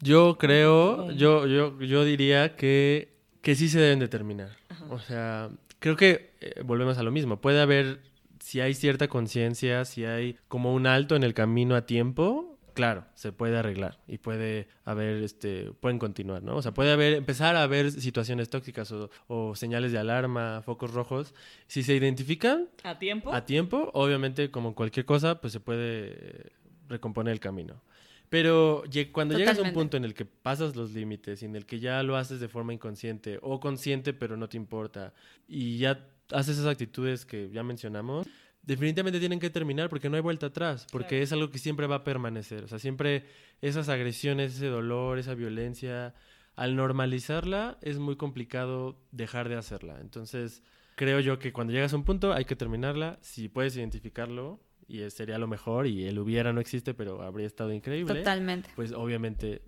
Yo 0.01 0.37
creo, 0.37 1.13
yo, 1.13 1.47
yo, 1.47 1.81
yo 1.81 2.05
diría 2.05 2.57
que, 2.57 3.21
que 3.41 3.55
sí 3.55 3.69
se 3.69 3.79
deben 3.79 4.01
de 4.01 4.09
terminar. 4.09 4.57
O 4.91 4.99
sea, 4.99 5.49
creo 5.79 5.95
que 5.95 6.33
eh, 6.41 6.61
volvemos 6.65 6.99
a 6.99 7.05
lo 7.05 7.13
mismo. 7.13 7.41
Puede 7.41 7.61
haber, 7.61 8.01
si 8.41 8.61
hay 8.61 8.75
cierta 8.75 9.07
conciencia, 9.07 9.85
si 9.85 10.05
hay 10.05 10.37
como 10.49 10.75
un 10.75 10.89
alto 10.89 11.15
en 11.15 11.23
el 11.23 11.35
camino 11.35 11.77
a 11.77 11.87
tiempo, 11.87 12.56
claro, 12.77 13.05
se 13.15 13.33
puede 13.33 13.57
arreglar 13.57 13.99
y 14.07 14.19
puede 14.19 14.69
haber, 14.85 15.23
este, 15.25 15.73
pueden 15.81 15.99
continuar, 15.99 16.45
¿no? 16.45 16.57
O 16.57 16.63
sea, 16.63 16.73
puede 16.73 16.93
haber, 16.93 17.15
empezar 17.15 17.57
a 17.57 17.65
haber 17.65 17.91
situaciones 17.91 18.49
tóxicas 18.51 18.93
o, 18.93 19.11
o 19.27 19.57
señales 19.57 19.91
de 19.91 19.99
alarma, 19.99 20.63
focos 20.63 20.93
rojos. 20.93 21.35
Si 21.67 21.83
se 21.83 21.95
identifican, 21.95 22.69
¿A 22.85 22.99
tiempo? 22.99 23.33
a 23.33 23.45
tiempo, 23.45 23.91
obviamente, 23.95 24.51
como 24.53 24.75
cualquier 24.77 25.05
cosa, 25.05 25.41
pues 25.41 25.53
se 25.53 25.61
puede 25.61 26.53
recomponer 26.89 27.33
el 27.33 27.41
camino. 27.41 27.83
Pero 28.29 28.85
cuando 29.13 29.39
llegas 29.39 29.59
a 29.59 29.63
un 29.63 29.69
Totalmente. 29.69 29.75
punto 29.75 29.97
en 29.97 30.05
el 30.05 30.15
que 30.15 30.25
pasas 30.25 30.77
los 30.77 30.93
límites 30.93 31.43
y 31.43 31.47
en 31.47 31.57
el 31.57 31.65
que 31.65 31.79
ya 31.79 32.03
lo 32.03 32.17
haces 32.17 32.41
de 32.41 32.49
forma 32.49 32.73
inconsciente 32.73 33.39
o 33.41 33.61
consciente 33.61 34.13
pero 34.13 34.37
no 34.37 34.49
te 34.49 34.57
importa 34.57 35.15
y 35.47 35.79
ya 35.79 36.09
haces 36.33 36.59
esas 36.59 36.73
actitudes 36.73 37.25
que 37.25 37.51
ya 37.51 37.63
mencionamos, 37.63 38.27
definitivamente 38.67 39.19
tienen 39.21 39.41
que 39.41 39.49
terminar 39.51 39.89
porque 39.89 40.11
no 40.11 40.17
hay 40.17 40.23
vuelta 40.23 40.47
atrás, 40.47 40.87
porque 40.93 41.09
Claro. 41.11 41.23
es 41.25 41.33
algo 41.33 41.51
que 41.51 41.59
siempre 41.59 41.87
va 41.87 41.97
a 41.97 42.05
permanecer. 42.05 42.65
O 42.65 42.69
sea, 42.69 42.79
siempre 42.79 43.25
esas 43.63 43.89
agresiones, 43.89 44.57
ese 44.57 44.67
dolor, 44.67 45.19
esa 45.19 45.35
violencia, 45.35 46.15
al 46.57 46.77
normalizarla 46.77 47.79
es 47.83 47.99
muy 47.99 48.17
complicado 48.17 48.99
dejar 49.13 49.49
de 49.49 49.57
hacerla. 49.57 49.99
Entonces, 50.01 50.63
creo 50.97 51.21
yo 51.21 51.39
que 51.39 51.53
cuando 51.53 51.73
llegas 51.73 51.93
a 51.93 51.97
un 51.97 52.05
punto 52.05 52.33
hay 52.33 52.45
que 52.45 52.57
terminarla. 52.57 53.19
Si 53.23 53.49
puedes 53.49 53.77
identificarlo, 53.77 54.61
y 54.89 55.09
sería 55.11 55.39
lo 55.39 55.47
mejor, 55.49 55.87
y 55.87 56.05
el 56.07 56.19
hubiera 56.19 56.53
no 56.53 56.61
existe, 56.61 56.95
pero 56.95 57.23
habría 57.23 57.47
estado 57.47 57.73
increíble, 57.73 58.15
Totalmente. 58.15 58.71
pues 58.77 58.93
obviamente 58.93 59.63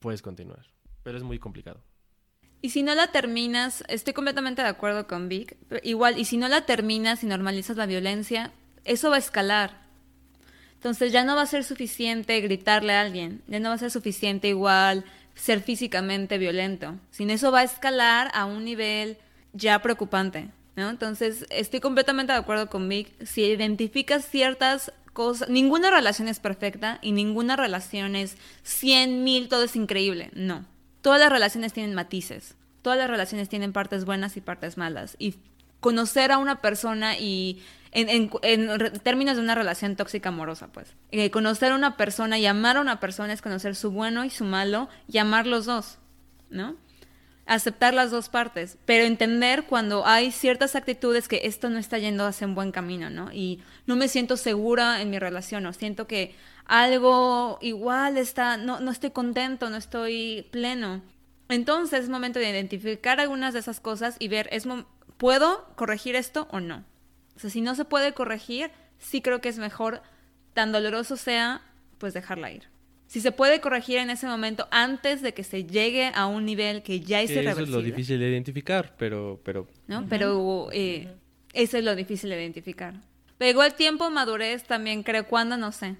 puedes 0.00 0.20
continuar. 0.22 0.66
Pero 1.02 1.16
es 1.18 1.22
muy 1.24 1.38
complicado. 1.38 1.82
Y 2.64 2.70
si 2.70 2.82
no 2.82 2.94
la 2.94 3.08
terminas, 3.08 3.84
estoy 3.88 4.14
completamente 4.14 4.62
de 4.62 4.68
acuerdo 4.68 5.06
con 5.06 5.28
Vic, 5.28 5.54
igual, 5.82 6.18
y 6.18 6.24
si 6.24 6.38
no 6.38 6.48
la 6.48 6.64
terminas 6.64 7.22
y 7.22 7.26
normalizas 7.26 7.76
la 7.76 7.84
violencia, 7.84 8.52
eso 8.86 9.10
va 9.10 9.16
a 9.16 9.18
escalar. 9.18 9.82
Entonces 10.72 11.12
ya 11.12 11.24
no 11.24 11.36
va 11.36 11.42
a 11.42 11.46
ser 11.46 11.62
suficiente 11.62 12.40
gritarle 12.40 12.94
a 12.94 13.02
alguien, 13.02 13.42
ya 13.48 13.60
no 13.60 13.68
va 13.68 13.74
a 13.74 13.78
ser 13.78 13.90
suficiente 13.90 14.48
igual 14.48 15.04
ser 15.34 15.60
físicamente 15.60 16.38
violento, 16.38 16.96
sino 17.10 17.34
eso 17.34 17.52
va 17.52 17.60
a 17.60 17.64
escalar 17.64 18.30
a 18.32 18.46
un 18.46 18.64
nivel 18.64 19.18
ya 19.52 19.82
preocupante, 19.82 20.48
¿no? 20.74 20.88
Entonces 20.88 21.44
estoy 21.50 21.80
completamente 21.80 22.32
de 22.32 22.38
acuerdo 22.38 22.70
con 22.70 22.88
Vic, 22.88 23.12
si 23.26 23.42
identificas 23.42 24.24
ciertas 24.24 24.90
cosas, 25.12 25.50
ninguna 25.50 25.90
relación 25.90 26.28
es 26.28 26.40
perfecta 26.40 26.98
y 27.02 27.12
ninguna 27.12 27.56
relación 27.56 28.16
es 28.16 28.38
100 28.62 29.22
mil, 29.22 29.50
todo 29.50 29.64
es 29.64 29.76
increíble, 29.76 30.30
no. 30.32 30.64
Todas 31.04 31.20
las 31.20 31.28
relaciones 31.28 31.74
tienen 31.74 31.94
matices, 31.94 32.54
todas 32.80 32.98
las 32.98 33.10
relaciones 33.10 33.50
tienen 33.50 33.74
partes 33.74 34.06
buenas 34.06 34.38
y 34.38 34.40
partes 34.40 34.78
malas 34.78 35.16
y 35.18 35.34
conocer 35.80 36.32
a 36.32 36.38
una 36.38 36.62
persona 36.62 37.18
y 37.18 37.62
en, 37.92 38.30
términos 39.02 39.36
de 39.36 39.42
una 39.42 39.54
relación 39.54 39.96
tóxica 39.96 40.30
amorosa, 40.30 40.68
pues. 40.68 40.94
Eh, 41.10 41.30
conocer 41.30 41.72
a 41.72 41.74
una 41.74 41.98
persona 41.98 42.38
y 42.38 42.46
amar 42.46 42.78
a 42.78 42.80
una 42.80 43.00
persona 43.00 43.34
es 43.34 43.42
conocer 43.42 43.76
su 43.76 43.90
bueno 43.90 44.24
y 44.24 44.30
su 44.30 44.46
malo 44.46 44.88
y 45.06 45.18
amar 45.18 45.46
los 45.46 45.66
dos, 45.66 45.98
¿no? 46.48 46.74
Aceptar 47.44 47.92
las 47.92 48.10
dos 48.10 48.30
partes, 48.30 48.78
pero 48.86 49.04
entender 49.04 49.64
cuando 49.64 50.06
hay 50.06 50.32
ciertas 50.32 50.74
actitudes 50.74 51.28
que 51.28 51.42
esto 51.44 51.68
no 51.68 51.78
está 51.78 51.98
yendo 51.98 52.24
hacia 52.24 52.46
un 52.46 52.54
buen 52.54 52.72
camino, 52.72 53.10
¿no? 53.10 53.30
Y 53.30 53.60
no 53.84 53.94
me 53.94 54.08
siento 54.08 54.38
segura 54.38 55.02
en 55.02 55.10
mi 55.10 55.18
relación, 55.18 55.66
o 55.66 55.74
siento 55.74 56.06
que 56.06 56.34
algo 56.66 57.58
igual 57.60 58.16
está, 58.16 58.56
no, 58.56 58.80
no 58.80 58.90
estoy 58.90 59.10
contento, 59.10 59.70
no 59.70 59.76
estoy 59.76 60.46
pleno. 60.50 61.02
Entonces 61.48 62.04
es 62.04 62.08
momento 62.08 62.38
de 62.38 62.50
identificar 62.50 63.20
algunas 63.20 63.52
de 63.52 63.60
esas 63.60 63.80
cosas 63.80 64.16
y 64.18 64.28
ver, 64.28 64.48
¿es 64.50 64.66
mom- 64.66 64.86
¿puedo 65.18 65.66
corregir 65.76 66.16
esto 66.16 66.48
o 66.50 66.60
no? 66.60 66.84
O 67.36 67.40
sea, 67.40 67.50
si 67.50 67.60
no 67.60 67.74
se 67.74 67.84
puede 67.84 68.14
corregir, 68.14 68.70
sí 68.98 69.20
creo 69.20 69.40
que 69.40 69.48
es 69.50 69.58
mejor, 69.58 70.02
tan 70.54 70.72
doloroso 70.72 71.16
sea, 71.16 71.60
pues 71.98 72.14
dejarla 72.14 72.50
ir. 72.50 72.68
Si 73.06 73.20
se 73.20 73.30
puede 73.32 73.60
corregir 73.60 73.98
en 73.98 74.08
ese 74.10 74.26
momento 74.26 74.66
antes 74.70 75.20
de 75.20 75.34
que 75.34 75.44
se 75.44 75.64
llegue 75.64 76.10
a 76.14 76.26
un 76.26 76.44
nivel 76.46 76.82
que 76.82 77.00
ya 77.00 77.20
es 77.20 77.28
Que 77.30 77.34
eso 77.34 77.40
es 77.40 77.44
irreversible, 77.46 77.76
lo 77.78 77.84
difícil 77.84 78.18
de 78.20 78.28
identificar, 78.30 78.94
pero, 78.96 79.40
pero 79.44 79.68
¿no? 79.86 80.06
Pero 80.08 80.68
eh, 80.72 81.08
eso 81.52 81.76
es 81.76 81.84
lo 81.84 81.94
difícil 81.94 82.30
de 82.30 82.40
identificar. 82.40 82.94
Pero 83.36 83.50
igual 83.50 83.74
tiempo, 83.74 84.08
madurez 84.10 84.64
también 84.64 85.02
creo, 85.02 85.26
¿cuándo? 85.26 85.56
No 85.56 85.70
sé. 85.70 85.96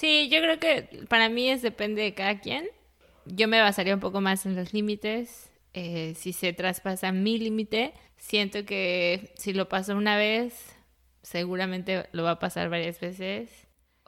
Sí, 0.00 0.30
yo 0.30 0.40
creo 0.40 0.58
que 0.58 1.04
para 1.10 1.28
mí 1.28 1.50
es 1.50 1.60
depende 1.60 2.00
de 2.00 2.14
cada 2.14 2.40
quien. 2.40 2.66
Yo 3.26 3.48
me 3.48 3.60
basaría 3.60 3.92
un 3.92 4.00
poco 4.00 4.22
más 4.22 4.46
en 4.46 4.56
los 4.56 4.72
límites. 4.72 5.50
Eh, 5.74 6.14
si 6.16 6.32
se 6.32 6.54
traspasa 6.54 7.12
mi 7.12 7.38
límite, 7.38 7.92
siento 8.16 8.64
que 8.64 9.30
si 9.36 9.52
lo 9.52 9.68
paso 9.68 9.94
una 9.94 10.16
vez, 10.16 10.74
seguramente 11.20 12.08
lo 12.12 12.22
va 12.22 12.30
a 12.30 12.38
pasar 12.38 12.70
varias 12.70 12.98
veces. 12.98 13.50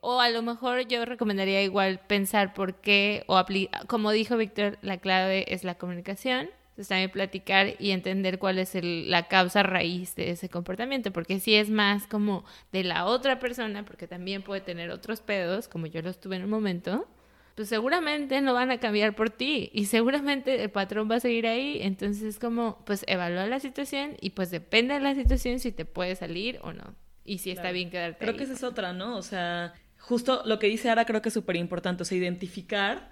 O 0.00 0.18
a 0.18 0.30
lo 0.30 0.40
mejor 0.40 0.88
yo 0.88 1.04
recomendaría 1.04 1.62
igual 1.62 2.00
pensar 2.00 2.54
por 2.54 2.80
qué, 2.80 3.24
o 3.26 3.38
como 3.86 4.12
dijo 4.12 4.38
Víctor, 4.38 4.78
la 4.80 4.96
clave 4.96 5.44
es 5.52 5.62
la 5.62 5.74
comunicación. 5.74 6.48
Entonces 6.72 6.88
también 6.88 7.10
platicar 7.10 7.74
y 7.78 7.90
entender 7.90 8.38
cuál 8.38 8.58
es 8.58 8.74
el- 8.74 9.10
la 9.10 9.28
causa 9.28 9.62
raíz 9.62 10.14
de 10.16 10.30
ese 10.30 10.48
comportamiento, 10.48 11.12
porque 11.12 11.38
si 11.38 11.54
es 11.54 11.68
más 11.68 12.06
como 12.06 12.44
de 12.72 12.82
la 12.82 13.04
otra 13.04 13.38
persona, 13.38 13.84
porque 13.84 14.06
también 14.08 14.42
puede 14.42 14.62
tener 14.62 14.90
otros 14.90 15.20
pedos, 15.20 15.68
como 15.68 15.86
yo 15.86 16.00
los 16.00 16.18
tuve 16.18 16.36
en 16.36 16.44
un 16.44 16.50
momento, 16.50 17.06
pues 17.56 17.68
seguramente 17.68 18.40
no 18.40 18.54
van 18.54 18.70
a 18.70 18.78
cambiar 18.80 19.14
por 19.14 19.28
ti 19.28 19.68
y 19.74 19.84
seguramente 19.84 20.62
el 20.62 20.70
patrón 20.70 21.10
va 21.10 21.16
a 21.16 21.20
seguir 21.20 21.46
ahí. 21.46 21.78
Entonces 21.82 22.22
es 22.22 22.38
como, 22.38 22.82
pues 22.86 23.04
evalúa 23.06 23.44
la 23.46 23.60
situación 23.60 24.16
y 24.22 24.30
pues 24.30 24.50
depende 24.50 24.94
de 24.94 25.00
la 25.00 25.14
situación 25.14 25.58
si 25.60 25.72
te 25.72 25.84
puede 25.84 26.16
salir 26.16 26.58
o 26.62 26.72
no. 26.72 26.94
Y 27.26 27.38
si 27.38 27.50
está 27.50 27.64
Claro. 27.64 27.74
bien 27.74 27.90
quedarte 27.90 28.18
Creo 28.20 28.30
ahí. 28.32 28.38
que 28.38 28.44
esa 28.44 28.54
es 28.54 28.64
otra, 28.64 28.94
¿no? 28.94 29.18
O 29.18 29.22
sea, 29.22 29.74
justo 29.98 30.42
lo 30.46 30.58
que 30.58 30.68
dice 30.68 30.88
Ara 30.88 31.04
creo 31.04 31.20
que 31.20 31.28
es 31.28 31.34
súper 31.34 31.56
importante, 31.56 32.02
o 32.02 32.06
sea, 32.06 32.16
identificar 32.16 33.10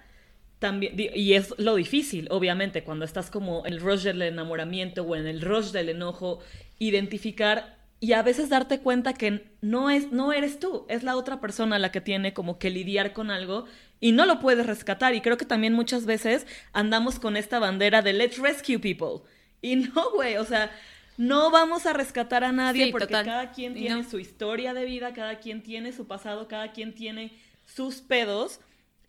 también, 0.61 0.93
y 0.95 1.33
es 1.33 1.55
lo 1.57 1.73
difícil, 1.73 2.27
obviamente, 2.29 2.83
cuando 2.83 3.03
estás 3.03 3.31
como 3.31 3.65
en 3.65 3.73
el 3.73 3.81
rush 3.81 4.03
del 4.03 4.21
enamoramiento 4.21 5.01
o 5.01 5.15
en 5.15 5.25
el 5.25 5.41
rush 5.41 5.71
del 5.71 5.89
enojo, 5.89 6.39
identificar 6.77 7.79
y 7.99 8.13
a 8.13 8.21
veces 8.21 8.49
darte 8.49 8.79
cuenta 8.79 9.13
que 9.15 9.43
no 9.61 9.89
es 9.89 10.11
no 10.11 10.33
eres 10.33 10.59
tú, 10.59 10.85
es 10.87 11.01
la 11.01 11.15
otra 11.17 11.41
persona 11.41 11.79
la 11.79 11.91
que 11.91 11.99
tiene 11.99 12.33
como 12.33 12.59
que 12.59 12.69
lidiar 12.69 13.11
con 13.11 13.31
algo 13.31 13.65
y 13.99 14.11
no 14.11 14.27
lo 14.27 14.39
puedes 14.39 14.67
rescatar 14.67 15.15
y 15.15 15.21
creo 15.21 15.37
que 15.37 15.45
también 15.45 15.73
muchas 15.73 16.05
veces 16.05 16.45
andamos 16.73 17.19
con 17.19 17.37
esta 17.37 17.57
bandera 17.57 18.03
de 18.03 18.13
let's 18.13 18.37
rescue 18.37 18.77
people 18.77 19.27
y 19.63 19.75
no, 19.95 20.11
güey, 20.11 20.37
o 20.37 20.45
sea, 20.45 20.69
no 21.17 21.49
vamos 21.49 21.87
a 21.87 21.93
rescatar 21.93 22.43
a 22.43 22.51
nadie 22.51 22.85
Sí, 22.85 22.91
porque 22.91 23.07
total. 23.07 23.25
cada 23.25 23.51
quien 23.51 23.73
tiene 23.73 24.03
no. 24.03 24.09
su 24.09 24.19
historia 24.19 24.75
de 24.75 24.85
vida, 24.85 25.11
cada 25.13 25.39
quien 25.39 25.63
tiene 25.63 25.91
su 25.91 26.05
pasado, 26.05 26.47
cada 26.47 26.71
quien 26.71 26.93
tiene 26.93 27.31
sus 27.65 28.01
pedos. 28.01 28.59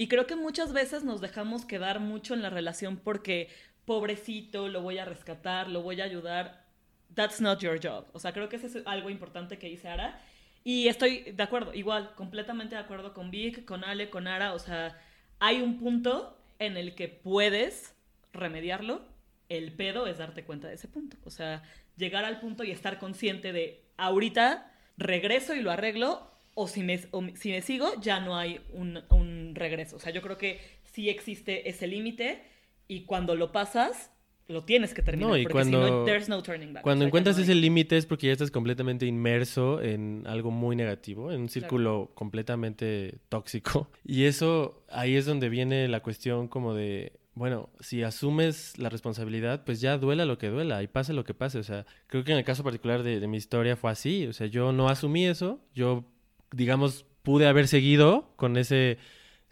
Y 0.03 0.09
creo 0.09 0.27
que 0.27 0.35
muchas 0.35 0.73
veces 0.73 1.05
nos 1.05 1.21
dejamos 1.21 1.65
quedar 1.65 2.01
mucho 2.01 2.35
en 2.35 2.43
la 2.43 2.51
relación 2.51 2.97
porque, 2.97 3.49
pobrecito, 3.85 4.67
lo 4.67 4.83
voy 4.83 4.99
a 4.99 5.05
rescatar, 5.05 5.69
lo 5.69 5.83
voy 5.83 6.01
a 6.01 6.05
ayudar. 6.05 6.67
That's 7.15 7.41
not 7.41 7.61
your 7.61 7.79
job. 7.81 8.07
O 8.13 8.19
sea, 8.19 8.33
creo 8.33 8.49
que 8.49 8.57
eso 8.57 8.67
es 8.67 8.85
algo 8.85 9.11
importante 9.11 9.61
que 9.61 9.69
dice 9.69 9.87
Ara. 9.87 10.21
Y 10.65 10.89
estoy 10.89 11.31
de 11.31 11.41
acuerdo, 11.41 11.73
igual, 11.73 12.17
completamente 12.17 12.75
de 12.75 12.81
acuerdo 12.81 13.15
con 13.15 13.31
Vic, 13.31 13.65
con 13.65 13.85
Ale, 13.85 14.11
con 14.11 14.27
Ara. 14.27 14.55
O 14.55 14.59
sea, 14.59 15.01
hay 15.39 15.63
un 15.63 15.79
punto 15.79 16.37
en 16.59 16.77
el 16.77 16.97
que 16.97 17.07
puedes 17.07 17.95
remediarlo. 18.33 19.03
El 19.49 19.73
pedo 19.73 20.09
es 20.09 20.19
darte 20.19 20.43
cuenta 20.43 20.67
de 20.67 20.75
ese 20.75 20.89
punto. 20.89 21.17
O 21.23 21.31
sea, 21.31 21.63
llegar 21.97 22.25
al 22.25 22.41
punto 22.41 22.65
y 22.65 22.73
estar 22.73 22.99
consciente 22.99 23.53
de 23.53 23.85
ahorita 23.99 24.69
regreso 24.97 25.55
y 25.55 25.61
lo 25.61 25.71
arreglo. 25.71 26.29
O 26.55 26.67
si 26.67 26.83
me, 26.83 27.01
o 27.13 27.23
si 27.35 27.51
me 27.51 27.63
sigo, 27.63 27.99
ya 28.01 28.19
no 28.19 28.37
hay 28.37 28.61
un, 28.73 29.03
un 29.09 29.32
regreso. 29.55 29.97
O 29.97 29.99
sea, 29.99 30.13
yo 30.13 30.23
creo 30.23 30.39
que 30.39 30.61
sí 30.85 31.09
existe 31.09 31.69
ese 31.69 31.87
límite 31.87 32.43
y 32.89 33.05
cuando 33.05 33.35
lo 33.37 33.53
pasas, 33.53 34.11
lo 34.49 34.65
tienes 34.65 34.93
que 34.93 35.03
terminar. 35.03 35.31
No, 35.31 35.37
y 35.37 35.45
porque 35.45 35.65
si 35.65 35.71
no, 35.71 35.79
cuando- 35.81 36.05
there's 36.05 36.29
no 36.29 36.43
turning 36.43 36.73
back. 36.75 36.83
Cuando 36.83 37.05
O 37.05 37.05
sea, 37.05 37.09
encuentras 37.09 37.37
no 37.37 37.41
hay- 37.41 37.45
ese 37.51 37.55
límite 37.55 37.97
es 37.97 38.07
porque 38.07 38.27
ya 38.27 38.33
estás 38.33 38.51
completamente 38.51 39.07
inmerso 39.07 39.81
en 39.81 40.25
algo 40.27 40.51
muy 40.51 40.77
negativo, 40.77 41.33
en 41.33 41.43
un 41.43 41.49
círculo 41.49 42.11
completamente 42.15 43.19
tóxico. 43.29 43.89
Y 44.05 44.25
eso, 44.25 44.85
ahí 44.91 45.15
es 45.17 45.27
donde 45.27 45.49
viene 45.49 45.89
la 45.89 46.01
cuestión 46.01 46.49
como 46.49 46.75
de, 46.75 47.13
bueno, 47.35 47.71
si 47.81 48.03
asumes 48.03 48.77
la 48.79 48.89
responsabilidad, 48.91 49.65
pues 49.65 49.81
ya 49.81 49.97
duela 49.97 50.27
lo 50.27 50.37
que 50.39 50.49
duela 50.49 50.83
y 50.83 50.89
pase 50.89 51.13
lo 51.15 51.25
que 51.25 51.33
pase. 51.35 51.59
O 51.59 51.63
sea, 51.63 51.87
creo 52.09 52.25
que 52.25 52.33
en 52.33 52.39
el 52.39 52.45
caso 52.45 52.63
particular 52.65 53.03
de, 53.05 53.21
de 53.21 53.29
mi 53.29 53.37
historia 53.39 53.77
fue 53.77 53.91
así. 53.93 54.27
O 54.27 54.33
sea, 54.35 54.49
yo 54.49 54.73
no 54.73 54.89
asumí 54.89 55.25
eso, 55.25 55.61
yo, 55.75 56.05
digamos, 56.51 57.07
pude 57.23 57.47
haber 57.47 57.69
seguido 57.69 58.33
con 58.37 58.57
ese 58.59 58.99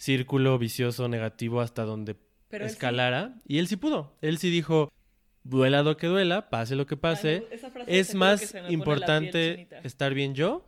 círculo 0.01 0.59
vicioso 0.59 1.09
negativo 1.09 1.61
hasta 1.61 1.85
donde 1.85 2.17
Pero 2.49 2.65
él 2.65 2.71
sí- 2.71 2.75
escalara. 2.75 3.35
Y 3.47 3.59
él 3.59 3.69
sí 3.69 3.77
pudo. 3.77 4.17
Él 4.23 4.39
sí 4.39 4.51
dijo, 4.51 4.91
duela 5.45 5.83
lo 5.83 5.99
que 5.99 6.07
duela, 6.07 6.49
pase 6.49 6.75
lo 6.75 6.87
que 6.87 6.97
pase. 6.97 7.45
Ay, 7.51 7.61
es 7.87 8.15
más 8.15 8.55
importante 8.69 9.69
estar 9.85 10.15
bien 10.15 10.35
yo 10.35 10.67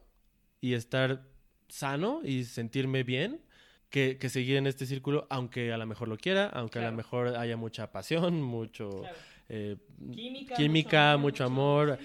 y 0.60 0.74
estar 0.74 1.22
sano 1.68 2.20
y 2.22 2.44
sentirme 2.44 3.04
bien 3.04 3.40
que, 3.88 4.18
que 4.18 4.28
seguir 4.28 4.56
en 4.56 4.66
este 4.66 4.84
círculo, 4.84 5.26
aunque 5.30 5.72
a 5.72 5.78
lo 5.78 5.86
mejor 5.86 6.08
lo 6.08 6.18
quiera, 6.18 6.46
aunque 6.48 6.78
a 6.78 6.82
lo 6.82 6.92
mejor 6.92 7.28
haya 7.36 7.56
mucha 7.56 7.90
pasión, 7.90 8.42
mucho 8.42 8.90
Claro. 9.00 9.16
eh, 9.48 9.76
Química, 10.12 10.54
química, 10.56 11.16
mucho 11.16 11.22
mucho 11.22 11.44
amor, 11.44 11.98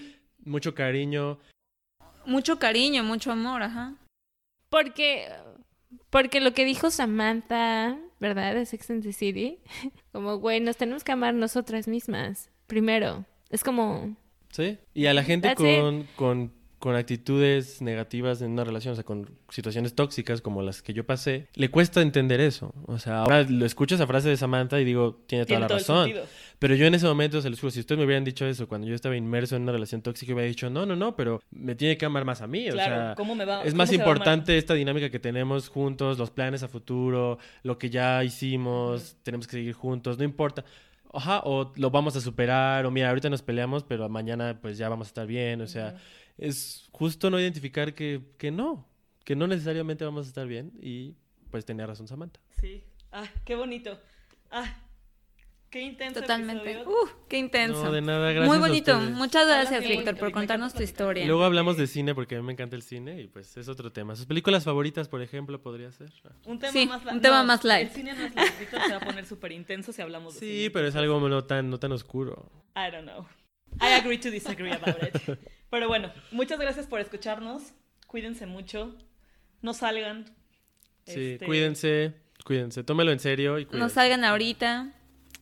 mucho 0.44 0.74
cariño. 0.74 1.38
Mucho 2.24 2.58
cariño, 2.58 3.04
mucho 3.04 3.32
amor, 3.32 3.62
ajá. 3.62 3.94
Porque, 4.70 5.28
porque 6.10 6.40
lo 6.40 6.52
que 6.52 6.64
dijo 6.64 6.90
Samantha, 6.90 7.98
¿verdad? 8.20 8.54
De 8.54 8.66
Sex 8.66 8.90
and 8.90 9.02
the 9.02 9.12
City, 9.12 9.58
como, 10.12 10.36
güey, 10.38 10.60
nos 10.60 10.76
tenemos 10.76 11.04
que 11.04 11.12
amar 11.12 11.34
nosotras 11.34 11.88
mismas, 11.88 12.50
primero. 12.66 13.24
Es 13.50 13.64
como, 13.64 14.16
¿Sí? 14.50 14.78
Y 14.94 15.06
a 15.06 15.14
la 15.14 15.22
gente 15.24 15.54
con, 15.54 16.06
con, 16.16 16.52
con 16.78 16.94
actitudes 16.94 17.82
negativas 17.82 18.40
en 18.40 18.52
una 18.52 18.62
relación, 18.64 18.92
o 18.92 18.94
sea, 18.94 19.04
con 19.04 19.28
situaciones 19.48 19.94
tóxicas 19.94 20.40
como 20.40 20.62
las 20.62 20.80
que 20.82 20.92
yo 20.92 21.04
pasé, 21.04 21.48
le 21.54 21.70
cuesta 21.70 22.00
entender 22.02 22.40
eso. 22.40 22.72
O 22.86 22.98
sea, 22.98 23.22
ahora 23.22 23.42
lo 23.42 23.66
escucho 23.66 23.96
esa 23.96 24.06
frase 24.06 24.28
de 24.28 24.36
Samantha 24.36 24.80
y 24.80 24.84
digo, 24.84 25.20
tiene 25.26 25.44
toda 25.44 25.60
la 25.60 25.66
razón. 25.68 26.10
Pero 26.60 26.74
yo 26.74 26.86
en 26.86 26.94
ese 26.94 27.06
momento, 27.06 27.40
se 27.42 27.50
los 27.50 27.60
juro, 27.60 27.70
si 27.70 27.80
ustedes 27.80 27.98
me 27.98 28.04
hubieran 28.04 28.24
dicho 28.24 28.44
eso 28.46 28.66
cuando 28.68 28.86
yo 28.86 28.94
estaba 28.94 29.16
inmerso 29.16 29.56
en 29.56 29.62
una 29.62 29.72
relación 29.72 30.02
tóxica, 30.02 30.32
hubiera 30.34 30.48
dicho, 30.48 30.70
no, 30.70 30.86
no, 30.86 30.94
no, 30.96 31.14
pero 31.16 31.40
me 31.50 31.74
tiene 31.74 31.96
que 31.96 32.04
amar 32.06 32.24
más 32.24 32.42
a 32.42 32.46
mí. 32.46 32.68
Claro, 32.70 32.94
o 32.94 32.98
sea, 33.06 33.14
¿cómo 33.16 33.34
me 33.34 33.44
va- 33.44 33.62
es 33.64 33.74
más 33.74 33.92
importante 33.92 34.56
esta 34.58 34.74
dinámica 34.74 35.10
que 35.10 35.18
tenemos 35.18 35.68
juntos, 35.68 36.18
los 36.18 36.30
planes 36.30 36.62
a 36.62 36.68
futuro, 36.68 37.38
lo 37.62 37.78
que 37.78 37.90
ya 37.90 38.22
hicimos, 38.24 39.16
tenemos 39.22 39.46
que 39.46 39.52
seguir 39.56 39.72
juntos, 39.74 40.18
no 40.18 40.24
importa. 40.24 40.64
Ajá, 41.12 41.40
o 41.44 41.72
lo 41.76 41.90
vamos 41.90 42.16
a 42.16 42.20
superar, 42.20 42.84
o 42.86 42.90
mira, 42.90 43.08
ahorita 43.08 43.30
nos 43.30 43.42
peleamos, 43.42 43.84
pero 43.84 44.08
mañana 44.08 44.58
pues 44.60 44.78
ya 44.78 44.88
vamos 44.88 45.06
a 45.06 45.10
estar 45.10 45.26
bien, 45.26 45.60
o 45.60 45.66
sea, 45.66 45.96
es 46.36 46.88
justo 46.92 47.30
no 47.30 47.40
identificar 47.40 47.94
que, 47.94 48.22
que 48.38 48.50
no, 48.50 48.86
que 49.24 49.34
no 49.36 49.46
necesariamente 49.46 50.04
vamos 50.04 50.26
a 50.26 50.28
estar 50.28 50.46
bien 50.46 50.72
y 50.80 51.14
pues 51.50 51.64
tenía 51.64 51.86
razón 51.86 52.08
Samantha. 52.08 52.40
Sí. 52.60 52.84
Ah, 53.10 53.28
qué 53.44 53.54
bonito. 53.54 53.98
Ah, 54.50 54.76
qué 55.70 55.82
intenso. 55.82 56.20
Totalmente. 56.20 56.82
Uh, 56.86 57.08
qué 57.28 57.38
intenso. 57.38 57.84
No, 57.84 57.92
de 57.92 58.00
nada, 58.00 58.30
gracias 58.32 58.46
Muy 58.48 58.58
bonito. 58.58 58.98
Muchas 58.98 59.46
gracias, 59.46 59.84
sí, 59.84 59.90
Víctor, 59.90 60.16
por 60.16 60.32
contarnos 60.32 60.72
tu 60.72 60.78
¿qué 60.78 60.84
historia. 60.84 61.26
Luego 61.26 61.44
hablamos 61.44 61.76
de 61.76 61.86
cine 61.86 62.14
porque 62.14 62.36
a 62.36 62.40
mí 62.40 62.46
me 62.46 62.52
encanta 62.52 62.76
el 62.76 62.82
cine 62.82 63.20
y 63.20 63.26
pues 63.28 63.56
es 63.56 63.68
otro 63.68 63.92
tema. 63.92 64.16
¿Sus 64.16 64.26
películas 64.26 64.64
favoritas, 64.64 65.08
por 65.08 65.22
ejemplo, 65.22 65.60
podría 65.60 65.92
ser? 65.92 66.10
Un 66.46 66.58
tema 66.58 66.72
Sí, 66.72 66.86
más 66.86 67.04
un 67.04 67.20
tema 67.20 67.42
más 67.42 67.64
light. 67.64 67.88
El 67.88 67.94
cine 67.94 68.14
no 68.14 68.24
es 68.24 68.34
light. 68.34 68.58
Víctor 68.58 68.80
se 68.86 68.90
va 68.92 68.96
a 68.96 69.00
poner 69.04 69.26
súper 69.26 69.52
intenso 69.52 69.92
si 69.92 70.00
hablamos 70.02 70.34
de 70.34 70.40
Sí, 70.40 70.46
cine. 70.58 70.70
pero 70.70 70.88
es 70.88 70.96
algo 70.96 71.20
no 71.28 71.44
tan, 71.44 71.68
no 71.70 71.78
tan 71.78 71.92
oscuro. 71.92 72.50
I 72.74 72.90
don't 72.90 73.04
know. 73.08 73.26
I 73.80 73.92
agree 74.00 74.18
to 74.18 74.30
disagree 74.30 74.72
about 74.72 75.02
it. 75.02 75.38
Pero 75.70 75.88
bueno, 75.88 76.10
muchas 76.30 76.58
gracias 76.58 76.86
por 76.86 77.00
escucharnos. 77.00 77.74
Cuídense 78.06 78.46
mucho. 78.46 78.96
No 79.60 79.74
salgan. 79.74 80.24
Sí, 81.04 81.32
Este, 81.32 81.44
cuídense, 81.46 82.14
cuídense, 82.44 82.84
tómelo 82.84 83.12
en 83.12 83.18
serio 83.20 83.58
y 83.58 83.64
No 83.64 83.70
cuídense. 83.70 83.94
salgan 83.94 84.24
ahorita. 84.24 84.92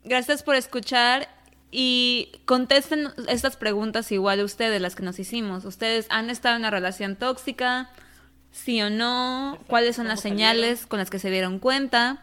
Gracias 0.07 0.43
por 0.43 0.55
escuchar 0.55 1.29
y 1.71 2.31
contesten 2.45 3.09
estas 3.29 3.57
preguntas 3.57 4.11
igual 4.13 4.41
ustedes, 4.43 4.81
las 4.81 4.95
que 4.95 5.03
nos 5.03 5.19
hicimos. 5.19 5.65
¿Ustedes 5.65 6.07
han 6.11 6.31
estado 6.31 6.55
en 6.57 6.63
una 6.63 6.71
relación 6.71 7.17
tóxica? 7.17 7.91
¿Sí 8.53 8.81
o 8.81 8.89
no? 8.89 9.59
¿Cuáles 9.67 9.97
son 9.97 10.07
las 10.09 10.23
¿Cómo 10.23 10.35
señales 10.35 10.87
con 10.87 10.99
las 10.99 11.11
que 11.11 11.19
se 11.19 11.31
dieron 11.31 11.59
cuenta? 11.59 12.23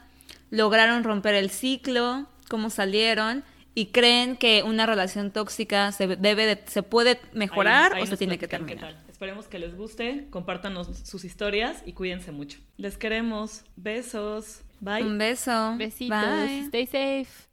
¿Lograron 0.50 1.04
romper 1.04 1.36
el 1.36 1.50
ciclo? 1.50 2.26
¿Cómo 2.50 2.70
salieron? 2.70 3.44
¿Y 3.76 3.88
creen 3.88 4.38
que 4.38 4.64
una 4.64 4.86
relación 4.86 5.32
tóxica 5.32 5.92
se 5.92 6.08
debe 6.08 6.46
de- 6.46 6.64
se 6.68 6.84
puede 6.84 7.20
mejorar 7.34 7.94
Ahí- 7.94 7.98
ahí 7.98 8.04
o 8.04 8.08
se 8.08 8.18
tiene 8.18 8.38
que 8.38 8.48
terminar? 8.48 8.96
Esperemos 9.10 9.48
que 9.48 9.60
les 9.60 9.76
guste, 9.76 10.28
compártanos 10.30 10.88
sus 11.04 11.24
historias 11.26 11.82
y 11.86 11.94
cuídense 11.94 12.32
mucho. 12.32 12.60
Les 12.78 12.98
queremos. 12.98 13.64
Besos. 13.76 14.62
Bye. 14.80 15.04
Un 15.04 15.18
beso. 15.18 15.76
Besitos. 15.78 16.20
Bye. 16.20 16.60
Stay 16.68 16.86
safe. 16.86 17.53